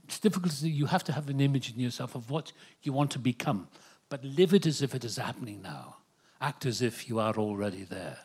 it's 0.05 0.19
difficult 0.19 0.53
to 0.53 0.69
you 0.69 0.85
have 0.85 1.03
to 1.05 1.11
have 1.11 1.29
an 1.29 1.41
image 1.41 1.73
in 1.73 1.79
yourself 1.79 2.15
of 2.15 2.29
what 2.29 2.51
you 2.83 2.93
want 2.93 3.11
to 3.11 3.19
become, 3.19 3.67
but 4.09 4.23
live 4.23 4.53
it 4.53 4.65
as 4.65 4.81
if 4.81 4.93
it 4.93 5.03
is 5.03 5.17
happening 5.17 5.61
now. 5.61 5.97
Act 6.39 6.65
as 6.65 6.81
if 6.81 7.09
you 7.09 7.19
are 7.19 7.35
already 7.35 7.83
there, 7.83 8.17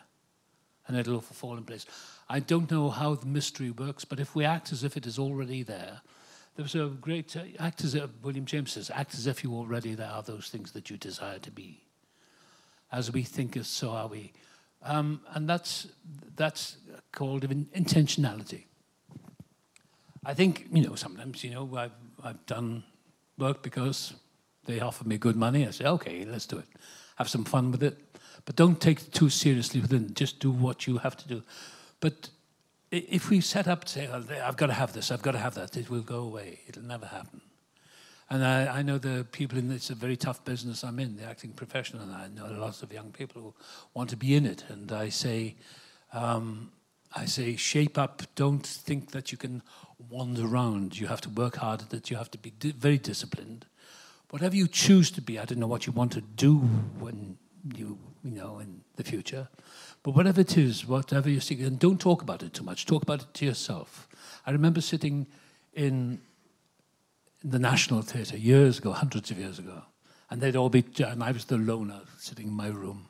and 0.86 0.96
it'll 0.96 1.14
all 1.14 1.20
fall 1.20 1.56
in 1.56 1.64
place. 1.64 1.86
I 2.28 2.40
don't 2.40 2.70
know 2.70 2.90
how 2.90 3.14
the 3.14 3.26
mystery 3.26 3.70
works, 3.70 4.04
but 4.04 4.20
if 4.20 4.34
we 4.34 4.44
act 4.44 4.72
as 4.72 4.84
if 4.84 4.96
it 4.96 5.06
is 5.06 5.18
already 5.18 5.62
there, 5.62 6.02
there 6.56 6.62
was 6.62 6.74
a 6.74 6.86
great 7.00 7.36
uh, 7.36 7.42
act 7.58 7.84
as 7.84 7.94
if, 7.94 8.10
William 8.22 8.44
James 8.44 8.72
says, 8.72 8.90
act 8.94 9.14
as 9.14 9.26
if 9.26 9.42
you 9.42 9.54
already 9.54 9.94
there 9.94 10.10
are 10.10 10.22
those 10.22 10.48
things 10.48 10.72
that 10.72 10.90
you 10.90 10.96
desire 10.96 11.38
to 11.38 11.50
be. 11.50 11.80
As 12.92 13.10
we 13.10 13.22
think, 13.22 13.58
so 13.62 13.90
are 13.90 14.08
we. 14.08 14.32
Um, 14.82 15.20
and 15.32 15.48
that's, 15.48 15.88
that's 16.36 16.76
called 17.12 17.48
intentionality. 17.48 18.64
I 20.24 20.34
think, 20.34 20.66
you 20.72 20.86
know, 20.86 20.94
sometimes, 20.94 21.42
you 21.42 21.50
know, 21.50 21.76
I've, 21.76 21.92
I've 22.22 22.44
done 22.46 22.84
work 23.38 23.62
because 23.62 24.14
they 24.66 24.80
offer 24.80 25.04
me 25.04 25.16
good 25.16 25.36
money. 25.36 25.66
I 25.66 25.70
say, 25.70 25.86
okay, 25.86 26.24
let's 26.24 26.46
do 26.46 26.58
it. 26.58 26.66
Have 27.16 27.28
some 27.28 27.44
fun 27.44 27.70
with 27.70 27.82
it. 27.82 27.98
But 28.44 28.56
don't 28.56 28.80
take 28.80 29.00
it 29.00 29.12
too 29.12 29.30
seriously 29.30 29.80
within. 29.80 30.12
Just 30.14 30.40
do 30.40 30.50
what 30.50 30.86
you 30.86 30.98
have 30.98 31.16
to 31.16 31.28
do. 31.28 31.42
But 32.00 32.30
if 32.90 33.30
we 33.30 33.40
set 33.40 33.68
up 33.68 33.88
say, 33.88 34.08
oh, 34.12 34.24
I've 34.42 34.56
got 34.56 34.66
to 34.66 34.72
have 34.72 34.92
this, 34.92 35.10
I've 35.10 35.22
got 35.22 35.32
to 35.32 35.38
have 35.38 35.54
that, 35.54 35.76
it 35.76 35.90
will 35.90 36.02
go 36.02 36.20
away. 36.20 36.60
It'll 36.66 36.82
never 36.82 37.06
happen. 37.06 37.40
And 38.28 38.44
I, 38.44 38.78
I 38.78 38.82
know 38.82 38.98
the 38.98 39.26
people 39.32 39.58
in 39.58 39.70
it's 39.72 39.90
a 39.90 39.94
very 39.94 40.16
tough 40.16 40.44
business 40.44 40.84
I'm 40.84 41.00
in, 41.00 41.16
the 41.16 41.24
acting 41.24 41.52
profession, 41.52 41.98
and 41.98 42.12
I 42.12 42.28
know 42.28 42.46
lots 42.58 42.82
of 42.82 42.92
young 42.92 43.10
people 43.10 43.42
who 43.42 43.54
want 43.92 44.10
to 44.10 44.16
be 44.16 44.36
in 44.36 44.46
it. 44.46 44.64
And 44.68 44.92
I 44.92 45.08
say, 45.08 45.56
um, 46.12 46.70
I 47.14 47.24
say, 47.24 47.56
shape 47.56 47.98
up. 47.98 48.22
Don't 48.34 48.66
think 48.66 49.10
that 49.10 49.32
you 49.32 49.38
can 49.38 49.62
wander 50.08 50.46
around. 50.46 50.98
You 50.98 51.08
have 51.08 51.20
to 51.22 51.28
work 51.28 51.56
hard 51.56 51.82
at 51.82 51.92
it. 51.92 52.10
You 52.10 52.16
have 52.16 52.30
to 52.30 52.38
be 52.38 52.50
di- 52.50 52.72
very 52.72 52.98
disciplined. 52.98 53.66
Whatever 54.30 54.54
you 54.54 54.68
choose 54.68 55.10
to 55.12 55.20
be, 55.20 55.38
I 55.38 55.44
don't 55.44 55.58
know 55.58 55.66
what 55.66 55.86
you 55.86 55.92
want 55.92 56.12
to 56.12 56.20
do 56.20 56.58
when 56.98 57.36
you, 57.74 57.98
you 58.22 58.30
know, 58.30 58.60
in 58.60 58.82
the 58.96 59.02
future. 59.02 59.48
But 60.02 60.12
whatever 60.12 60.40
it 60.40 60.56
is, 60.56 60.86
whatever 60.86 61.28
you're 61.28 61.40
seeking, 61.40 61.66
and 61.66 61.78
don't 61.78 62.00
talk 62.00 62.22
about 62.22 62.42
it 62.42 62.54
too 62.54 62.64
much. 62.64 62.86
Talk 62.86 63.02
about 63.02 63.22
it 63.22 63.34
to 63.34 63.44
yourself. 63.44 64.08
I 64.46 64.52
remember 64.52 64.80
sitting 64.80 65.26
in 65.74 66.20
the 67.42 67.58
National 67.58 68.02
Theatre 68.02 68.36
years 68.36 68.78
ago, 68.78 68.92
hundreds 68.92 69.30
of 69.30 69.38
years 69.38 69.58
ago, 69.58 69.82
and 70.30 70.40
they'd 70.40 70.56
all 70.56 70.70
be, 70.70 70.84
and 71.04 71.22
I 71.22 71.32
was 71.32 71.46
the 71.46 71.58
loner 71.58 72.02
sitting 72.18 72.48
in 72.48 72.54
my 72.54 72.68
room. 72.68 73.09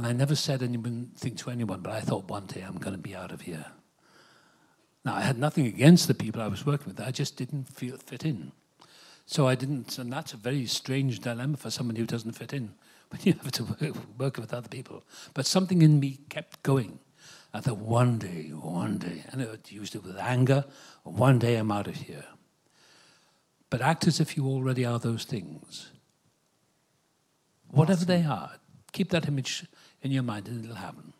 And 0.00 0.06
I 0.06 0.12
never 0.14 0.34
said 0.34 0.62
anything 0.62 1.34
to 1.36 1.50
anyone, 1.50 1.80
but 1.82 1.92
I 1.92 2.00
thought 2.00 2.30
one 2.30 2.46
day 2.46 2.62
I'm 2.62 2.78
going 2.78 2.96
to 2.96 3.02
be 3.02 3.14
out 3.14 3.32
of 3.32 3.42
here. 3.42 3.66
Now, 5.04 5.14
I 5.14 5.20
had 5.20 5.36
nothing 5.36 5.66
against 5.66 6.08
the 6.08 6.14
people 6.14 6.40
I 6.40 6.46
was 6.46 6.64
working 6.64 6.86
with, 6.86 7.00
I 7.02 7.10
just 7.10 7.36
didn't 7.36 7.64
feel 7.64 7.98
fit 7.98 8.24
in. 8.24 8.52
So 9.26 9.46
I 9.46 9.54
didn't, 9.54 9.98
and 9.98 10.10
that's 10.10 10.32
a 10.32 10.38
very 10.38 10.64
strange 10.64 11.20
dilemma 11.20 11.58
for 11.58 11.68
somebody 11.68 12.00
who 12.00 12.06
doesn't 12.06 12.32
fit 12.32 12.54
in 12.54 12.72
when 13.10 13.20
you 13.24 13.34
have 13.34 13.52
to 13.52 13.64
work, 13.64 13.96
work 14.16 14.36
with 14.38 14.54
other 14.54 14.70
people. 14.70 15.04
But 15.34 15.44
something 15.44 15.82
in 15.82 16.00
me 16.00 16.20
kept 16.30 16.62
going. 16.62 17.00
I 17.52 17.60
thought, 17.60 17.76
one 17.76 18.16
day, 18.16 18.52
one 18.54 18.96
day, 18.96 19.24
and 19.30 19.42
I 19.42 19.48
used 19.68 19.94
it 19.94 20.02
with 20.02 20.16
anger, 20.16 20.64
one 21.04 21.38
day 21.38 21.56
I'm 21.56 21.70
out 21.70 21.88
of 21.88 21.96
here. 21.96 22.24
But 23.68 23.82
act 23.82 24.06
as 24.06 24.18
if 24.18 24.34
you 24.34 24.46
already 24.46 24.86
are 24.86 24.98
those 24.98 25.24
things. 25.24 25.90
Whatever 27.68 27.98
awesome. 27.98 28.08
they 28.08 28.24
are, 28.24 28.52
keep 28.92 29.10
that 29.10 29.28
image 29.28 29.66
in 30.02 30.10
your 30.10 30.22
mind 30.22 30.48
and 30.48 30.64
it'll 30.64 30.76
happen. 30.76 31.12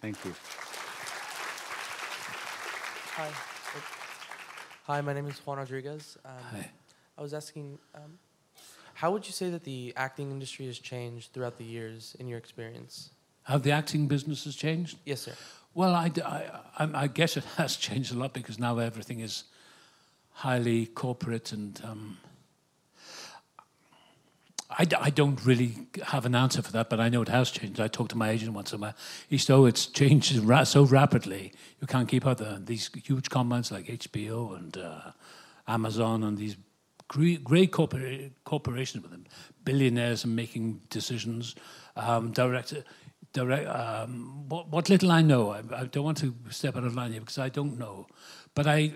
Thank 0.00 0.24
you. 0.24 0.34
Hi. 3.16 3.30
Hi, 4.84 5.00
my 5.02 5.12
name 5.12 5.26
is 5.26 5.38
Juan 5.44 5.58
Rodriguez. 5.58 6.16
Um, 6.24 6.32
Hi. 6.52 6.70
I 7.18 7.22
was 7.22 7.34
asking, 7.34 7.78
um, 7.94 8.18
how 8.94 9.12
would 9.12 9.26
you 9.26 9.32
say 9.32 9.50
that 9.50 9.64
the 9.64 9.92
acting 9.96 10.30
industry 10.30 10.66
has 10.66 10.78
changed 10.78 11.32
throughout 11.32 11.58
the 11.58 11.64
years 11.64 12.16
in 12.18 12.26
your 12.26 12.38
experience? 12.38 13.10
How 13.42 13.58
the 13.58 13.72
acting 13.72 14.08
business 14.08 14.44
has 14.44 14.56
changed? 14.56 14.98
Yes, 15.04 15.20
sir. 15.20 15.32
Well, 15.74 15.94
I, 15.94 16.10
I, 16.78 16.88
I 16.94 17.06
guess 17.06 17.36
it 17.36 17.44
has 17.56 17.76
changed 17.76 18.12
a 18.14 18.18
lot 18.18 18.32
because 18.32 18.58
now 18.58 18.78
everything 18.78 19.20
is 19.20 19.44
highly 20.32 20.86
corporate 20.86 21.52
and 21.52 21.80
um, 21.84 22.18
I, 24.70 24.86
I 25.00 25.10
don't 25.10 25.44
really 25.44 25.74
have 26.04 26.26
an 26.26 26.34
answer 26.34 26.62
for 26.62 26.70
that, 26.72 26.88
but 26.88 27.00
I 27.00 27.08
know 27.08 27.22
it 27.22 27.28
has 27.28 27.50
changed. 27.50 27.80
I 27.80 27.88
talked 27.88 28.10
to 28.12 28.16
my 28.16 28.30
agent 28.30 28.52
once, 28.52 28.72
and 28.72 28.94
he 29.28 29.36
said, 29.36 29.54
"Oh, 29.54 29.66
it's 29.66 29.86
changed 29.86 30.40
so 30.68 30.84
rapidly. 30.84 31.52
You 31.80 31.86
can't 31.86 32.08
keep 32.08 32.24
up. 32.24 32.38
The, 32.38 32.62
these 32.64 32.88
huge 33.04 33.30
companies 33.30 33.72
like 33.72 33.86
HBO 33.86 34.56
and 34.56 34.76
uh, 34.76 35.10
Amazon 35.66 36.22
and 36.22 36.38
these 36.38 36.56
great, 37.08 37.42
great 37.42 37.72
corpora- 37.72 38.30
corporations 38.44 39.02
with 39.02 39.10
them, 39.10 39.26
billionaires 39.64 40.24
and 40.24 40.36
making 40.36 40.82
decisions. 40.88 41.56
Um, 41.96 42.30
direct, 42.30 42.72
direct. 43.32 43.68
Um, 43.68 44.48
what, 44.48 44.68
what, 44.68 44.88
little 44.88 45.10
I 45.10 45.22
know, 45.22 45.50
I, 45.50 45.62
I, 45.74 45.84
don't 45.86 46.04
want 46.04 46.18
to 46.18 46.32
step 46.50 46.76
out 46.76 46.84
of 46.84 46.94
line 46.94 47.10
here 47.10 47.20
because 47.20 47.38
I 47.38 47.48
don't 47.48 47.78
know, 47.78 48.06
but 48.54 48.66
I." 48.66 48.94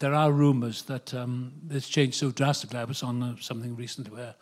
There 0.00 0.12
are 0.12 0.32
rumours 0.32 0.82
that 0.82 1.14
um, 1.14 1.52
it's 1.70 1.88
changed 1.88 2.16
so 2.16 2.32
drastically. 2.32 2.80
I 2.80 2.84
was 2.84 3.04
on 3.04 3.22
uh, 3.22 3.36
something 3.38 3.76
recently 3.76 4.10
where 4.10 4.34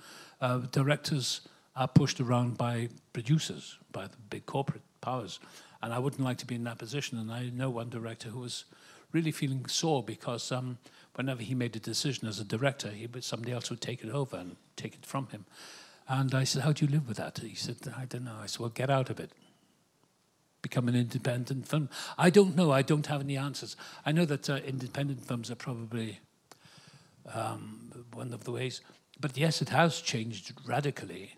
uh, 0.42 0.58
directors 0.72 1.40
are 1.74 1.88
pushed 1.88 2.20
around 2.20 2.58
by 2.58 2.88
producers, 3.12 3.78
by 3.92 4.06
the 4.06 4.16
big 4.28 4.44
corporate 4.44 4.82
powers. 5.00 5.40
And 5.80 5.92
I 5.94 5.98
wouldn't 5.98 6.22
like 6.22 6.38
to 6.38 6.46
be 6.46 6.56
in 6.56 6.64
that 6.64 6.78
position. 6.78 7.18
And 7.18 7.32
I 7.32 7.48
know 7.48 7.70
one 7.70 7.88
director 7.88 8.28
who 8.28 8.40
was 8.40 8.64
really 9.12 9.30
feeling 9.30 9.64
sore 9.66 10.02
because 10.02 10.52
um, 10.52 10.78
whenever 11.14 11.42
he 11.42 11.54
made 11.54 11.74
a 11.76 11.80
decision 11.80 12.28
as 12.28 12.40
a 12.40 12.44
director, 12.44 12.88
he, 12.88 13.08
somebody 13.20 13.52
else 13.52 13.70
would 13.70 13.80
take 13.80 14.02
it 14.04 14.10
over 14.10 14.36
and 14.36 14.56
take 14.76 14.94
it 14.94 15.06
from 15.06 15.28
him. 15.28 15.46
And 16.08 16.34
I 16.34 16.44
said, 16.44 16.62
How 16.62 16.72
do 16.72 16.84
you 16.84 16.90
live 16.90 17.08
with 17.08 17.18
that? 17.18 17.38
He 17.38 17.54
said, 17.54 17.76
I 17.96 18.04
don't 18.04 18.24
know. 18.24 18.36
I 18.42 18.46
said, 18.46 18.60
Well, 18.60 18.70
get 18.70 18.90
out 18.90 19.10
of 19.10 19.20
it. 19.20 19.30
Become 20.60 20.88
an 20.88 20.96
independent 20.96 21.68
film. 21.68 21.88
I 22.18 22.30
don't 22.30 22.56
know. 22.56 22.70
I 22.70 22.82
don't 22.82 23.06
have 23.06 23.20
any 23.20 23.36
answers. 23.36 23.76
I 24.04 24.12
know 24.12 24.24
that 24.24 24.50
uh, 24.50 24.56
independent 24.56 25.24
films 25.24 25.50
are 25.50 25.56
probably 25.56 26.20
um, 27.32 28.04
one 28.12 28.32
of 28.32 28.44
the 28.44 28.52
ways. 28.52 28.80
But 29.22 29.38
yes, 29.38 29.62
it 29.62 29.68
has 29.68 30.00
changed 30.00 30.52
radically. 30.66 31.36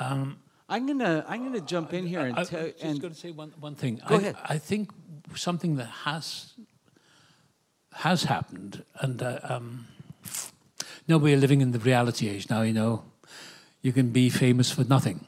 Um, 0.00 0.40
I'm 0.68 0.86
gonna 0.86 1.24
I'm 1.28 1.44
gonna 1.44 1.60
jump 1.60 1.94
in 1.94 2.06
here 2.06 2.20
and 2.20 2.36
I, 2.36 2.44
tell. 2.44 2.60
I'm 2.60 2.72
just 2.72 2.84
and 2.84 3.00
to 3.00 3.14
say 3.14 3.30
one 3.30 3.52
one 3.60 3.76
thing. 3.76 4.02
Go 4.08 4.16
I, 4.16 4.18
ahead. 4.18 4.36
I 4.44 4.58
think 4.58 4.90
something 5.36 5.76
that 5.76 5.90
has 6.04 6.54
has 7.92 8.24
happened, 8.24 8.84
and 8.96 9.22
uh, 9.22 9.38
um, 9.44 9.86
no, 11.06 11.18
we're 11.18 11.36
living 11.36 11.60
in 11.60 11.70
the 11.70 11.78
reality 11.78 12.28
age 12.28 12.50
now. 12.50 12.62
You 12.62 12.72
know, 12.72 13.04
you 13.80 13.92
can 13.92 14.10
be 14.10 14.28
famous 14.28 14.70
for 14.72 14.82
nothing. 14.82 15.24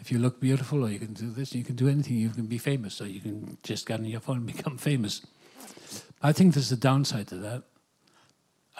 If 0.00 0.10
you 0.10 0.18
look 0.18 0.40
beautiful, 0.40 0.84
or 0.84 0.88
you 0.88 0.98
can 0.98 1.12
do 1.12 1.30
this, 1.30 1.54
you 1.54 1.64
can 1.64 1.76
do 1.76 1.86
anything. 1.86 2.16
You 2.16 2.30
can 2.30 2.46
be 2.46 2.58
famous, 2.58 2.98
or 3.00 3.06
you 3.06 3.20
can 3.20 3.58
just 3.62 3.86
get 3.86 4.00
on 4.00 4.06
your 4.06 4.20
phone 4.20 4.38
and 4.38 4.46
become 4.56 4.78
famous. 4.78 5.20
I 6.22 6.32
think 6.32 6.54
there's 6.54 6.72
a 6.72 6.78
downside 6.78 7.28
to 7.28 7.36
that. 7.36 7.62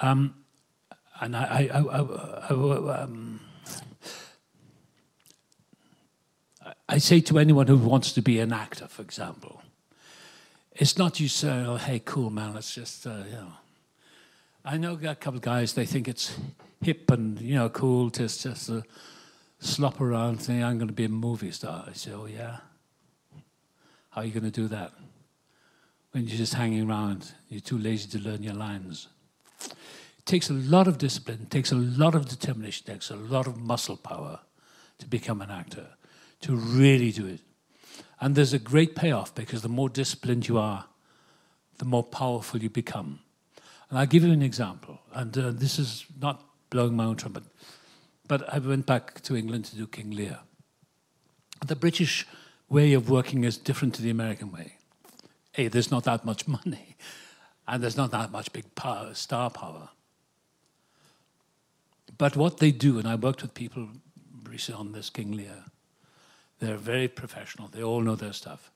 Um, 0.01 0.43
and 1.25 1.35
I, 1.35 1.70
I, 1.72 1.81
I, 1.81 2.01
I 2.51 3.03
um, 3.03 3.41
I 6.87 6.99
say 6.99 7.20
to 7.22 7.39
anyone 7.39 7.66
who 7.66 7.79
wants 7.79 8.12
to 8.12 8.20
be 8.20 8.41
an 8.41 8.53
actor, 8.53 8.87
for 8.89 9.01
example, 9.01 9.62
it's 10.72 10.99
not 10.99 11.20
you 11.20 11.29
say, 11.29 11.64
oh, 11.64 11.77
hey, 11.77 12.03
cool, 12.05 12.29
man, 12.29 12.53
let's 12.53 12.75
just, 12.75 13.07
uh, 13.07 13.22
you 13.27 13.37
know. 13.37 13.53
I 14.66 14.77
know 14.77 14.99
a 15.03 15.14
couple 15.14 15.37
of 15.37 15.43
guys, 15.43 15.72
they 15.72 15.87
think 15.87 16.09
it's 16.09 16.37
hip 16.83 17.11
and, 17.11 17.41
you 17.41 17.55
know, 17.55 17.70
cool 17.70 18.11
to 18.11 18.29
just 18.29 18.68
uh, 18.68 18.83
slop 19.61 20.03
around 20.03 20.43
saying, 20.43 20.62
I'm 20.62 20.77
going 20.77 20.89
to 20.89 20.95
be 20.95 21.05
a 21.05 21.09
movie 21.09 21.53
star. 21.53 21.87
I 21.89 21.95
say, 21.95 22.12
oh, 22.12 22.27
yeah? 22.27 22.59
How 24.11 24.20
are 24.20 24.25
you 24.27 24.33
going 24.33 24.45
to 24.45 24.51
do 24.51 24.68
that? 24.68 24.93
When 26.12 26.27
you're 26.27 26.37
just 26.37 26.55
hanging 26.55 26.89
around, 26.89 27.33
you're 27.49 27.61
too 27.61 27.79
lazy 27.79 28.11
to 28.11 28.29
learn 28.29 28.43
your 28.43 28.55
lines. 28.55 29.09
It 30.25 30.31
takes 30.31 30.49
a 30.49 30.55
lot 30.55 30.89
of 30.89 30.97
discipline, 30.97 31.47
takes 31.51 31.70
a 31.70 31.77
lot 31.77 32.14
of 32.14 32.27
determination, 32.27 32.87
takes 32.87 33.11
a 33.11 33.16
lot 33.16 33.47
of 33.47 33.61
muscle 33.61 33.99
power 33.99 34.41
to 34.99 35.07
become 35.07 35.43
an 35.43 35.51
actor, 35.51 35.87
to 36.41 36.57
really 36.57 37.12
do 37.12 37.27
it. 37.27 37.41
And 38.20 38.35
there's 38.35 38.55
a 38.55 38.59
great 38.59 38.97
payoff 38.97 39.35
because 39.35 39.61
the 39.61 39.68
more 39.68 39.91
disciplined 39.91 40.49
you 40.49 40.57
are, 40.57 40.87
the 41.77 41.85
more 41.85 42.03
powerful 42.03 42.62
you 42.62 42.70
become. 42.70 43.20
And 43.91 43.99
I'll 43.99 44.07
give 44.07 44.25
you 44.25 44.33
an 44.33 44.41
example. 44.41 44.99
And 45.12 45.37
uh, 45.37 45.51
this 45.51 45.79
is 45.79 46.07
not 46.18 46.43
blowing 46.70 46.97
my 46.97 47.05
own 47.05 47.16
trumpet, 47.16 47.45
but 48.27 48.51
I 48.53 48.61
went 48.61 48.87
back 48.87 49.20
to 49.25 49.37
England 49.37 49.66
to 49.66 49.77
do 49.77 49.87
King 49.87 50.11
Lear. 50.12 50.39
The 51.66 51.77
British 51.77 52.27
way 52.70 52.95
of 52.95 53.11
working 53.11 53.45
is 53.45 53.59
different 53.59 53.95
to 53.97 54.03
the 54.03 54.09
American 54.09 54.51
way. 54.51 54.79
A, 55.57 55.68
there's 55.68 55.91
not 55.91 56.05
that 56.05 56.25
much 56.25 56.49
money, 56.59 56.97
and 57.68 57.83
there's 57.83 57.99
not 57.99 58.11
that 58.12 58.33
much 58.33 58.55
big 58.55 58.75
power, 58.75 59.12
star 59.12 59.51
power. 59.51 59.91
But 62.17 62.37
what 62.37 62.59
they 62.59 62.71
do, 62.71 62.99
and 62.99 63.09
I 63.09 63.15
worked 63.15 63.43
with 63.43 63.55
people 63.55 63.89
recently 64.49 64.81
on 64.81 64.93
this 64.93 65.11
King 65.11 65.33
Lear. 65.33 65.65
They're 66.61 66.77
very 66.77 67.09
professional. 67.09 67.69
They 67.69 67.83
all 67.83 68.01
know 68.01 68.15
their 68.15 68.33
stuff. 68.33 68.71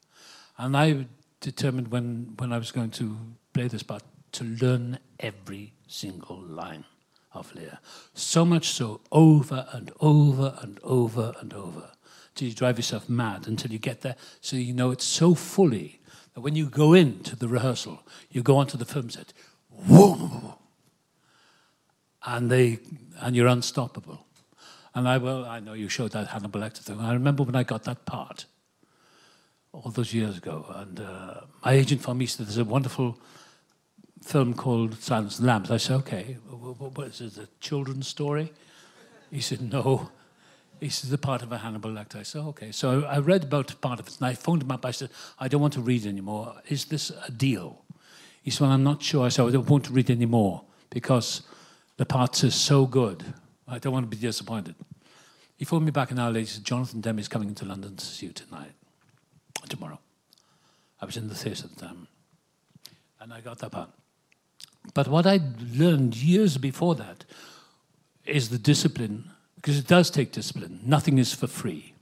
And 0.57 0.77
I 0.77 1.07
determined 1.41 1.89
when, 1.89 2.35
when 2.39 2.53
I 2.53 2.59
was 2.59 2.73
going 2.73 2.91
to 2.93 3.17
play 3.53 3.69
this 3.69 3.83
part 3.83 4.03
to 4.33 4.45
learn 4.45 4.99
every 5.21 5.73
single 5.87 6.41
line 6.41 6.85
of 7.33 7.55
Lear. 7.55 7.79
So 8.15 8.45
much 8.45 8.71
so, 8.71 9.01
over 9.13 9.67
and 9.73 9.93
over 10.01 10.59
and 10.61 10.81
over 10.83 11.35
and 11.41 11.53
over, 11.53 11.91
till 12.35 12.49
you 12.49 12.55
drive 12.55 12.79
yourself 12.79 13.09
mad 13.09 13.47
until 13.47 13.71
you 13.71 13.79
get 13.79 14.01
there. 14.01 14.17
So 14.41 14.57
you 14.57 14.73
know 14.73 14.91
it 14.91 15.01
so 15.01 15.35
fully 15.35 16.01
that 16.35 16.41
when 16.41 16.57
you 16.57 16.67
go 16.67 16.93
into 16.93 17.37
the 17.37 17.49
rehearsal, 17.49 18.01
you 18.31 18.43
go 18.43 18.57
onto 18.57 18.77
the 18.77 18.85
film 18.85 19.11
set, 19.11 19.33
whoa, 19.71 20.58
and 22.25 22.51
they 22.51 22.79
and 23.21 23.37
you're 23.37 23.47
unstoppable. 23.47 24.27
And 24.95 25.09
I 25.09 25.19
well, 25.19 25.45
I 25.45 25.61
know 25.61 25.75
you 25.75 25.89
showed 25.89 26.13
that 26.13 26.29
Hannibal 26.29 26.61
Lecter 26.61 26.79
thing. 26.79 27.01
I 27.01 27.13
remember 27.13 27.43
when 27.43 27.57
I 27.57 27.63
got 27.63 27.85
that 27.85 28.05
part 28.05 28.47
all 29.73 29.91
those 29.91 30.15
years 30.15 30.39
ago, 30.39 30.67
and 30.75 31.01
uh, 31.01 31.41
my 31.65 31.73
agent 31.73 32.07
me 32.17 32.27
said 32.27 32.47
there's 32.47 32.59
a 32.59 32.65
wonderful 32.65 33.19
film 34.25 34.55
called 34.55 34.95
Silence 35.01 35.39
the 35.39 35.47
Lambs. 35.47 35.71
I 35.71 35.77
said, 35.77 35.97
okay, 35.97 36.37
what, 36.49 36.97
what 36.97 37.07
is 37.07 37.21
it, 37.21 37.39
a 37.39 37.49
children's 37.61 38.09
story? 38.09 38.53
He 39.31 39.41
said, 39.41 39.61
no. 39.61 40.11
He 40.81 40.89
said, 40.89 41.11
the 41.11 41.19
part 41.19 41.43
of 41.43 41.53
a 41.53 41.59
Hannibal 41.59 41.91
Lecter. 41.91 42.17
I 42.17 42.23
said, 42.23 42.43
okay. 42.43 42.73
So 42.73 43.05
I 43.05 43.19
read 43.19 43.45
about 43.45 43.81
part 43.81 44.01
of 44.01 44.09
it, 44.09 44.17
and 44.19 44.27
I 44.27 44.35
phoned 44.35 44.63
him 44.63 44.71
up. 44.71 44.85
I 44.85 44.91
said, 44.91 45.11
I 45.39 45.49
don't 45.49 45.61
want 45.61 45.75
to 45.75 45.81
read 45.81 46.07
anymore. 46.07 46.55
Is 46.69 46.87
this 46.87 47.11
a 47.27 47.31
deal? 47.31 47.85
He 48.43 48.51
said, 48.51 48.63
well, 48.63 48.71
I'm 48.73 48.85
not 48.85 49.03
sure. 49.03 49.27
I 49.27 49.29
said, 49.29 49.47
I 49.47 49.51
don't 49.51 49.69
want 49.69 49.85
to 49.85 49.93
read 49.93 50.11
anymore 50.11 50.63
because 50.91 51.43
the 51.99 52.07
parts 52.07 52.43
are 52.45 52.51
so 52.51 52.87
good. 52.87 53.23
I 53.67 53.79
don't 53.79 53.93
want 53.93 54.11
to 54.11 54.17
be 54.17 54.21
disappointed. 54.21 54.75
He 55.57 55.65
phoned 55.65 55.85
me 55.85 55.91
back 55.91 56.11
an 56.11 56.19
hour 56.19 56.31
later. 56.31 56.47
Said, 56.47 56.65
Jonathan 56.65 57.01
Demme 57.01 57.19
is 57.19 57.29
coming 57.29 57.49
into 57.49 57.65
London 57.65 57.97
to 57.97 58.05
see 58.05 58.27
you 58.27 58.33
tonight, 58.33 58.73
tomorrow. 59.69 59.99
I 61.03 61.05
was 61.07 61.17
in 61.17 61.29
the 61.29 61.35
theatre 61.35 61.65
at 61.65 61.75
the 61.77 61.87
time. 61.87 62.07
And 63.21 63.33
I 63.33 63.41
got 63.41 63.59
that 63.59 63.73
part. 63.73 63.91
But 64.95 65.09
what 65.09 65.27
I 65.27 65.41
learned 65.75 66.17
years 66.17 66.57
before 66.57 66.95
that 66.95 67.25
is 68.25 68.49
the 68.49 68.59
discipline, 68.59 69.31
because 69.57 69.77
it 69.77 69.89
does 69.89 70.11
take 70.11 70.31
discipline. 70.33 70.81
Nothing 70.85 71.19
is 71.19 71.35
for 71.35 71.49
free. 71.49 71.95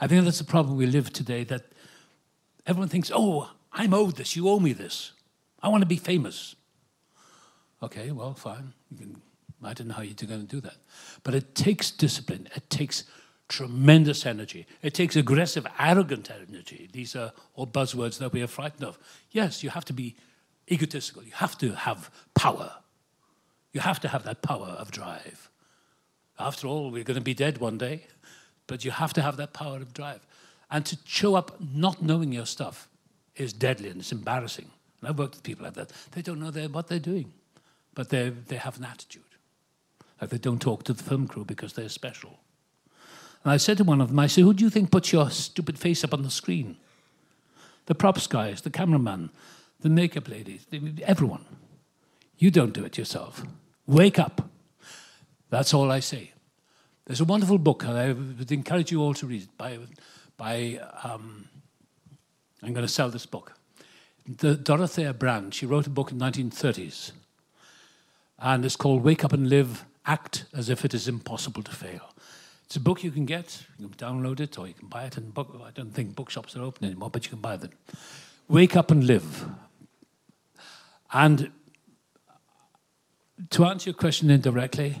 I 0.00 0.06
think 0.06 0.24
that's 0.24 0.38
the 0.38 0.44
problem 0.44 0.76
we 0.76 0.86
live 0.86 1.12
today 1.12 1.44
that 1.44 1.64
everyone 2.66 2.88
thinks, 2.88 3.10
oh, 3.14 3.50
I'm 3.72 3.92
owed 3.92 4.16
this, 4.16 4.36
you 4.36 4.48
owe 4.48 4.58
me 4.58 4.72
this. 4.72 5.12
I 5.62 5.68
want 5.68 5.82
to 5.82 5.86
be 5.86 5.96
famous. 5.96 6.56
Okay, 7.82 8.12
well, 8.12 8.34
fine. 8.34 8.72
Can, 8.96 9.20
I 9.62 9.72
don't 9.74 9.88
know 9.88 9.94
how 9.94 10.02
you're 10.02 10.14
going 10.14 10.46
to 10.46 10.46
do 10.46 10.60
that. 10.60 10.76
But 11.22 11.34
it 11.34 11.54
takes 11.54 11.90
discipline, 11.90 12.48
it 12.54 12.68
takes 12.70 13.04
tremendous 13.48 14.24
energy, 14.24 14.66
it 14.82 14.94
takes 14.94 15.16
aggressive, 15.16 15.66
arrogant 15.78 16.30
energy. 16.30 16.88
These 16.92 17.16
are 17.16 17.32
all 17.54 17.66
buzzwords 17.66 18.18
that 18.18 18.32
we 18.32 18.42
are 18.42 18.46
frightened 18.46 18.84
of. 18.84 18.98
Yes, 19.30 19.62
you 19.62 19.70
have 19.70 19.84
to 19.86 19.92
be 19.92 20.16
egotistical. 20.70 21.22
You 21.22 21.32
have 21.32 21.58
to 21.58 21.74
have 21.74 22.10
power. 22.34 22.72
You 23.72 23.80
have 23.80 24.00
to 24.00 24.08
have 24.08 24.24
that 24.24 24.42
power 24.42 24.68
of 24.78 24.90
drive. 24.90 25.50
After 26.38 26.66
all, 26.66 26.90
we're 26.90 27.04
going 27.04 27.16
to 27.18 27.20
be 27.20 27.34
dead 27.34 27.58
one 27.58 27.78
day, 27.78 28.06
but 28.66 28.84
you 28.84 28.90
have 28.90 29.12
to 29.14 29.22
have 29.22 29.36
that 29.36 29.52
power 29.52 29.76
of 29.76 29.92
drive. 29.92 30.20
And 30.70 30.86
to 30.86 30.96
show 31.04 31.34
up 31.34 31.60
not 31.60 32.02
knowing 32.02 32.32
your 32.32 32.46
stuff 32.46 32.88
is 33.36 33.52
deadly 33.52 33.90
and 33.90 34.00
it's 34.00 34.12
embarrassing. 34.12 34.70
And 35.00 35.10
I've 35.10 35.18
worked 35.18 35.34
with 35.34 35.42
people 35.42 35.64
like 35.64 35.74
that. 35.74 35.92
They 36.12 36.22
don't 36.22 36.40
know 36.40 36.50
what 36.68 36.88
they're 36.88 36.98
doing, 36.98 37.32
but 37.94 38.08
they 38.08 38.30
they 38.30 38.56
have 38.56 38.78
an 38.78 38.84
attitude. 38.84 39.22
Like 40.20 40.30
they 40.30 40.38
don't 40.38 40.60
talk 40.60 40.84
to 40.84 40.92
the 40.92 41.02
film 41.02 41.26
crew 41.26 41.44
because 41.44 41.72
they're 41.72 41.88
special. 41.88 42.38
And 43.44 43.52
I 43.52 43.56
said 43.56 43.78
to 43.78 43.84
one 43.84 44.00
of 44.00 44.08
them, 44.08 44.18
I 44.18 44.28
said, 44.28 44.44
Who 44.44 44.54
do 44.54 44.64
you 44.64 44.70
think 44.70 44.90
puts 44.90 45.12
your 45.12 45.30
stupid 45.30 45.78
face 45.78 46.04
up 46.04 46.14
on 46.14 46.22
the 46.22 46.30
screen? 46.30 46.76
The 47.86 47.94
props 47.94 48.26
guys, 48.28 48.62
the 48.62 48.70
cameraman, 48.70 49.30
the 49.80 49.88
makeup 49.88 50.28
ladies, 50.28 50.64
everyone. 51.02 51.44
You 52.38 52.50
don't 52.50 52.72
do 52.72 52.84
it 52.84 52.96
yourself. 52.96 53.42
Wake 53.86 54.18
up. 54.18 54.48
That's 55.50 55.74
all 55.74 55.90
I 55.90 56.00
say. 56.00 56.32
There's 57.04 57.20
a 57.20 57.24
wonderful 57.24 57.58
book, 57.58 57.84
and 57.84 57.98
I 57.98 58.12
would 58.12 58.52
encourage 58.52 58.92
you 58.92 59.02
all 59.02 59.14
to 59.14 59.26
read 59.26 59.42
it 59.42 59.58
by, 59.58 59.78
by 60.36 60.80
um, 61.02 61.48
I'm 62.62 62.72
going 62.72 62.86
to 62.86 62.92
sell 62.92 63.10
this 63.10 63.26
book. 63.26 63.54
The 64.26 64.54
Dorothea 64.54 65.12
Brande, 65.12 65.52
she 65.52 65.66
wrote 65.66 65.88
a 65.88 65.90
book 65.90 66.12
in 66.12 66.18
the 66.18 66.24
1930s, 66.24 67.10
and 68.42 68.64
it's 68.64 68.76
called 68.76 69.02
Wake 69.02 69.24
Up 69.24 69.32
and 69.32 69.48
Live, 69.48 69.84
Act 70.04 70.44
as 70.52 70.68
If 70.68 70.84
It 70.84 70.92
Is 70.92 71.08
Impossible 71.08 71.62
to 71.62 71.70
Fail. 71.70 72.12
It's 72.66 72.76
a 72.76 72.80
book 72.80 73.04
you 73.04 73.10
can 73.10 73.24
get, 73.24 73.66
you 73.78 73.88
can 73.88 73.96
download 73.96 74.40
it, 74.40 74.58
or 74.58 74.66
you 74.66 74.74
can 74.74 74.88
buy 74.88 75.04
it 75.04 75.16
in 75.16 75.30
book. 75.30 75.54
I 75.64 75.70
don't 75.70 75.92
think 75.92 76.16
bookshops 76.16 76.56
are 76.56 76.62
open 76.62 76.86
anymore, 76.86 77.10
but 77.10 77.24
you 77.24 77.30
can 77.30 77.40
buy 77.40 77.56
them. 77.56 77.70
Wake 78.48 78.76
Up 78.76 78.90
and 78.90 79.06
Live 79.06 79.46
and 81.12 81.50
to 83.50 83.64
answer 83.64 83.90
your 83.90 83.94
question 83.94 84.30
indirectly, 84.30 84.96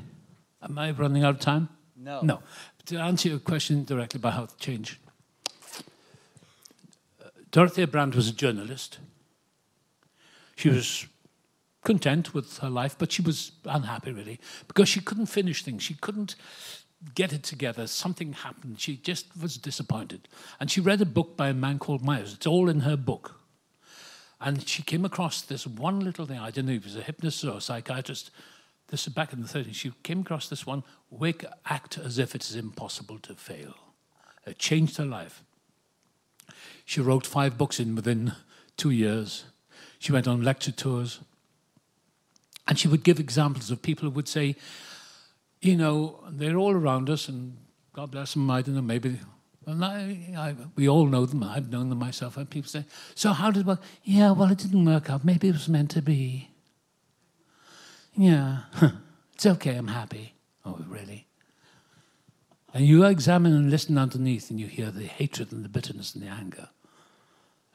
am 0.62 0.78
I 0.78 0.90
running 0.90 1.24
out 1.24 1.34
of 1.34 1.40
time? 1.40 1.68
No. 1.96 2.20
No. 2.22 2.40
To 2.86 2.98
answer 2.98 3.28
your 3.28 3.38
question 3.38 3.84
directly 3.84 4.18
about 4.18 4.34
how 4.34 4.46
to 4.46 4.56
change, 4.58 5.00
Dorothea 7.50 7.86
Brande 7.86 8.14
was 8.14 8.28
a 8.28 8.32
journalist. 8.32 8.98
She 10.56 10.68
was 10.68 11.06
content 11.82 12.32
with 12.32 12.58
her 12.58 12.70
life, 12.70 12.96
but 12.98 13.12
she 13.12 13.22
was 13.22 13.52
unhappy 13.64 14.12
really 14.12 14.40
because 14.68 14.88
she 14.88 15.00
couldn't 15.00 15.26
finish 15.26 15.62
things. 15.62 15.82
She 15.82 15.94
couldn't 15.94 16.36
get 17.14 17.32
it 17.32 17.42
together. 17.42 17.86
Something 17.86 18.32
happened. 18.32 18.80
She 18.80 18.96
just 18.96 19.26
was 19.40 19.56
disappointed. 19.56 20.28
And 20.60 20.70
she 20.70 20.80
read 20.80 21.00
a 21.00 21.06
book 21.06 21.36
by 21.36 21.48
a 21.48 21.54
man 21.54 21.78
called 21.78 22.04
Myers. 22.04 22.34
It's 22.34 22.46
all 22.46 22.68
in 22.68 22.80
her 22.80 22.96
book. 22.96 23.40
And 24.40 24.66
she 24.68 24.82
came 24.82 25.04
across 25.04 25.42
this 25.42 25.66
one 25.66 26.00
little 26.00 26.26
thing. 26.26 26.38
I 26.38 26.50
don't 26.50 26.66
know 26.66 26.72
if 26.72 26.82
it 26.82 26.84
was 26.84 26.96
a 26.96 27.02
hypnotist 27.02 27.44
or 27.44 27.58
a 27.58 27.60
psychiatrist. 27.60 28.30
This 28.88 29.06
is 29.06 29.12
back 29.12 29.32
in 29.32 29.40
the 29.40 29.48
30s. 29.48 29.74
She 29.74 29.92
came 30.02 30.20
across 30.20 30.48
this 30.48 30.66
one 30.66 30.82
wake, 31.10 31.44
act 31.66 31.98
as 31.98 32.18
if 32.18 32.34
it 32.34 32.44
is 32.44 32.56
impossible 32.56 33.18
to 33.20 33.34
fail. 33.34 33.74
It 34.46 34.58
changed 34.58 34.96
her 34.96 35.04
life. 35.04 35.42
She 36.84 37.00
wrote 37.00 37.26
five 37.26 37.56
books 37.56 37.78
in 37.78 37.94
within 37.94 38.32
two 38.76 38.90
years. 38.90 39.44
She 39.98 40.12
went 40.12 40.26
on 40.26 40.42
lecture 40.42 40.72
tours. 40.72 41.20
And 42.66 42.78
she 42.78 42.88
would 42.88 43.02
give 43.02 43.18
examples 43.18 43.70
of 43.70 43.82
people 43.82 44.08
who 44.08 44.14
would 44.14 44.28
say, 44.28 44.56
you 45.60 45.76
know, 45.76 46.22
they're 46.30 46.56
all 46.56 46.72
around 46.72 47.10
us, 47.10 47.28
and 47.28 47.56
God 47.92 48.10
bless 48.10 48.34
them, 48.34 48.50
I 48.50 48.62
don't 48.62 48.74
know, 48.74 48.82
maybe 48.82 49.18
well, 49.66 49.84
I, 49.84 50.18
I, 50.36 50.54
we 50.74 50.88
all 50.88 51.06
know 51.06 51.24
them. 51.24 51.42
I've 51.42 51.70
known 51.70 51.88
them 51.88 51.98
myself. 51.98 52.36
And 52.36 52.50
people 52.50 52.68
say, 52.68 52.84
So, 53.14 53.32
how 53.32 53.50
did 53.50 53.60
it 53.60 53.66
work? 53.66 53.80
Yeah, 54.02 54.32
well, 54.32 54.50
it 54.50 54.58
didn't 54.58 54.84
work 54.84 55.08
out. 55.08 55.24
Maybe 55.24 55.48
it 55.48 55.52
was 55.52 55.68
meant 55.68 55.90
to 55.92 56.02
be. 56.02 56.50
Yeah, 58.14 58.62
it's 59.34 59.46
okay. 59.46 59.76
I'm 59.76 59.88
happy. 59.88 60.34
Oh, 60.64 60.78
really? 60.88 61.26
And 62.74 62.86
you 62.86 63.04
examine 63.04 63.54
and 63.54 63.70
listen 63.70 63.98
underneath, 63.98 64.50
and 64.50 64.58
you 64.58 64.66
hear 64.66 64.90
the 64.90 65.04
hatred 65.04 65.52
and 65.52 65.64
the 65.64 65.68
bitterness 65.68 66.14
and 66.14 66.24
the 66.24 66.28
anger, 66.28 66.70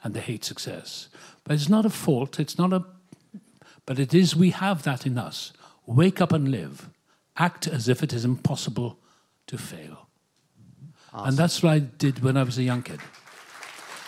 and 0.02 0.12
the 0.12 0.20
hate 0.20 0.44
success. 0.44 1.08
But 1.44 1.54
it's 1.54 1.68
not 1.68 1.86
a 1.86 1.90
fault. 1.90 2.38
It's 2.38 2.58
not 2.58 2.72
a. 2.72 2.84
But 3.88 3.98
it 3.98 4.12
is, 4.12 4.36
we 4.36 4.50
have 4.50 4.82
that 4.82 5.06
in 5.06 5.16
us. 5.16 5.54
Wake 5.86 6.20
up 6.20 6.30
and 6.30 6.50
live. 6.50 6.90
Act 7.38 7.66
as 7.66 7.88
if 7.88 8.02
it 8.02 8.12
is 8.12 8.22
impossible 8.22 8.98
to 9.46 9.56
fail. 9.56 10.08
Awesome. 11.10 11.28
And 11.28 11.38
that's 11.38 11.62
what 11.62 11.72
I 11.72 11.78
did 11.78 12.22
when 12.22 12.36
I 12.36 12.42
was 12.42 12.58
a 12.58 12.62
young 12.62 12.82
kid. 12.82 13.00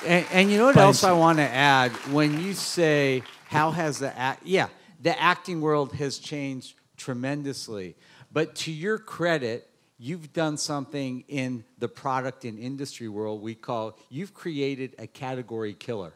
And, 0.07 0.27
and 0.33 0.51
you 0.51 0.59
know 0.59 0.67
what 0.67 0.77
else 0.77 1.03
I 1.03 1.13
want 1.13 1.39
to 1.39 1.49
add? 1.49 1.93
When 2.13 2.43
you 2.43 2.53
say, 2.53 3.23
how 3.47 3.71
has 3.71 4.01
the 4.01 4.15
act, 4.19 4.43
yeah, 4.45 4.69
the 5.01 5.19
acting 5.19 5.63
world 5.63 5.95
has 5.95 6.19
changed 6.19 6.75
tremendously. 6.99 7.97
But 8.31 8.57
to 8.57 8.71
your 8.71 8.99
credit, 8.99 9.67
you've 9.99 10.35
done 10.35 10.59
something 10.59 11.25
in 11.27 11.65
the 11.79 11.89
product 11.89 12.45
and 12.45 12.59
industry 12.59 13.09
world 13.09 13.41
we 13.41 13.55
call, 13.55 13.97
you've 14.11 14.35
created 14.35 14.95
a 14.99 15.07
category 15.07 15.73
killer. 15.73 16.13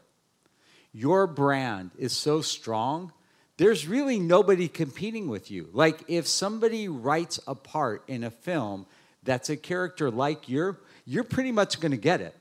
Your 0.92 1.26
brand 1.26 1.92
is 1.96 2.12
so 2.14 2.42
strong, 2.42 3.10
there's 3.56 3.86
really 3.86 4.18
nobody 4.18 4.68
competing 4.68 5.28
with 5.28 5.50
you. 5.50 5.68
Like 5.72 6.02
if 6.08 6.26
somebody 6.26 6.88
writes 6.88 7.38
a 7.46 7.54
part 7.54 8.02
in 8.08 8.24
a 8.24 8.30
film 8.30 8.86
that's 9.22 9.48
a 9.48 9.56
character 9.56 10.10
like 10.10 10.48
you, 10.48 10.76
you're 11.06 11.24
pretty 11.24 11.52
much 11.52 11.80
going 11.80 11.92
to 11.92 11.98
get 11.98 12.20
it. 12.20 12.36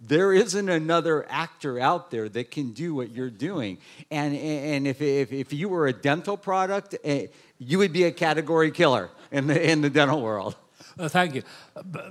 There 0.00 0.32
isn't 0.32 0.68
another 0.68 1.24
actor 1.30 1.78
out 1.78 2.10
there 2.10 2.28
that 2.28 2.50
can 2.50 2.72
do 2.72 2.94
what 2.94 3.10
you're 3.10 3.30
doing. 3.30 3.78
And, 4.10 4.36
and 4.36 4.86
if, 4.86 5.00
if, 5.00 5.32
if 5.32 5.52
you 5.52 5.68
were 5.68 5.86
a 5.86 5.92
dental 5.92 6.36
product, 6.36 6.96
eh, 7.04 7.28
you 7.58 7.78
would 7.78 7.92
be 7.92 8.04
a 8.04 8.12
category 8.12 8.70
killer 8.70 9.10
in 9.30 9.46
the, 9.46 9.70
in 9.70 9.80
the 9.80 9.90
dental 9.90 10.20
world. 10.20 10.56
Uh, 10.98 11.08
thank 11.08 11.34
you. 11.34 11.42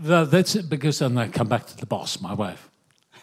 Well, 0.03 0.25
that's 0.25 0.55
it 0.55 0.69
because 0.69 0.99
then 0.99 1.17
I 1.17 1.27
come 1.27 1.47
back 1.47 1.67
to 1.67 1.77
the 1.77 1.85
boss, 1.85 2.19
my 2.19 2.33
wife. 2.33 2.69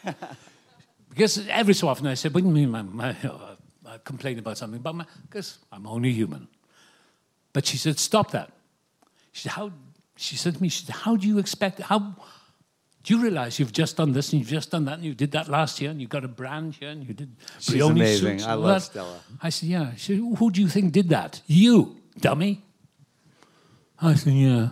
because 1.08 1.46
every 1.48 1.74
so 1.74 1.88
often 1.88 2.06
I 2.06 2.14
say, 2.14 2.28
what 2.28 2.42
do 2.42 2.48
you 2.48 2.54
mean, 2.54 2.70
my, 2.70 2.82
my, 2.82 3.16
uh, 3.91 3.99
complain 4.05 4.38
about 4.38 4.57
something, 4.59 4.80
but 4.80 4.95
because 5.28 5.59
I'm 5.72 5.86
only 5.86 6.12
human. 6.12 6.49
But 7.53 7.66
she 7.66 7.76
said, 7.76 7.99
stop 7.99 8.30
that. 8.30 8.51
She 9.32 9.43
said, 9.43 9.53
how 9.53 9.72
she 10.16 10.36
said 10.36 10.57
to 10.57 10.62
me, 10.62 10.68
she 10.68 10.84
said, 10.84 10.95
How 10.95 11.16
do 11.16 11.26
you 11.26 11.38
expect, 11.38 11.80
how, 11.80 11.99
do 13.03 13.14
you 13.14 13.22
realize 13.22 13.59
you've 13.59 13.72
just 13.72 13.97
done 13.97 14.12
this 14.12 14.32
and 14.32 14.41
you've 14.41 14.51
just 14.51 14.70
done 14.70 14.84
that 14.84 14.95
and 14.95 15.05
you 15.05 15.14
did 15.14 15.32
that 15.32 15.49
last 15.49 15.80
year 15.80 15.91
and 15.91 15.99
you've 15.99 16.11
got 16.11 16.24
a 16.24 16.28
brand 16.28 16.74
here 16.74 16.91
and 16.91 17.03
you 17.03 17.14
did 17.14 17.34
She's 17.59 17.76
Brioni 17.76 17.91
amazing. 17.93 18.38
suits 18.38 18.45
I 18.45 18.53
love 18.53 18.66
that?" 18.66 18.80
Stella. 18.82 19.20
I 19.43 19.49
said, 19.49 19.68
Yeah. 19.70 19.95
She 19.97 20.12
said, 20.12 20.36
Who 20.38 20.51
do 20.51 20.61
you 20.61 20.68
think 20.68 20.93
did 20.93 21.09
that? 21.09 21.41
You, 21.47 21.97
dummy. 22.18 22.62
I 24.01 24.14
said, 24.14 24.34
Yeah. 24.34 24.68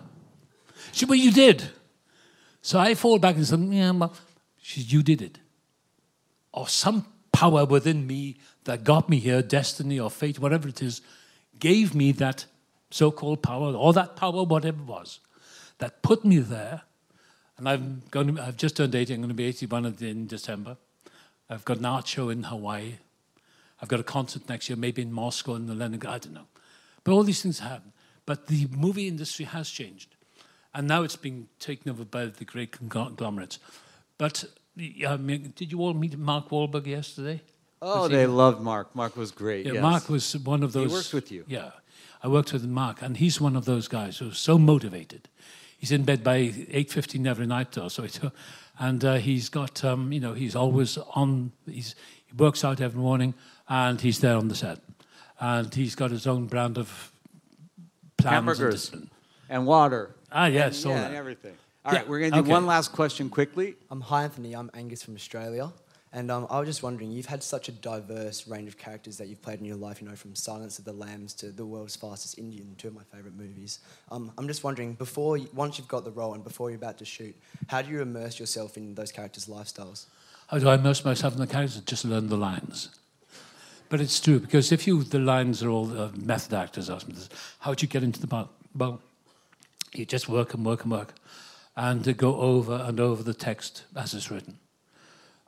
She 0.92 1.00
said, 1.00 1.08
Well, 1.08 1.18
you 1.18 1.32
did. 1.32 1.64
So 2.60 2.78
I 2.78 2.94
fall 2.94 3.18
back 3.18 3.36
and 3.36 3.46
said, 3.46 3.60
Yeah, 3.60 3.90
well, 3.92 4.12
she 4.60 4.80
said, 4.80 4.92
You 4.92 5.02
did 5.02 5.22
it. 5.22 5.38
Or 6.52 6.68
some 6.68 7.06
power 7.38 7.64
within 7.64 8.04
me 8.04 8.36
that 8.64 8.82
got 8.82 9.08
me 9.08 9.18
here, 9.20 9.42
destiny 9.42 10.00
or 10.00 10.10
fate, 10.10 10.40
whatever 10.40 10.66
it 10.66 10.82
is, 10.82 11.00
gave 11.60 11.94
me 11.94 12.10
that 12.10 12.46
so 12.90 13.12
called 13.12 13.42
power, 13.42 13.72
or 13.74 13.92
that 13.92 14.16
power, 14.16 14.42
whatever 14.42 14.80
it 14.80 14.86
was, 14.86 15.20
that 15.78 16.02
put 16.02 16.24
me 16.24 16.38
there. 16.38 16.82
And 17.56 17.68
I'm 17.68 18.02
going 18.10 18.34
to, 18.34 18.42
I've 18.42 18.56
just 18.56 18.76
turned 18.76 18.92
80, 18.92 19.14
I'm 19.14 19.20
going 19.20 19.28
to 19.28 19.34
be 19.34 19.44
81 19.44 19.96
in 20.00 20.26
December. 20.26 20.76
I've 21.48 21.64
got 21.64 21.78
an 21.78 21.84
art 21.84 22.08
show 22.08 22.28
in 22.28 22.42
Hawaii. 22.42 22.94
I've 23.80 23.88
got 23.88 24.00
a 24.00 24.04
concert 24.04 24.48
next 24.48 24.68
year, 24.68 24.76
maybe 24.76 25.02
in 25.02 25.12
Moscow 25.12 25.54
and 25.54 25.68
the 25.68 25.74
Leningrad, 25.74 26.14
I 26.14 26.18
don't 26.18 26.34
know. 26.34 26.48
But 27.04 27.12
all 27.12 27.22
these 27.22 27.40
things 27.40 27.60
happen. 27.60 27.92
But 28.26 28.48
the 28.48 28.66
movie 28.76 29.06
industry 29.06 29.44
has 29.44 29.70
changed. 29.70 30.16
And 30.74 30.88
now 30.88 31.04
it's 31.04 31.14
being 31.14 31.46
taken 31.60 31.88
over 31.88 32.04
by 32.04 32.26
the 32.26 32.44
great 32.44 32.72
conglomerates. 32.72 33.60
But 34.18 34.44
I 35.06 35.16
mean, 35.16 35.52
did 35.56 35.72
you 35.72 35.80
all 35.80 35.94
meet 35.94 36.16
Mark 36.18 36.48
Wahlberg 36.50 36.86
yesterday? 36.86 37.40
Oh, 37.82 38.02
Was 38.02 38.10
he- 38.10 38.16
they 38.16 38.26
loved 38.26 38.60
Mark. 38.60 38.94
Mark 38.94 39.16
was 39.16 39.30
great. 39.30 39.66
yeah, 39.66 39.74
yes. 39.74 39.82
Mark 39.82 40.08
was 40.08 40.36
one 40.36 40.62
of 40.62 40.72
those. 40.72 40.90
He 40.90 40.94
worked 40.96 41.12
with 41.14 41.32
you. 41.32 41.44
Yeah, 41.48 41.70
I 42.22 42.28
worked 42.28 42.52
with 42.52 42.64
Mark, 42.64 43.02
and 43.02 43.16
he's 43.16 43.40
one 43.40 43.56
of 43.56 43.64
those 43.64 43.88
guys 43.88 44.18
who's 44.18 44.38
so 44.38 44.58
motivated. 44.58 45.28
He's 45.78 45.92
in 45.92 46.02
bed 46.04 46.24
by 46.24 46.52
eight 46.70 46.90
fifteen 46.90 47.26
every 47.26 47.46
night, 47.46 47.76
or 47.78 47.90
so. 47.90 48.06
And 48.80 49.04
uh, 49.04 49.14
he's 49.14 49.48
got, 49.48 49.84
um, 49.84 50.12
you 50.12 50.20
know, 50.20 50.34
he's 50.34 50.54
always 50.54 50.98
on. 51.14 51.50
He's, 51.68 51.96
he 52.26 52.32
works 52.36 52.64
out 52.64 52.80
every 52.80 53.00
morning, 53.00 53.34
and 53.68 54.00
he's 54.00 54.20
there 54.20 54.36
on 54.36 54.46
the 54.48 54.54
set. 54.54 54.78
And 55.40 55.74
he's 55.74 55.96
got 55.96 56.10
his 56.12 56.26
own 56.28 56.46
brand 56.46 56.78
of 56.78 57.10
plans 58.16 58.26
and 58.26 58.34
Hamburgers 58.34 58.74
discipline. 58.74 59.10
and 59.48 59.66
water. 59.66 60.14
Ah, 60.30 60.46
yes, 60.46 60.84
all 60.84 60.92
yeah, 60.92 61.00
that. 61.00 61.06
and 61.08 61.16
everything. 61.16 61.56
All 61.88 61.94
Yeah, 61.94 62.00
right, 62.00 62.08
we're 62.10 62.18
going 62.18 62.32
to 62.32 62.36
do 62.36 62.42
okay. 62.42 62.50
one 62.50 62.66
last 62.66 62.92
question 62.92 63.30
quickly. 63.30 63.74
Um, 63.90 64.02
hi, 64.02 64.24
Anthony. 64.24 64.52
I'm 64.54 64.70
Angus 64.74 65.02
from 65.02 65.14
Australia. 65.14 65.72
And 66.12 66.30
um, 66.30 66.46
I 66.50 66.58
was 66.58 66.68
just 66.68 66.82
wondering, 66.82 67.10
you've 67.10 67.24
had 67.24 67.42
such 67.42 67.70
a 67.70 67.72
diverse 67.72 68.46
range 68.46 68.68
of 68.68 68.76
characters 68.76 69.16
that 69.16 69.28
you've 69.28 69.40
played 69.40 69.58
in 69.60 69.64
your 69.64 69.76
life, 69.76 70.02
you 70.02 70.06
know, 70.06 70.14
from 70.14 70.34
Silence 70.34 70.78
of 70.78 70.84
the 70.84 70.92
Lambs 70.92 71.32
to 71.34 71.50
The 71.50 71.64
World's 71.64 71.96
Fastest 71.96 72.36
Indian, 72.38 72.74
two 72.76 72.88
of 72.88 72.94
my 72.94 73.04
favourite 73.04 73.34
movies. 73.38 73.78
Um, 74.10 74.30
I'm 74.36 74.46
just 74.48 74.62
wondering, 74.64 74.94
before 74.94 75.38
you, 75.38 75.48
once 75.54 75.78
you've 75.78 75.88
got 75.88 76.04
the 76.04 76.10
role 76.10 76.34
and 76.34 76.44
before 76.44 76.68
you're 76.68 76.76
about 76.76 76.98
to 76.98 77.06
shoot, 77.06 77.34
how 77.68 77.80
do 77.80 77.90
you 77.90 78.02
immerse 78.02 78.38
yourself 78.38 78.76
in 78.76 78.94
those 78.94 79.10
characters' 79.10 79.46
lifestyles? 79.46 80.04
How 80.48 80.58
do 80.58 80.68
I 80.68 80.74
immerse 80.74 81.06
myself 81.06 81.32
in 81.32 81.40
the 81.40 81.46
characters? 81.46 81.80
Just 81.80 82.04
learn 82.04 82.28
the 82.28 82.36
lines. 82.36 82.90
But 83.88 84.02
it's 84.02 84.20
true 84.20 84.40
because 84.40 84.72
if 84.72 84.86
you 84.86 85.02
the 85.04 85.18
lines 85.20 85.62
are 85.62 85.70
all 85.70 85.98
uh, 85.98 86.10
method 86.14 86.52
actors 86.52 86.90
or 86.90 87.00
something, 87.00 87.16
how 87.60 87.72
do 87.72 87.82
you 87.84 87.88
get 87.88 88.02
into 88.02 88.20
the 88.20 88.26
part? 88.26 88.48
Well, 88.76 89.00
you 89.94 90.04
just 90.04 90.28
work 90.28 90.52
and 90.54 90.64
work 90.64 90.82
and 90.82 90.92
work, 90.92 91.14
and 91.78 92.06
uh, 92.08 92.12
go 92.12 92.40
over 92.40 92.84
and 92.84 92.98
over 92.98 93.22
the 93.22 93.32
text 93.32 93.84
as 93.94 94.12
it's 94.12 94.32
written, 94.32 94.58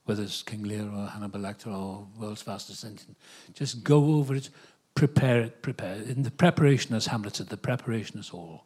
whether 0.05 0.23
it's 0.23 0.43
King 0.43 0.63
Lear 0.63 0.89
or 0.89 1.09
Hannibal 1.09 1.41
Lecter 1.41 1.67
or 1.67 2.07
World's 2.17 2.41
Fastest 2.41 2.85
Indian. 2.85 3.17
Just 3.53 3.83
go 3.83 4.15
over 4.15 4.37
it, 4.37 4.49
prepare 4.95 5.41
it, 5.41 5.61
prepare 5.61 5.97
it. 5.97 6.09
In 6.09 6.23
the 6.23 6.31
preparation, 6.31 6.95
as 6.95 7.07
Hamlet 7.07 7.37
said, 7.37 7.49
the 7.49 7.57
preparation 7.57 8.21
is 8.21 8.31
all. 8.31 8.65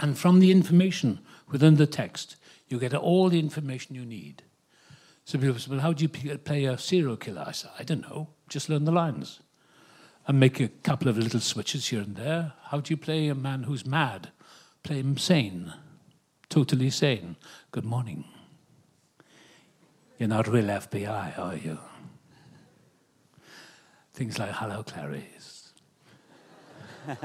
And 0.00 0.18
from 0.18 0.40
the 0.40 0.50
information 0.50 1.20
within 1.50 1.76
the 1.76 1.86
text, 1.86 2.36
you 2.68 2.78
get 2.78 2.92
all 2.92 3.30
the 3.30 3.38
information 3.38 3.94
you 3.94 4.04
need. 4.04 4.42
So 5.24 5.38
people 5.38 5.58
say, 5.58 5.70
well, 5.70 5.80
how 5.80 5.94
do 5.94 6.02
you 6.02 6.10
play 6.10 6.66
a 6.66 6.76
serial 6.76 7.16
killer? 7.16 7.44
I 7.46 7.52
said, 7.52 7.70
I 7.78 7.84
don't 7.84 8.02
know. 8.02 8.28
Just 8.50 8.68
learn 8.68 8.84
the 8.84 8.92
lines 8.92 9.40
and 10.26 10.38
make 10.38 10.60
a 10.60 10.68
couple 10.68 11.08
of 11.08 11.16
little 11.16 11.40
switches 11.40 11.86
here 11.86 12.00
and 12.00 12.16
there. 12.16 12.52
How 12.64 12.80
do 12.80 12.92
you 12.92 12.98
play 12.98 13.28
a 13.28 13.34
man 13.34 13.62
who's 13.62 13.86
mad? 13.86 14.30
Play 14.82 14.98
him 15.00 15.16
sane, 15.16 15.72
totally 16.52 16.90
sane. 16.90 17.36
Good 17.70 17.86
morning. 17.86 18.24
You're 20.18 20.28
not 20.28 20.46
real 20.46 20.66
FBI, 20.66 21.38
are 21.38 21.56
you? 21.56 21.78
Things 24.12 24.38
like, 24.38 24.50
hello, 24.50 24.82
Clarice. 24.82 25.72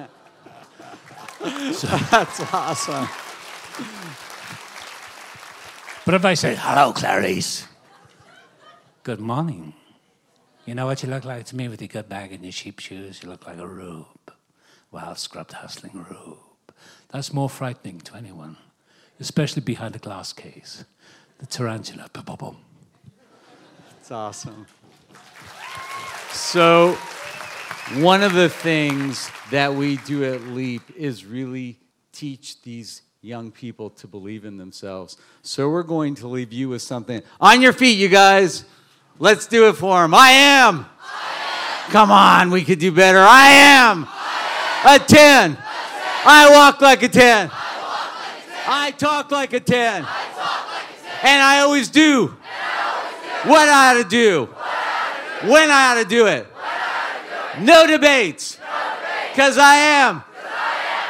That's 1.42 2.40
awesome. 2.54 3.10
But 6.06 6.14
if 6.14 6.24
I 6.24 6.34
say, 6.34 6.56
hello, 6.58 6.94
Clarice, 6.94 7.68
good 9.04 9.20
morning. 9.20 9.74
You 10.66 10.74
know 10.74 10.86
what 10.86 11.04
you 11.04 11.10
look 11.10 11.26
like 11.26 11.46
to 11.48 11.56
me 11.58 11.68
with 11.68 11.82
your 11.82 11.90
good 11.90 12.08
bag 12.08 12.32
and 12.32 12.44
your 12.44 12.54
sheep 12.54 12.80
shoes? 12.80 13.22
You 13.22 13.28
look 13.30 13.46
like 13.46 13.58
a 13.58 13.68
rube. 13.68 14.32
Well 14.90 15.16
scrubbed, 15.16 15.52
hustling 15.52 16.06
rube. 16.10 16.38
That's 17.10 17.34
more 17.34 17.50
frightening 17.50 18.00
to 18.00 18.16
anyone, 18.16 18.56
especially 19.20 19.61
behind 19.61 19.95
a 19.95 19.99
glass 19.99 20.34
case. 20.34 20.86
The 21.39 21.45
tarantula. 21.45 22.09
It's 23.99 24.11
awesome. 24.11 24.65
So, 26.32 26.93
one 27.95 28.24
of 28.24 28.34
the 28.34 28.49
things 28.49 29.30
that 29.51 29.74
we 29.74 29.97
do 29.97 30.24
at 30.24 30.41
Leap 30.43 30.82
is 30.95 31.26
really 31.26 31.80
teach 32.11 32.61
these 32.61 33.01
young 33.22 33.51
people 33.51 33.89
to 33.91 34.07
believe 34.07 34.45
in 34.45 34.57
themselves. 34.57 35.18
So, 35.41 35.70
we're 35.70 35.84
going 35.84 36.15
to 36.15 36.28
leave 36.28 36.51
you 36.51 36.70
with 36.70 36.82
something. 36.82 37.22
On 37.39 37.61
your 37.61 37.74
feet, 37.74 37.97
you 37.97 38.09
guys. 38.09 38.65
Let's 39.20 39.47
do 39.47 39.68
it 39.68 39.74
for 39.74 40.01
them. 40.01 40.13
I 40.13 40.30
am. 40.30 40.86
Come 41.89 42.11
on, 42.11 42.51
we 42.51 42.63
could 42.63 42.80
do 42.80 42.91
better. 42.91 43.20
I 43.20 43.47
am. 43.47 44.03
A 44.86 44.99
10. 44.99 45.57
I 46.26 46.49
walk 46.51 46.82
like 46.82 47.01
a 47.01 47.07
10. 47.07 47.49
I 48.70 48.91
talk 48.91 49.32
like 49.32 49.53
a 49.53 49.59
10. 49.59 50.05
And 51.24 51.41
I 51.41 51.61
always 51.61 51.89
do 51.89 52.28
what 53.45 53.70
I 53.70 53.91
ought 53.91 54.03
to 54.03 54.09
do, 54.09 54.45
when 55.49 55.72
I 55.72 55.91
ought 55.91 56.03
to 56.03 56.07
do 56.07 56.28
it. 56.28 56.45
No 57.61 57.88
debates, 57.88 58.57
because 59.32 59.57
I 59.57 59.76
am 59.76 60.24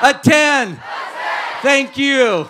a 0.03 0.13
10. 0.13 0.79
Thank 1.61 1.97
you. 1.97 2.47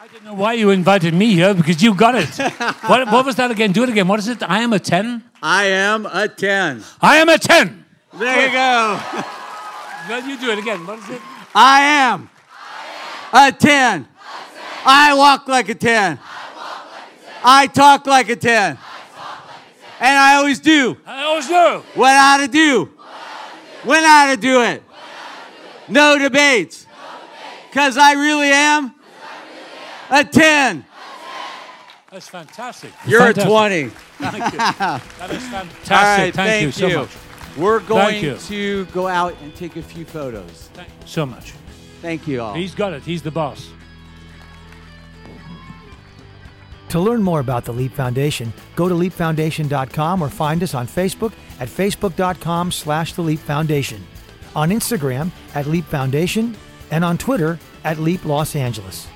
I 0.00 0.08
didn't 0.12 0.24
know 0.24 0.34
why 0.34 0.54
you 0.54 0.70
invited 0.70 1.14
me 1.14 1.34
here 1.34 1.54
because 1.54 1.80
you 1.80 1.94
got 1.94 2.16
it. 2.16 2.28
what, 2.86 3.06
what 3.10 3.24
was 3.24 3.36
that 3.36 3.50
again? 3.50 3.70
Do 3.70 3.84
it 3.84 3.88
again. 3.88 4.08
What 4.08 4.18
is 4.18 4.28
it? 4.28 4.42
I 4.42 4.60
am 4.60 4.72
a 4.72 4.80
10? 4.80 5.22
I 5.40 5.66
am 5.66 6.06
a 6.06 6.26
10. 6.26 6.82
I 7.00 7.16
am 7.18 7.28
a 7.28 7.38
10. 7.38 7.84
There 8.18 8.46
you 8.46 8.52
go. 8.52 9.30
Well, 10.08 10.26
you 10.28 10.38
do 10.38 10.50
it 10.50 10.58
again. 10.58 10.86
What 10.86 10.98
is 10.98 11.08
it? 11.10 11.20
I 11.54 11.80
am 11.82 12.30
a 13.32 13.52
10. 13.52 14.08
I 14.84 15.14
walk 15.14 15.46
like 15.48 15.68
a 15.68 15.74
10. 15.74 16.18
I 17.44 17.66
talk 17.68 18.06
like 18.06 18.28
a 18.28 18.36
10. 18.36 18.78
And 20.02 20.18
I 20.18 20.36
always 20.36 20.60
do 20.60 20.96
I 21.06 21.24
always 21.24 21.46
do. 21.46 21.84
what 21.94 22.10
I 22.14 22.34
ought 22.34 22.46
to 22.46 22.48
do, 22.48 22.86
when 23.84 24.02
I 24.02 24.24
ought 24.30 24.34
to 24.34 24.40
do 24.40 24.62
it. 24.62 24.82
No 25.88 26.18
debates. 26.18 26.86
Because 27.68 27.98
I 27.98 28.12
really 28.14 28.48
am 28.48 28.94
a 30.10 30.24
10. 30.24 30.84
That's 32.10 32.28
fantastic. 32.28 32.92
You're 33.06 33.20
Fantastic. 33.20 33.44
a 33.44 33.48
20. 33.48 33.88
Thank 34.40 34.52
you. 34.52 34.58
That 35.18 35.30
is 35.30 35.42
fantastic. 35.48 35.90
All 35.92 36.02
right, 36.02 36.34
thank, 36.34 36.62
you 36.64 36.72
so 36.72 37.00
much. 37.02 37.10
We're 37.56 37.80
going 37.80 38.38
to 38.38 38.84
go 38.86 39.06
out 39.08 39.34
and 39.42 39.54
take 39.54 39.76
a 39.76 39.82
few 39.82 40.04
photos. 40.04 40.70
Thank 40.72 40.88
you 40.88 41.06
so 41.06 41.26
much. 41.26 41.52
Thank 42.00 42.26
you 42.26 42.40
all. 42.40 42.54
He's 42.54 42.74
got 42.74 42.92
it. 42.92 43.02
He's 43.02 43.22
the 43.22 43.30
boss. 43.30 43.68
To 46.90 46.98
learn 46.98 47.22
more 47.22 47.38
about 47.38 47.64
the 47.64 47.72
Leap 47.72 47.92
Foundation, 47.92 48.52
go 48.74 48.88
to 48.88 48.94
leapfoundation.com 48.94 50.22
or 50.22 50.28
find 50.28 50.62
us 50.62 50.74
on 50.74 50.88
Facebook 50.88 51.32
at 51.60 51.68
facebook.com 51.68 52.72
slash 52.72 53.12
the 53.12 53.22
Leap 53.22 53.38
Foundation, 53.38 54.04
on 54.56 54.70
Instagram 54.70 55.30
at 55.54 55.66
Leap 55.66 55.84
Foundation, 55.84 56.56
and 56.90 57.04
on 57.04 57.16
Twitter 57.16 57.60
at 57.84 57.98
Leap 57.98 58.24
Los 58.24 58.56
Angeles. 58.56 59.06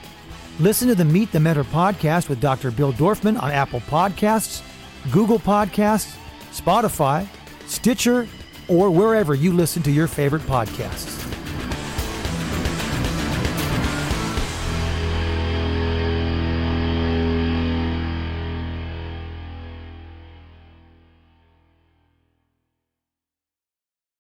Listen 0.61 0.87
to 0.87 0.95
the 0.95 1.05
Meet 1.05 1.33
the 1.33 1.41
Mentor 1.41 1.65
podcast 1.65 2.29
with 2.29 2.41
Dr. 2.41 2.71
Bill 2.71 2.93
Dorfman 2.93 3.43
on 3.43 3.51
Apple 3.51 3.81
Podcasts, 3.81 4.63
Google 5.11 5.41
Podcasts, 5.41 6.17
Spotify, 6.53 7.27
Stitcher, 7.67 8.27
or 8.69 8.91
wherever 8.91 9.35
you 9.35 9.53
listen 9.53 9.83
to 9.83 9.91
your 9.91 10.07
favorite 10.07 10.43
podcasts. 10.43 11.23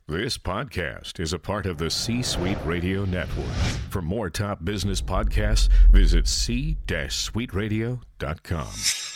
This 0.06 0.36
podcast 0.38 1.18
is 1.18 1.32
a 1.32 1.38
part 1.38 1.64
of 1.66 1.78
the 1.78 1.90
C 1.90 2.22
Suite 2.22 2.58
Radio 2.64 3.04
Network. 3.04 3.52
For 3.90 4.00
more 4.00 4.30
top 4.30 4.64
business 4.64 5.02
podcasts, 5.02 5.68
visit 5.90 6.28
c-suiteradio.com. 6.28 9.13